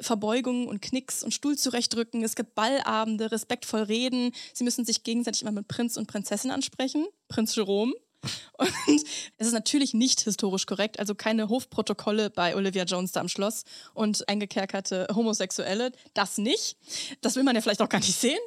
Verbeugungen 0.00 0.68
und 0.68 0.80
Knicks 0.82 1.22
und 1.22 1.32
Stuhl 1.34 1.56
zurechtrücken. 1.56 2.22
Es 2.22 2.36
gibt 2.36 2.54
Ballabende, 2.54 3.30
respektvoll 3.32 3.82
reden. 3.82 4.32
Sie 4.52 4.64
müssen 4.64 4.84
sich 4.84 5.02
gegenseitig 5.02 5.42
immer 5.42 5.52
mit 5.52 5.68
Prinz 5.68 5.96
und 5.96 6.06
Prinzessin 6.06 6.50
ansprechen. 6.50 7.06
Prinz 7.28 7.54
Jerome. 7.56 7.92
Und 8.58 8.72
es 9.36 9.46
ist 9.46 9.52
natürlich 9.52 9.94
nicht 9.94 10.20
historisch 10.22 10.66
korrekt, 10.66 10.98
also 10.98 11.14
keine 11.14 11.48
Hofprotokolle 11.48 12.30
bei 12.30 12.56
Olivia 12.56 12.84
Jones 12.84 13.12
da 13.12 13.20
am 13.20 13.28
Schloss 13.28 13.62
und 13.94 14.28
eingekerkerte 14.28 15.06
Homosexuelle, 15.14 15.92
das 16.14 16.38
nicht. 16.38 16.76
Das 17.20 17.36
will 17.36 17.44
man 17.44 17.54
ja 17.54 17.60
vielleicht 17.60 17.80
auch 17.82 17.88
gar 17.88 18.00
nicht 18.00 18.14
sehen. 18.14 18.38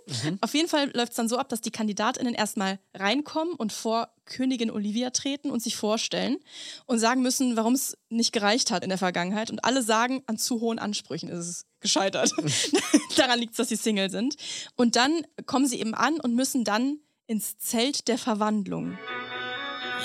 Auf 0.42 0.54
jeden 0.54 0.68
Fall 0.68 0.92
läuft 0.94 1.12
es 1.12 1.16
dann 1.16 1.30
so 1.30 1.38
ab, 1.38 1.50
dass 1.50 1.62
die 1.62 1.72
KandidatInnen 1.72 2.34
erstmal 2.34 2.80
reinkommen 2.94 3.54
und 3.54 3.72
vor 3.72 4.10
Königin 4.26 4.72
Olivia 4.72 5.10
treten 5.12 5.50
und 5.50 5.62
sich 5.62 5.76
vorstellen 5.76 6.38
und 6.86 7.00
sagen 7.00 7.22
müssen, 7.22 7.56
warum 7.56 7.74
es 7.74 7.98
nicht 8.10 8.32
gereicht 8.32 8.72
hat 8.72 8.84
in 8.84 8.90
der 8.90 8.98
Vergangenheit. 8.98 9.50
Und 9.50 9.64
alle 9.64 9.82
sagen, 9.82 10.24
an 10.26 10.38
zu 10.38 10.62
hohen 10.62 10.80
Ansprüchen 10.80 11.30
ist 11.30 11.48
es 11.48 11.66
gescheitert. 11.80 12.32
Daran 13.18 13.40
liegt 13.40 13.52
es, 13.52 13.58
dass 13.58 13.70
sie 13.70 13.76
Single 13.76 14.10
sind. 14.10 14.36
Und 14.76 14.96
dann 14.96 15.26
kommen 15.46 15.68
sie 15.68 15.80
eben 15.80 15.94
an 15.94 16.20
und 16.20 16.36
müssen 16.36 16.64
dann 16.64 17.00
ins 17.28 17.58
Zelt 17.58 18.08
der 18.08 18.18
Verwandlung. 18.18 18.98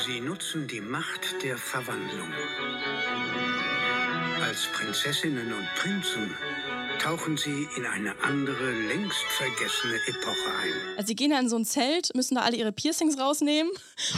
Sie 0.04 0.20
nutzen 0.20 0.66
die 0.68 0.80
Macht 0.80 1.42
der 1.42 1.56
Verwandlung. 1.56 2.28
Als 4.42 4.66
Prinzessinnen 4.66 5.52
und 5.52 5.66
Prinzen 5.76 6.36
tauchen 6.98 7.36
sie 7.36 7.66
in 7.76 7.86
eine 7.86 8.14
andere, 8.22 8.72
längst 8.88 9.24
vergessene 9.28 9.96
Epoche 10.06 10.50
ein. 10.62 10.96
Also 10.96 11.06
sie 11.08 11.16
gehen 11.16 11.32
in 11.32 11.48
so 11.48 11.56
ein 11.56 11.64
Zelt, 11.64 12.14
müssen 12.14 12.34
da 12.34 12.42
alle 12.42 12.56
ihre 12.56 12.72
Piercings 12.72 13.18
rausnehmen 13.18 13.72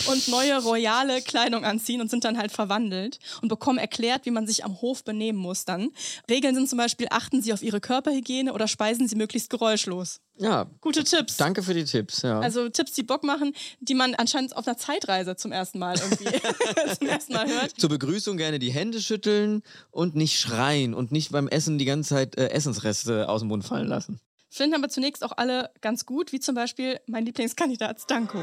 und 0.08 0.28
neue 0.28 0.60
royale 0.62 1.22
Kleidung 1.22 1.64
anziehen 1.64 2.00
und 2.00 2.10
sind 2.10 2.24
dann 2.24 2.38
halt 2.38 2.50
verwandelt 2.50 3.18
und 3.40 3.48
bekommen 3.48 3.78
erklärt, 3.78 4.26
wie 4.26 4.30
man 4.30 4.46
sich 4.46 4.64
am 4.64 4.80
Hof 4.80 5.04
benehmen 5.04 5.38
muss 5.38 5.64
dann. 5.64 5.90
Regeln 6.28 6.54
sind 6.54 6.68
zum 6.68 6.78
Beispiel, 6.78 7.06
achten 7.10 7.40
sie 7.40 7.52
auf 7.52 7.62
ihre 7.62 7.80
Körperhygiene 7.80 8.52
oder 8.52 8.68
speisen 8.68 9.06
sie 9.06 9.16
möglichst 9.16 9.50
geräuschlos. 9.50 10.20
Ja, 10.40 10.70
Gute 10.80 11.04
Tipps. 11.04 11.36
danke 11.36 11.62
für 11.62 11.74
die 11.74 11.84
Tipps. 11.84 12.22
Ja. 12.22 12.40
Also 12.40 12.68
Tipps, 12.68 12.92
die 12.92 13.02
Bock 13.02 13.24
machen, 13.24 13.54
die 13.80 13.94
man 13.94 14.14
anscheinend 14.14 14.56
auf 14.56 14.66
einer 14.66 14.76
Zeitreise 14.76 15.36
zum 15.36 15.52
ersten 15.52 15.78
Mal 15.78 15.98
irgendwie 15.98 16.24
zum 16.98 17.08
ersten 17.08 17.32
Mal 17.32 17.48
hört. 17.48 17.72
Zur 17.78 17.88
Begrüßung 17.88 18.36
gerne 18.36 18.58
die 18.58 18.70
Hände 18.70 19.00
schütteln 19.00 19.62
und 19.90 20.14
nicht 20.14 20.38
schreien 20.38 20.94
und 20.94 21.10
nicht 21.12 21.32
beim 21.32 21.48
Essen 21.48 21.78
die 21.78 21.84
ganze 21.84 22.10
Zeit 22.10 22.38
äh, 22.38 22.48
Essensreste 22.50 23.28
aus 23.28 23.40
dem 23.40 23.48
Mund 23.48 23.64
fallen 23.64 23.88
lassen. 23.88 24.20
Finden 24.50 24.76
aber 24.76 24.88
zunächst 24.88 25.24
auch 25.24 25.32
alle 25.36 25.70
ganz 25.80 26.06
gut, 26.06 26.32
wie 26.32 26.40
zum 26.40 26.54
Beispiel 26.54 26.98
mein 27.06 27.26
Lieblingskandidat 27.26 28.00
Stanko. 28.00 28.38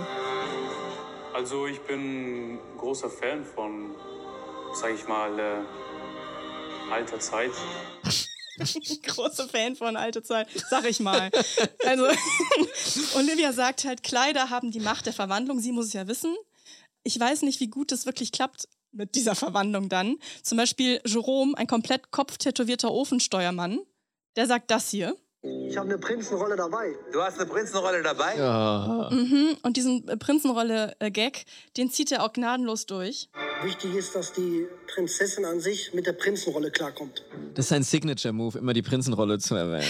Also 1.34 1.66
ich 1.68 1.80
bin 1.82 2.60
großer 2.78 3.10
Fan 3.10 3.44
von, 3.44 3.96
sag 4.74 4.94
ich 4.94 5.08
mal, 5.08 5.38
äh, 5.40 6.92
alter 6.94 7.20
Zeit. 7.20 7.52
Großer 9.04 9.48
Fan 9.48 9.76
von 9.76 9.98
alte 9.98 10.24
Zeit, 10.24 10.48
sag 10.70 10.86
ich 10.86 11.00
mal. 11.00 11.30
Also, 11.86 12.06
Olivia 13.16 13.54
sagt 13.54 13.86
halt, 13.86 14.04
Kleider 14.04 14.50
haben 14.50 14.72
die 14.72 14.80
Macht 14.80 15.06
der 15.06 15.14
Verwandlung. 15.14 15.60
Sie 15.60 15.72
muss 15.72 15.88
es 15.88 15.94
ja 15.94 16.08
wissen. 16.08 16.36
Ich 17.04 17.20
weiß 17.20 17.44
nicht, 17.44 17.60
wie 17.60 17.68
gut 17.68 17.92
das 17.92 18.06
wirklich 18.06 18.32
klappt 18.32 18.68
mit 18.92 19.16
dieser 19.16 19.36
Verwandlung 19.36 19.90
dann. 19.90 20.18
Zum 20.42 20.58
Beispiel 20.58 21.02
Jerome, 21.06 21.58
ein 21.58 21.68
komplett 21.68 22.12
kopftätowierter 22.12 22.92
Ofensteuermann, 22.92 23.80
der 24.36 24.48
sagt 24.48 24.72
das 24.72 24.90
hier. 24.90 25.16
Ich 25.46 25.78
habe 25.78 25.90
eine 25.90 25.98
Prinzenrolle 26.00 26.56
dabei. 26.56 26.96
Du 27.12 27.22
hast 27.22 27.40
eine 27.40 27.48
Prinzenrolle 27.48 28.02
dabei? 28.02 28.36
Ja. 28.36 29.10
Mhm. 29.12 29.58
Und 29.62 29.78
diesen 29.78 30.08
äh, 30.08 30.18
Prinzenrolle-Gag, 30.18 31.46
den 31.78 31.92
zieht 31.92 32.12
er 32.12 32.24
auch 32.24 32.34
gnadenlos 32.34 32.88
durch. 32.88 33.30
Wichtig 33.62 33.94
ist, 33.94 34.16
dass 34.16 34.34
die 34.34 34.68
Prinzessin 34.94 35.46
an 35.46 35.60
sich 35.60 35.94
mit 35.94 36.08
der 36.08 36.14
Prinzenrolle 36.14 36.72
klarkommt. 36.72 37.24
Das 37.54 37.66
ist 37.66 37.70
sein 37.70 37.84
Signature-Move, 37.84 38.58
immer 38.58 38.74
die 38.74 38.82
Prinzenrolle 38.82 39.38
zu 39.38 39.56
erwähnen. 39.56 39.86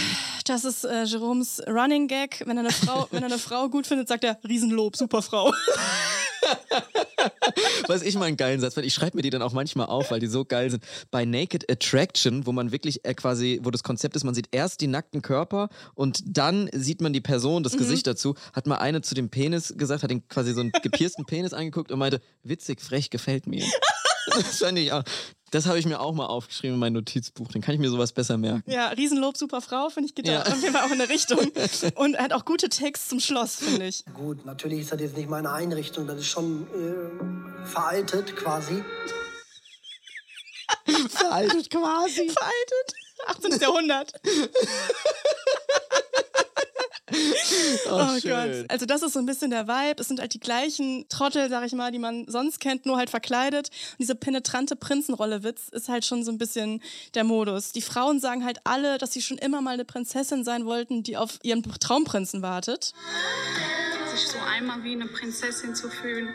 Das 0.46 0.66
ist 0.66 0.84
äh, 0.84 1.04
Jeroms 1.04 1.62
Running 1.68 2.08
Gag. 2.08 2.44
Wenn 2.46 2.58
er, 2.58 2.64
eine 2.64 2.72
Frau, 2.72 3.08
wenn 3.12 3.24
er 3.24 3.30
eine 3.30 3.40
Frau 3.40 3.70
gut 3.70 3.88
findet, 3.88 4.10
sagt 4.10 4.26
er 4.26 4.38
Riesenlob, 4.48 4.98
super 4.98 5.22
Frau. 5.22 5.54
Was 7.88 8.02
ich 8.02 8.16
mal 8.16 8.26
einen 8.26 8.38
geilen 8.38 8.60
Satz 8.60 8.74
fand, 8.74 8.86
ich 8.86 8.94
schreibe 8.94 9.18
mir 9.18 9.22
die 9.22 9.30
dann 9.30 9.42
auch 9.42 9.54
manchmal 9.54 9.88
auf, 9.88 10.12
weil 10.12 10.20
die 10.20 10.28
so 10.28 10.46
geil 10.46 10.70
sind. 10.72 10.84
Bei 11.12 11.26
Naked 11.26 11.70
Attraction, 11.72 12.46
wo 12.46 12.52
man 12.52 12.72
wirklich 12.72 13.06
äh, 13.06 13.14
quasi, 13.14 13.60
wo 13.64 13.72
das 13.72 13.84
Konzept 13.84 14.16
ist, 14.16 14.24
man 14.24 14.34
sieht 14.36 14.48
erst 14.52 14.82
die 14.82 14.88
nackten 14.88 15.22
Körper 15.22 15.70
und 15.94 16.22
dann 16.26 16.70
sieht 16.74 17.02
man 17.02 17.14
die 17.14 17.22
Person, 17.22 17.64
das 17.64 17.74
Mhm. 17.74 17.80
Gesicht 17.80 18.08
dazu, 18.08 18.36
hat 18.54 18.68
mal 18.68 18.78
eine 18.78 19.02
zu 19.02 19.16
dem 19.16 19.30
Penis 19.30 19.74
gesagt, 19.78 20.04
hat 20.04 20.12
ihn 20.12 20.28
quasi 20.28 20.54
so 20.54 20.62
einen 20.62 20.72
gepiersten 20.82 21.26
Penis 21.26 21.54
angeguckt 21.54 21.92
und 21.92 22.00
meinte, 22.00 22.22
witzig, 22.44 22.82
frech, 22.82 23.10
gefällt 23.10 23.48
mir. 23.48 23.64
Das 24.28 24.60
fand 24.60 24.78
ich 24.80 24.92
auch. 24.92 25.04
Das 25.52 25.68
habe 25.68 25.78
ich 25.80 25.86
mir 25.86 26.00
auch 26.02 26.14
mal 26.14 26.26
aufgeschrieben 26.26 26.74
in 26.74 26.80
mein 26.80 26.94
Notizbuch. 26.94 27.48
Dann 27.54 27.62
kann 27.62 27.76
ich 27.76 27.80
mir 27.80 27.90
sowas 27.90 28.12
besser 28.12 28.38
merken. 28.38 28.70
Ja, 28.70 28.88
Riesenlob, 28.90 29.38
super 29.38 29.62
Frau, 29.62 29.90
finde 29.90 30.10
ich, 30.10 30.16
geht 30.16 30.28
Ja. 30.28 30.42
auf 30.42 30.62
jeden 30.62 30.74
Fall 30.74 30.82
auch 30.84 30.92
in 30.92 31.00
eine 31.00 31.08
Richtung. 31.08 31.40
Und 31.96 32.16
er 32.16 32.24
hat 32.24 32.34
auch 32.34 32.44
gute 32.46 32.68
Texte 32.68 33.10
zum 33.10 33.20
Schloss, 33.20 33.56
finde 33.58 33.86
ich. 33.88 34.04
Gut, 34.14 34.46
natürlich 34.46 34.82
ist 34.82 34.92
das 34.92 35.00
jetzt 35.00 35.16
nicht 35.16 35.30
meine 35.30 35.52
Einrichtung, 35.54 36.08
das 36.08 36.20
ist 36.20 36.28
schon 36.28 36.68
äh, 36.74 37.66
veraltet 37.68 38.36
quasi. 38.36 38.84
Veraltet 41.10 41.70
quasi. 41.70 42.30
Veraltet. 42.30 42.94
18. 43.28 43.60
Jahrhundert. 43.62 44.14
Oh, 47.88 47.92
Oh. 47.92 48.20
Gott. 48.24 48.66
Also 48.70 48.86
das 48.86 49.04
ist 49.04 49.14
so 49.14 49.20
ein 49.20 49.26
bisschen 49.26 49.52
der 49.52 49.68
Vibe. 49.68 50.02
Es 50.02 50.08
sind 50.08 50.20
halt 50.20 50.34
die 50.34 50.40
gleichen 50.40 51.06
Trottel, 51.10 51.50
sag 51.50 51.66
ich 51.66 51.74
mal, 51.74 51.92
die 51.92 52.00
man 52.00 52.26
sonst 52.28 52.60
kennt, 52.60 52.86
nur 52.86 52.98
halt 52.98 53.10
verkleidet. 53.10 53.70
Und 53.92 54.00
diese 54.00 54.16
penetrante 54.16 54.76
Prinzenrolle-Witz 54.76 55.70
ist 55.72 55.90
halt 55.90 56.06
schon 56.06 56.24
so 56.24 56.32
ein 56.32 56.38
bisschen 56.38 56.82
der 57.14 57.24
Modus. 57.24 57.72
Die 57.74 57.82
Frauen 57.82 58.20
sagen 58.20 58.44
halt 58.44 58.60
alle, 58.64 58.98
dass 58.98 59.14
sie 59.14 59.22
schon 59.22 59.38
immer 59.38 59.62
mal 59.62 59.72
eine 59.76 59.86
Prinzessin 59.86 60.44
sein 60.44 60.66
wollten, 60.66 61.04
die 61.04 61.18
auf 61.18 61.40
ihren 61.44 61.62
Traumprinzen 61.64 62.42
wartet. 62.42 62.94
Sich 64.16 64.28
so 64.28 64.38
einmal 64.40 64.84
wie 64.84 64.94
eine 64.94 65.08
Prinzessin 65.08 65.76
zu 65.76 65.90
fühlen, 65.90 66.30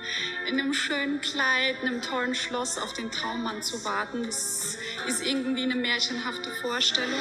in 0.49 0.61
einem 0.61 0.73
schönen 0.73 1.21
Kleid, 1.21 1.77
in 1.83 1.89
einem 1.89 2.03
tollen 2.03 2.35
Schloss 2.35 2.79
auf 2.79 2.93
den 2.93 3.11
Traummann 3.11 3.63
zu 3.63 3.85
warten. 3.85 4.25
Das 4.25 4.77
ist 5.07 5.25
irgendwie 5.25 5.63
eine 5.63 5.75
märchenhafte 5.75 6.51
Vorstellung. 6.61 7.21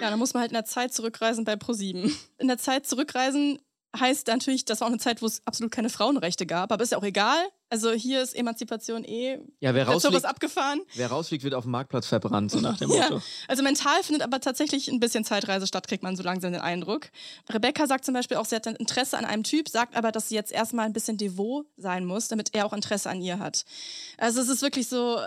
Ja, 0.00 0.10
dann 0.10 0.18
muss 0.18 0.34
man 0.34 0.42
halt 0.42 0.52
in 0.52 0.56
der 0.56 0.64
Zeit 0.64 0.94
zurückreisen 0.94 1.44
bei 1.44 1.56
ProSieben. 1.56 2.16
In 2.38 2.48
der 2.48 2.58
Zeit 2.58 2.86
zurückreisen 2.86 3.58
heißt 3.98 4.26
natürlich, 4.28 4.64
das 4.64 4.80
war 4.80 4.88
auch 4.88 4.92
eine 4.92 5.00
Zeit, 5.00 5.22
wo 5.22 5.26
es 5.26 5.42
absolut 5.46 5.72
keine 5.72 5.88
Frauenrechte 5.88 6.46
gab, 6.46 6.70
aber 6.70 6.84
ist 6.84 6.92
ja 6.92 6.98
auch 6.98 7.04
egal. 7.04 7.38
Also 7.68 7.90
hier 7.92 8.22
ist 8.22 8.34
Emanzipation 8.34 9.04
eh. 9.04 9.38
Ja, 9.60 9.74
wer 9.74 9.88
rausfliegt, 9.88 10.24
abgefahren. 10.24 10.80
wer 10.94 11.08
rausfliegt, 11.08 11.42
wird 11.42 11.54
auf 11.54 11.64
dem 11.64 11.72
Marktplatz 11.72 12.06
verbrannt, 12.06 12.50
so 12.50 12.60
nach 12.60 12.78
dem 12.78 12.88
Motto. 12.90 13.16
Ja, 13.16 13.22
also 13.48 13.62
mental 13.62 14.02
findet 14.02 14.22
aber 14.22 14.40
tatsächlich 14.40 14.88
ein 14.88 15.00
bisschen 15.00 15.24
Zeitreise 15.24 15.66
statt, 15.66 15.88
kriegt 15.88 16.02
man 16.02 16.14
so 16.16 16.22
langsam 16.22 16.52
den 16.52 16.60
Eindruck. 16.60 17.08
Rebecca 17.50 17.86
sagt 17.86 18.04
zum 18.04 18.14
Beispiel 18.14 18.36
auch, 18.36 18.44
sie 18.44 18.54
hat 18.54 18.68
ein 18.68 18.76
Interesse 18.76 19.18
an 19.18 19.24
einem 19.24 19.42
Typ, 19.42 19.68
sagt 19.68 19.96
aber, 19.96 20.12
dass 20.12 20.28
sie 20.28 20.36
jetzt 20.36 20.52
erstmal 20.52 20.86
ein 20.86 20.92
bisschen 20.92 21.16
devot 21.16 21.66
sein 21.76 22.04
muss, 22.04 22.28
damit 22.28 22.54
er 22.54 22.66
auch 22.66 22.72
Interesse 22.72 23.10
an 23.10 23.20
ihr 23.20 23.40
hat. 23.40 23.64
Also 24.16 24.40
es 24.40 24.48
ist 24.48 24.62
wirklich 24.62 24.88
so, 24.88 25.18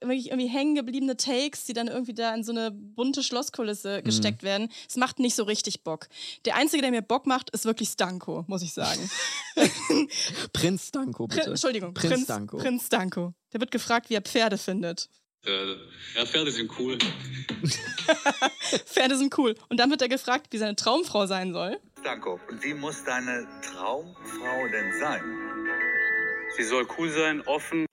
wirklich 0.00 0.28
irgendwie 0.30 0.48
hängen 0.48 0.74
gebliebene 0.74 1.16
Takes, 1.16 1.64
die 1.64 1.72
dann 1.72 1.88
irgendwie 1.88 2.14
da 2.14 2.34
in 2.34 2.42
so 2.44 2.52
eine 2.52 2.70
bunte 2.70 3.22
Schlosskulisse 3.22 3.98
Mhm. 3.98 4.04
gesteckt 4.04 4.42
werden. 4.42 4.68
Es 4.88 4.96
macht 4.96 5.18
nicht 5.18 5.34
so 5.34 5.44
richtig 5.44 5.82
Bock. 5.84 6.08
Der 6.44 6.56
Einzige, 6.56 6.82
der 6.82 6.90
mir 6.90 7.02
Bock 7.02 7.26
macht, 7.26 7.50
ist 7.50 7.64
wirklich 7.64 7.88
Stanko, 7.90 8.44
muss 8.48 8.62
ich 8.62 8.72
sagen. 8.72 9.08
Prinz 10.52 10.90
Danko, 10.90 11.26
bitte. 11.26 11.42
Prin 11.42 11.50
Entschuldigung, 11.52 11.94
Prinz, 11.94 12.12
Prinz, 12.14 12.26
Danko. 12.26 12.56
Prinz 12.58 12.88
Danko. 12.88 13.34
Der 13.52 13.60
wird 13.60 13.70
gefragt, 13.70 14.10
wie 14.10 14.14
er 14.14 14.22
Pferde 14.22 14.58
findet. 14.58 15.08
Äh, 15.46 15.74
ja, 16.16 16.24
Pferde 16.26 16.50
sind 16.50 16.70
cool. 16.78 16.98
Pferde 18.86 19.16
sind 19.16 19.36
cool. 19.38 19.54
Und 19.68 19.78
dann 19.78 19.90
wird 19.90 20.02
er 20.02 20.08
gefragt, 20.08 20.48
wie 20.50 20.58
seine 20.58 20.74
Traumfrau 20.74 21.26
sein 21.26 21.52
soll. 21.52 21.78
Danko, 22.02 22.40
und 22.50 22.62
wie 22.64 22.74
muss 22.74 23.04
deine 23.04 23.46
Traumfrau 23.62 24.68
denn 24.72 24.92
sein? 25.00 25.22
Sie 26.56 26.64
soll 26.64 26.86
cool 26.98 27.10
sein, 27.10 27.42
offen. 27.42 27.86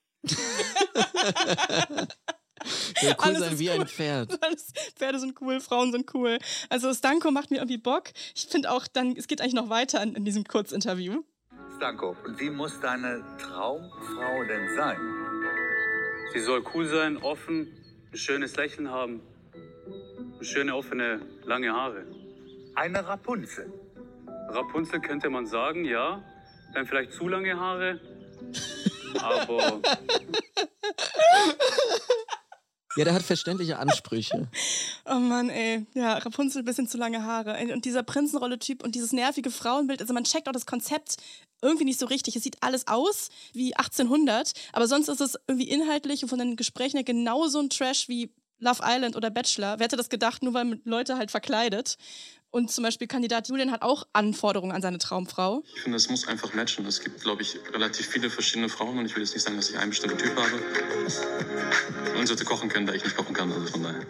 Soll 3.00 3.10
cool 3.10 3.16
Alles 3.18 3.38
sein 3.40 3.52
ist 3.52 3.58
wie 3.58 3.68
cool. 3.70 3.80
ein 3.80 3.86
Pferd. 3.88 4.42
Alles, 4.44 4.72
Pferde 4.96 5.18
sind 5.18 5.40
cool, 5.40 5.60
Frauen 5.60 5.92
sind 5.92 6.14
cool. 6.14 6.38
Also 6.68 6.92
Stanko 6.94 7.30
macht 7.30 7.50
mir 7.50 7.56
irgendwie 7.56 7.78
Bock. 7.78 8.10
Ich 8.34 8.46
finde 8.46 8.70
auch, 8.70 8.86
dann, 8.86 9.16
es 9.16 9.26
geht 9.26 9.40
eigentlich 9.40 9.54
noch 9.54 9.68
weiter 9.68 10.02
in, 10.02 10.14
in 10.14 10.24
diesem 10.24 10.44
Kurzinterview. 10.44 11.22
Stanko, 11.76 12.16
und 12.24 12.38
wie 12.38 12.50
muss 12.50 12.78
deine 12.80 13.24
Traumfrau 13.38 14.44
denn 14.44 14.76
sein? 14.76 14.98
Sie 16.32 16.40
soll 16.40 16.64
cool 16.74 16.86
sein, 16.86 17.16
offen, 17.16 17.66
ein 18.12 18.16
schönes 18.16 18.56
Lächeln 18.56 18.90
haben, 18.90 19.20
schöne, 20.40 20.74
offene, 20.74 21.20
lange 21.44 21.72
Haare. 21.72 22.06
Eine 22.74 23.06
Rapunzel. 23.06 23.72
Rapunzel 24.48 25.00
könnte 25.00 25.28
man 25.30 25.46
sagen, 25.46 25.84
ja. 25.84 26.22
Dann 26.74 26.86
vielleicht 26.86 27.12
zu 27.12 27.28
lange 27.28 27.58
Haare. 27.58 28.00
Aber 29.20 29.80
Ja, 32.96 33.04
der 33.04 33.14
hat 33.14 33.22
verständliche 33.22 33.78
Ansprüche. 33.78 34.48
Oh 35.06 35.14
Mann, 35.14 35.48
ey. 35.48 35.86
Ja, 35.94 36.18
Rapunzel, 36.18 36.62
bisschen 36.62 36.86
zu 36.86 36.98
lange 36.98 37.24
Haare. 37.24 37.56
Und 37.72 37.84
dieser 37.84 38.02
Prinzenrolle-Typ 38.02 38.82
und 38.82 38.94
dieses 38.94 39.12
nervige 39.12 39.50
Frauenbild. 39.50 40.00
Also 40.00 40.12
man 40.12 40.24
checkt 40.24 40.48
auch 40.48 40.52
das 40.52 40.66
Konzept 40.66 41.16
irgendwie 41.62 41.84
nicht 41.84 41.98
so 41.98 42.06
richtig. 42.06 42.36
Es 42.36 42.42
sieht 42.42 42.62
alles 42.62 42.88
aus 42.88 43.30
wie 43.54 43.74
1800, 43.74 44.52
aber 44.72 44.86
sonst 44.86 45.08
ist 45.08 45.20
es 45.20 45.38
irgendwie 45.46 45.70
inhaltlich 45.70 46.22
und 46.22 46.28
von 46.28 46.38
den 46.38 46.56
Gesprächen 46.56 46.98
her 46.98 47.04
genauso 47.04 47.60
ein 47.60 47.70
Trash 47.70 48.08
wie 48.08 48.30
Love 48.58 48.82
Island 48.84 49.16
oder 49.16 49.30
Bachelor. 49.30 49.78
Wer 49.78 49.84
hätte 49.84 49.96
das 49.96 50.08
gedacht, 50.08 50.42
nur 50.42 50.54
weil 50.54 50.64
man 50.64 50.80
Leute 50.84 51.16
halt 51.16 51.30
verkleidet. 51.30 51.96
Und 52.52 52.70
zum 52.70 52.84
Beispiel 52.84 53.06
Kandidat 53.08 53.48
Julian 53.48 53.72
hat 53.72 53.80
auch 53.80 54.06
Anforderungen 54.12 54.72
an 54.72 54.82
seine 54.82 54.98
Traumfrau. 54.98 55.62
Ich 55.74 55.80
finde, 55.80 55.96
es 55.96 56.10
muss 56.10 56.28
einfach 56.28 56.52
matchen. 56.52 56.84
Es 56.84 57.00
gibt, 57.00 57.22
glaube 57.22 57.40
ich, 57.40 57.56
relativ 57.72 58.06
viele 58.06 58.28
verschiedene 58.28 58.68
Frauen 58.68 58.98
und 58.98 59.06
ich 59.06 59.16
will 59.16 59.22
jetzt 59.22 59.32
nicht 59.32 59.42
sagen, 59.42 59.56
dass 59.56 59.70
ich 59.70 59.78
einen 59.78 59.88
bestimmten 59.88 60.18
Typ 60.18 60.36
habe. 60.36 60.60
Und 62.18 62.26
sollte 62.26 62.44
kochen 62.44 62.68
können, 62.68 62.86
da 62.86 62.92
ich 62.92 63.02
nicht 63.02 63.16
kochen 63.16 63.34
kann, 63.34 63.50
also 63.50 63.66
von 63.72 63.82
daher. 63.82 64.02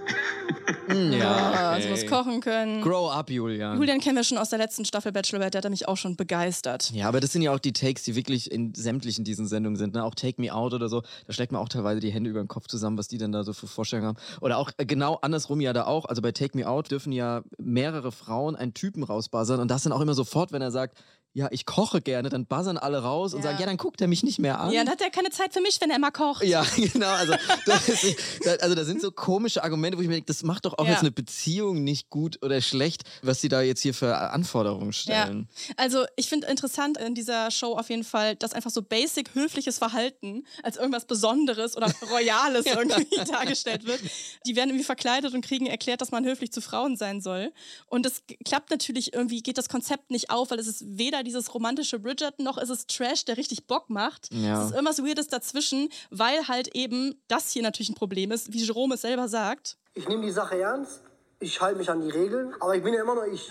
Hm, 0.89 1.13
Ja, 1.13 1.77
sie 1.77 1.83
okay. 1.83 1.91
muss 1.91 2.07
kochen 2.07 2.41
können. 2.41 2.83
Grow 2.83 3.11
up, 3.11 3.31
Julian. 3.31 3.79
Julian 3.79 4.01
kennen 4.01 4.17
wir 4.17 4.25
schon 4.25 4.39
aus 4.39 4.51
der 4.51 4.59
letzten 4.59 4.85
Staffel 4.85 5.13
Bachelorette, 5.13 5.61
der 5.61 5.63
hat 5.63 5.71
mich 5.71 5.87
auch 5.87 5.97
schon 5.97 6.17
begeistert. 6.17 6.91
Ja, 6.93 7.07
aber 7.09 7.21
das 7.21 7.31
sind 7.33 7.43
ja 7.43 7.55
auch 7.55 7.61
die 7.61 7.73
Takes, 7.73 8.03
die 8.03 8.17
wirklich 8.17 8.51
in 8.51 8.75
sämtlichen 8.75 9.25
diesen 9.25 9.47
Sendungen 9.47 9.77
sind. 9.77 9.95
Ne? 9.95 10.03
Auch 10.05 10.17
Take 10.17 10.41
Me 10.41 10.53
Out 10.53 10.75
oder 10.75 10.89
so. 10.89 11.03
Da 11.29 11.33
schlägt 11.33 11.53
man 11.53 11.63
auch 11.63 11.69
teilweise 11.69 12.01
die 12.01 12.11
Hände 12.11 12.29
über 12.31 12.41
den 12.43 12.49
Kopf 12.49 12.67
zusammen, 12.67 12.99
was 12.99 13.07
die 13.07 13.19
denn 13.19 13.31
da 13.31 13.45
so 13.45 13.53
für 13.53 13.69
Vorstellungen 13.69 14.09
haben. 14.09 14.19
Oder 14.41 14.59
auch 14.59 14.71
äh, 14.79 14.85
genau 14.85 15.15
andersrum 15.23 15.61
ja 15.61 15.73
da 15.73 15.85
auch. 15.87 16.07
Also 16.07 16.21
bei 16.21 16.33
Take 16.33 16.59
Me 16.59 16.69
Out 16.69 16.91
dürfen 16.91 17.13
ja 17.13 17.43
mehrere 17.59 18.11
Frauen 18.11 18.32
einen 18.41 18.75
Typen 18.75 19.03
rausbuzzern. 19.03 19.61
Und 19.61 19.71
das 19.71 19.83
dann 19.83 19.93
auch 19.93 20.01
immer 20.01 20.15
sofort, 20.15 20.53
wenn 20.53 20.63
er 20.63 20.71
sagt, 20.71 21.03
ja, 21.35 21.49
ich 21.51 21.65
koche 21.65 22.01
gerne, 22.03 22.29
dann 22.29 22.45
buzzern 22.47 22.77
alle 22.77 22.99
raus 23.03 23.33
und 23.33 23.41
Ja. 23.41 23.45
sagen, 23.51 23.59
ja, 23.61 23.67
dann 23.67 23.79
guckt 23.79 24.01
er 24.03 24.09
mich 24.09 24.23
nicht 24.23 24.39
mehr 24.39 24.61
an. 24.61 24.71
Ja, 24.73 24.85
dann 24.85 24.93
hat 24.93 25.01
er 25.01 25.09
keine 25.11 25.31
Zeit 25.31 25.53
für 25.55 25.61
mich, 25.63 25.81
wenn 25.81 25.89
er 25.91 25.97
immer 25.97 26.11
kocht. 26.11 26.45
Ja, 26.45 26.63
genau. 26.77 27.07
Also, 27.09 27.35
das 27.67 27.89
ist, 27.89 28.17
da- 28.45 28.57
also 28.57 28.75
da 28.75 28.85
sind 28.85 29.01
so 29.01 29.11
komische 29.11 29.63
Argumente, 29.65 29.97
wo 29.97 30.03
ich 30.03 30.09
mir 30.09 30.15
denke, 30.15 30.27
das 30.27 30.43
macht 30.43 30.67
doch 30.67 30.77
auch 30.79 30.85
Ja. 30.85 30.91
jetzt 30.93 31.01
eine 31.01 31.11
Beziehung 31.11 31.85
nicht 31.85 32.11
gut 32.11 32.39
oder 32.43 32.61
schlecht, 32.61 33.05
was 33.23 33.41
sie 33.41 33.49
da 33.49 33.63
jetzt 33.63 33.81
hier 33.81 33.95
für 33.95 34.17
Anforderungen 34.31 34.93
stellen. 34.93 35.49
Also 35.77 36.05
ich 36.17 36.29
finde 36.29 36.49
interessant 36.49 36.99
in 36.99 37.15
dieser 37.15 37.51
Show 37.51 37.79
auf 37.79 37.89
jeden 37.89 38.05
Fall, 38.05 38.37
dass 38.37 38.53
einfach 38.53 38.71
so 38.71 38.83
basic 38.83 39.35
höfliches 39.35 39.79
Verhalten 39.79 40.45
als 40.63 40.77
irgendwas 40.77 41.07
Besonderes 41.07 41.77
oder 41.77 41.91
Royales 42.11 42.67
irgendwie 42.67 43.07
dargestellt 43.31 43.87
wird. 43.87 44.01
Die 44.47 44.55
werden 44.57 44.69
irgendwie 44.71 44.85
verkleidet 44.85 45.33
und 45.33 45.43
kriegen 45.45 45.67
erklärt, 45.67 46.01
dass 46.03 46.11
man 46.11 46.25
höflich 46.25 46.53
zu 46.53 46.61
Frauen 46.61 46.97
sein 46.97 47.21
soll. 47.23 47.53
Und 47.87 48.05
das 48.05 48.23
klappt 48.45 48.71
natürlich 48.71 49.15
irgendwie, 49.15 49.43
geht 49.43 49.57
das 49.57 49.69
Konzept 49.71 50.11
nicht 50.11 50.31
auf, 50.31 50.51
weil 50.51 50.59
es 50.59 50.67
ist 50.67 50.85
weder 50.99 51.22
dieses 51.23 51.55
romantische 51.55 51.99
Bridgerton 51.99 52.45
noch 52.45 52.59
ist 52.59 52.71
es 52.71 52.87
Trash, 52.87 53.25
der 53.25 53.37
richtig 53.37 53.67
Bock 53.67 53.91
macht. 53.91 54.29
Ja. 54.33 54.61
Es 54.61 54.67
ist 54.69 54.75
irgendwas 54.75 55.03
Weirdes 55.03 55.29
dazwischen, 55.29 55.89
weil 56.11 56.49
halt 56.49 56.75
eben 56.75 57.15
das 57.29 57.51
hier 57.53 57.63
natürlich 57.63 57.91
ein 57.91 57.95
Problem 57.95 58.31
ist, 58.31 58.53
wie 58.53 58.63
Jerome 58.65 58.95
es 58.95 59.03
selber 59.03 59.29
sagt. 59.29 59.77
Ich 59.95 60.09
nehme 60.09 60.25
die 60.25 60.33
Sache 60.33 60.59
ernst, 60.59 61.03
ich 61.41 61.61
halte 61.61 61.79
mich 61.79 61.91
an 61.91 62.01
die 62.01 62.11
Regeln, 62.11 62.55
aber 62.61 62.77
ich 62.77 62.83
bin 62.83 62.95
ja 62.95 63.03
immer 63.03 63.15
noch 63.15 63.25
ich. 63.25 63.51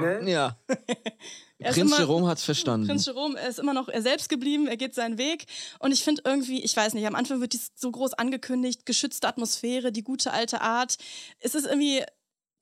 Ne? 0.00 0.30
Ja. 0.30 0.56
Prinz 1.58 1.76
immer- 1.78 1.98
Jerome 1.98 2.26
hat's 2.28 2.44
verstanden. 2.44 2.86
Prinz 2.86 3.06
Jerome 3.06 3.38
er 3.38 3.48
ist 3.48 3.58
immer 3.58 3.72
noch 3.72 3.88
er 3.88 4.02
selbst 4.02 4.28
geblieben, 4.28 4.66
er 4.66 4.76
geht 4.76 4.94
seinen 4.94 5.16
Weg. 5.16 5.46
Und 5.78 5.92
ich 5.92 6.04
finde 6.04 6.22
irgendwie, 6.24 6.62
ich 6.62 6.76
weiß 6.76 6.92
nicht, 6.94 7.06
am 7.06 7.14
Anfang 7.14 7.40
wird 7.40 7.54
dies 7.54 7.70
so 7.74 7.90
groß 7.90 8.14
angekündigt, 8.14 8.84
geschützte 8.84 9.26
Atmosphäre, 9.26 9.90
die 9.90 10.04
gute 10.04 10.32
alte 10.32 10.60
Art. 10.60 10.98
Es 11.40 11.54
ist 11.54 11.66
irgendwie 11.66 12.02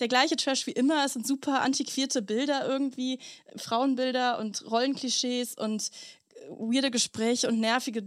der 0.00 0.09
gleiche 0.09 0.37
Trash 0.37 0.66
wie 0.66 0.72
immer. 0.72 1.04
Es 1.04 1.12
sind 1.12 1.26
super 1.26 1.62
antiquierte 1.62 2.22
Bilder 2.22 2.66
irgendwie, 2.66 3.18
Frauenbilder 3.57 4.38
und 4.38 4.68
Rollenklischees 4.70 5.54
und 5.54 5.90
äh, 6.35 6.50
weirde 6.50 6.90
Gespräche 6.90 7.48
und 7.48 7.60
nervige 7.60 8.04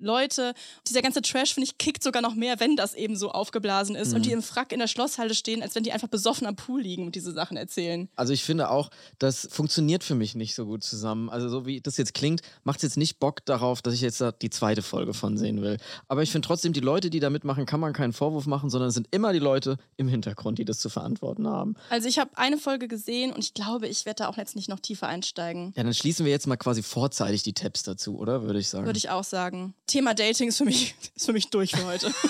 Leute. 0.00 0.54
Dieser 0.88 1.02
ganze 1.02 1.22
Trash, 1.22 1.54
finde 1.54 1.66
ich, 1.68 1.78
kickt 1.78 2.02
sogar 2.02 2.22
noch 2.22 2.34
mehr, 2.34 2.58
wenn 2.60 2.76
das 2.76 2.94
eben 2.94 3.16
so 3.16 3.30
aufgeblasen 3.30 3.94
ist 3.96 4.10
Mhm. 4.10 4.14
und 4.16 4.26
die 4.26 4.32
im 4.32 4.42
Frack 4.42 4.72
in 4.72 4.78
der 4.80 4.86
Schlosshalle 4.88 5.34
stehen, 5.34 5.62
als 5.62 5.74
wenn 5.74 5.82
die 5.84 5.92
einfach 5.92 6.08
besoffen 6.08 6.46
am 6.46 6.56
Pool 6.56 6.80
liegen 6.82 7.06
und 7.06 7.14
diese 7.14 7.32
Sachen 7.32 7.56
erzählen. 7.56 8.08
Also 8.16 8.32
ich 8.32 8.42
finde 8.44 8.70
auch, 8.70 8.90
das 9.18 9.48
funktioniert 9.50 10.02
für 10.04 10.14
mich 10.14 10.34
nicht 10.34 10.54
so 10.54 10.66
gut 10.66 10.82
zusammen. 10.84 11.30
Also 11.30 11.48
so 11.48 11.66
wie 11.66 11.80
das 11.80 11.96
jetzt 11.96 12.14
klingt, 12.14 12.42
macht 12.64 12.78
es 12.78 12.82
jetzt 12.82 12.96
nicht 12.96 13.18
Bock 13.20 13.44
darauf, 13.44 13.82
dass 13.82 13.94
ich 13.94 14.00
jetzt 14.00 14.20
da 14.20 14.32
die 14.32 14.50
zweite 14.50 14.82
Folge 14.82 15.14
von 15.14 15.36
sehen 15.38 15.62
will. 15.62 15.76
Aber 16.08 16.22
ich 16.22 16.30
finde 16.32 16.46
trotzdem, 16.46 16.72
die 16.72 16.80
Leute, 16.80 17.10
die 17.10 17.20
da 17.20 17.30
mitmachen, 17.30 17.66
kann 17.66 17.80
man 17.80 17.92
keinen 17.92 18.12
Vorwurf 18.12 18.46
machen, 18.46 18.70
sondern 18.70 18.88
es 18.88 18.94
sind 18.94 19.08
immer 19.10 19.32
die 19.32 19.38
Leute 19.38 19.76
im 19.96 20.08
Hintergrund, 20.08 20.58
die 20.58 20.64
das 20.64 20.78
zu 20.78 20.88
verantworten 20.88 21.46
haben. 21.46 21.74
Also 21.90 22.08
ich 22.08 22.18
habe 22.18 22.30
eine 22.36 22.58
Folge 22.58 22.88
gesehen 22.88 23.32
und 23.32 23.38
ich 23.38 23.54
glaube, 23.54 23.86
ich 23.88 24.04
werde 24.06 24.24
da 24.24 24.28
auch 24.28 24.36
jetzt 24.36 24.56
nicht 24.56 24.68
noch 24.68 24.80
tiefer 24.80 25.06
einsteigen. 25.06 25.72
Ja, 25.76 25.82
dann 25.84 25.94
schließen 25.94 26.24
wir 26.26 26.32
jetzt 26.32 26.46
mal 26.46 26.56
quasi 26.56 26.82
vorzeitig 26.82 27.42
die 27.42 27.52
Tabs 27.52 27.82
dazu, 27.82 28.18
oder? 28.18 28.42
Würde 28.42 28.58
ich 28.58 28.68
sagen. 28.68 28.86
Würde 28.86 28.96
ich 28.98 29.10
auch 29.10 29.24
sagen. 29.24 29.71
Thema 29.86 30.14
Dating 30.14 30.48
ist 30.48 30.58
für 30.58 30.64
mich, 30.64 30.94
ist 31.14 31.26
für 31.26 31.32
mich 31.32 31.50
durch 31.50 31.72
für 31.72 31.84
heute. 31.84 32.12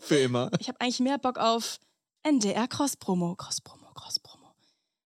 Für 0.00 0.18
immer. 0.18 0.50
ich 0.58 0.68
habe 0.68 0.80
eigentlich 0.80 1.00
mehr 1.00 1.16
Bock 1.18 1.38
auf 1.38 1.78
NDR 2.22 2.68
Cross-Promo, 2.68 3.34
Cross-Promo, 3.36 3.86
Cross-Promo. 3.94 4.44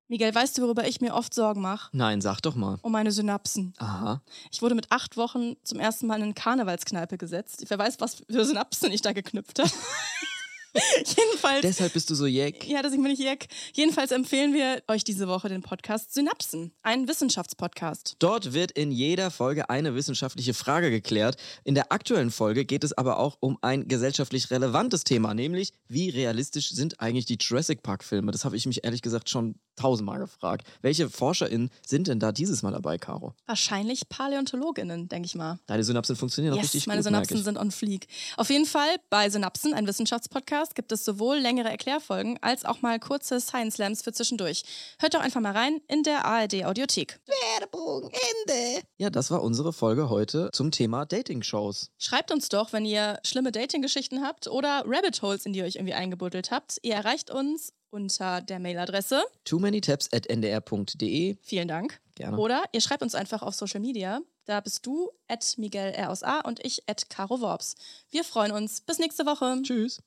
Miguel, 0.09 0.35
weißt 0.35 0.57
du, 0.57 0.63
worüber 0.63 0.89
ich 0.89 1.01
mir 1.01 1.15
oft 1.15 1.35
Sorgen 1.35 1.61
mache? 1.61 1.91
Nein, 1.93 2.21
sag 2.21 2.41
doch 2.41 2.55
mal. 2.55 2.79
Um 2.83 2.93
meine 2.93 3.13
Synapsen. 3.13 3.75
Aha. 3.79 4.23
Ich 4.51 4.63
wurde 4.63 4.75
mit 4.75 4.91
acht 4.91 5.17
Wochen 5.17 5.55
zum 5.65 5.79
ersten 5.79 6.07
Mal 6.07 6.17
in 6.17 6.23
eine 6.25 6.35
Karnevalskneipe 6.35 7.19
gesetzt. 7.19 7.65
Wer 7.69 7.79
weiß, 7.79 8.01
was 8.01 8.23
für 8.29 8.45
Synapsen 8.45 8.91
ich 8.91 9.03
da 9.03 9.13
geknüpft 9.13 9.59
habe. 9.59 9.71
Jedenfalls. 10.97 11.63
Deshalb 11.63 11.93
bist 11.93 12.11
du 12.11 12.15
so 12.15 12.27
jeck. 12.27 12.67
Ja, 12.69 12.83
deswegen 12.83 13.03
bin 13.03 13.13
ich 13.13 13.19
Jack. 13.19 13.47
Jedenfalls 13.73 14.11
empfehlen 14.11 14.53
wir 14.53 14.83
euch 14.89 15.05
diese 15.05 15.29
Woche 15.29 15.49
den 15.49 15.63
Podcast 15.63 16.15
Synapsen, 16.15 16.73
ein 16.83 17.09
Wissenschaftspodcast. 17.09 18.17
Dort 18.19 18.53
wird 18.53 18.73
in 18.73 18.91
jeder 18.91 19.31
Folge 19.31 19.71
eine 19.71 19.95
wissenschaftliche 19.95 20.55
Frage 20.55 20.91
geklärt. 20.91 21.37
In 21.65 21.75
der 21.75 21.93
aktuellen 21.93 22.31
Folge 22.31 22.65
geht 22.65 22.85
es 22.85 22.97
aber 22.97 23.19
auch 23.19 23.37
um 23.41 23.59
ein 23.63 23.89
gesellschaftlich 23.89 24.51
relevantes 24.51 25.05
Thema, 25.05 25.35
nämlich 25.35 25.73
wie 25.89 26.11
realistisch 26.11 26.71
sind 26.71 27.01
eigentlich 27.01 27.27
die 27.27 27.39
Jurassic 27.41 27.83
Park-Filme? 27.83 28.33
Das 28.33 28.45
habe 28.45 28.57
ich 28.57 28.67
mich 28.67 28.85
ehrlich 28.85 29.03
gesagt 29.03 29.31
schon 29.31 29.57
tausendmal 29.79 30.19
gefragt. 30.19 30.67
Welche 30.83 31.09
ForscherInnen 31.09 31.71
sind 31.87 32.09
denn 32.09 32.21
da 32.21 32.33
dieses 32.33 32.63
Mal 32.63 32.73
dabei, 32.73 32.99
Caro? 32.99 33.35
Wahrscheinlich 33.47 34.09
PaläontologInnen, 34.09 35.09
denke 35.09 35.27
ich 35.27 35.35
mal. 35.35 35.59
Deine 35.67 35.85
Synapsen 35.85 36.17
funktionieren 36.17 36.55
auch 36.55 36.59
Yes, 36.59 36.67
richtig 36.67 36.87
meine 36.87 37.03
gut, 37.03 37.11
merke 37.13 37.29
Synapsen 37.29 37.45
sind 37.45 37.59
on 37.59 37.71
fleek. 37.71 38.09
Auf 38.37 38.51
jeden 38.51 38.67
Fall 38.67 38.89
bei 39.09 39.31
Synapsen, 39.31 39.75
ein 39.75 39.87
Wissenschaftspodcast, 39.87 40.58
gibt 40.75 40.93
es 40.93 41.05
sowohl 41.05 41.39
längere 41.39 41.69
Erklärfolgen 41.71 42.39
als 42.43 42.65
auch 42.65 42.83
mal 42.83 42.99
kurze 42.99 43.41
Science 43.41 43.77
Slams 43.77 44.03
für 44.03 44.13
zwischendurch. 44.13 44.63
Hört 44.99 45.15
doch 45.15 45.21
einfach 45.21 45.41
mal 45.41 45.53
rein 45.53 45.81
in 45.89 46.03
der 46.03 46.25
ARD 46.25 46.65
Audiothek. 46.65 47.21
Werbung, 47.27 48.11
Ende. 48.11 48.83
Ja, 48.97 49.11
das 49.11 49.31
war 49.31 49.43
unsere 49.43 49.73
Folge 49.73 50.11
heute 50.11 50.51
zum 50.53 50.71
Thema 50.71 51.07
Dating-Shows. 51.07 51.91
Schreibt 51.99 52.31
uns 52.31 52.49
doch, 52.49 52.73
wenn 52.73 52.85
ihr 52.85 53.19
schlimme 53.25 53.53
Dating-Geschichten 53.53 54.23
habt 54.23 54.49
oder 54.49 54.85
Rabbit 54.87 55.23
Holes, 55.23 55.47
in 55.47 55.53
die 55.53 55.61
ihr 55.61 55.65
euch 55.65 55.77
irgendwie 55.77 55.95
eingebuddelt 55.95 56.51
habt. 56.51 56.79
Ihr 56.83 56.95
erreicht 56.95 57.31
uns 57.31 57.73
unter 57.91 58.41
der 58.41 58.59
Mailadresse. 58.59 59.23
Too 59.45 59.59
many 59.59 59.81
tabs 59.81 60.09
at 60.13 60.29
ndr.de. 60.29 61.37
Vielen 61.43 61.69
Dank. 61.69 62.01
Gerne. 62.15 62.37
Oder 62.37 62.65
ihr 62.73 62.81
schreibt 62.81 63.03
uns 63.03 63.15
einfach 63.15 63.43
auf 63.43 63.55
Social 63.55 63.81
Media. 63.81 64.21
Da 64.49 64.61
bist 64.61 64.87
du 64.87 65.11
at 65.29 65.59
Miguel 65.59 65.93
R 65.93 66.09
aus 66.09 66.23
A 66.23 66.41
und 66.41 66.65
ich 66.65 66.83
at 66.89 67.11
Caro 67.11 67.43
Worps. 67.43 67.75
Wir 68.11 68.25
freuen 68.25 68.51
uns. 68.51 68.81
Bis 68.81 68.99
nächste 68.99 69.27
Woche. 69.27 69.61
Tschüss. 69.63 70.01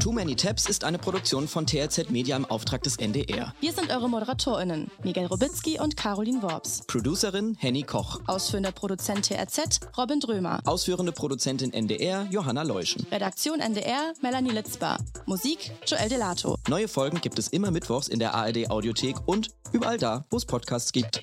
Too 0.00 0.10
Many 0.10 0.34
Tabs 0.34 0.68
ist 0.68 0.82
eine 0.82 0.98
Produktion 0.98 1.46
von 1.46 1.68
TRZ 1.68 2.10
Media 2.10 2.36
im 2.36 2.44
Auftrag 2.44 2.82
des 2.82 2.96
NDR. 2.96 3.54
Wir 3.60 3.72
sind 3.72 3.92
eure 3.92 4.08
ModeratorInnen, 4.08 4.90
Miguel 5.04 5.26
Robitzky 5.26 5.78
und 5.78 5.96
Caroline 5.96 6.42
Worps. 6.42 6.82
Producerin 6.88 7.54
Henny 7.60 7.84
Koch. 7.84 8.20
Ausführender 8.26 8.72
Produzent 8.72 9.26
TRZ, 9.26 9.78
Robin 9.96 10.18
Drömer. 10.18 10.60
Ausführende 10.64 11.12
Produzentin 11.12 11.72
NDR 11.72 12.26
Johanna 12.32 12.62
Leuschen. 12.62 13.06
Redaktion 13.12 13.60
NDR, 13.60 14.12
Melanie 14.22 14.50
Litzbar. 14.50 14.98
Musik, 15.26 15.70
Joel 15.86 16.08
Delato. 16.08 16.56
Neue 16.68 16.88
Folgen 16.88 17.20
gibt 17.20 17.38
es 17.38 17.46
immer 17.46 17.70
mittwochs 17.70 18.08
in 18.08 18.18
der 18.18 18.34
ARD 18.34 18.68
Audiothek 18.70 19.16
und 19.26 19.50
überall 19.72 19.98
da, 19.98 20.24
wo 20.30 20.36
es 20.36 20.44
Podcasts 20.44 20.90
gibt. 20.90 21.22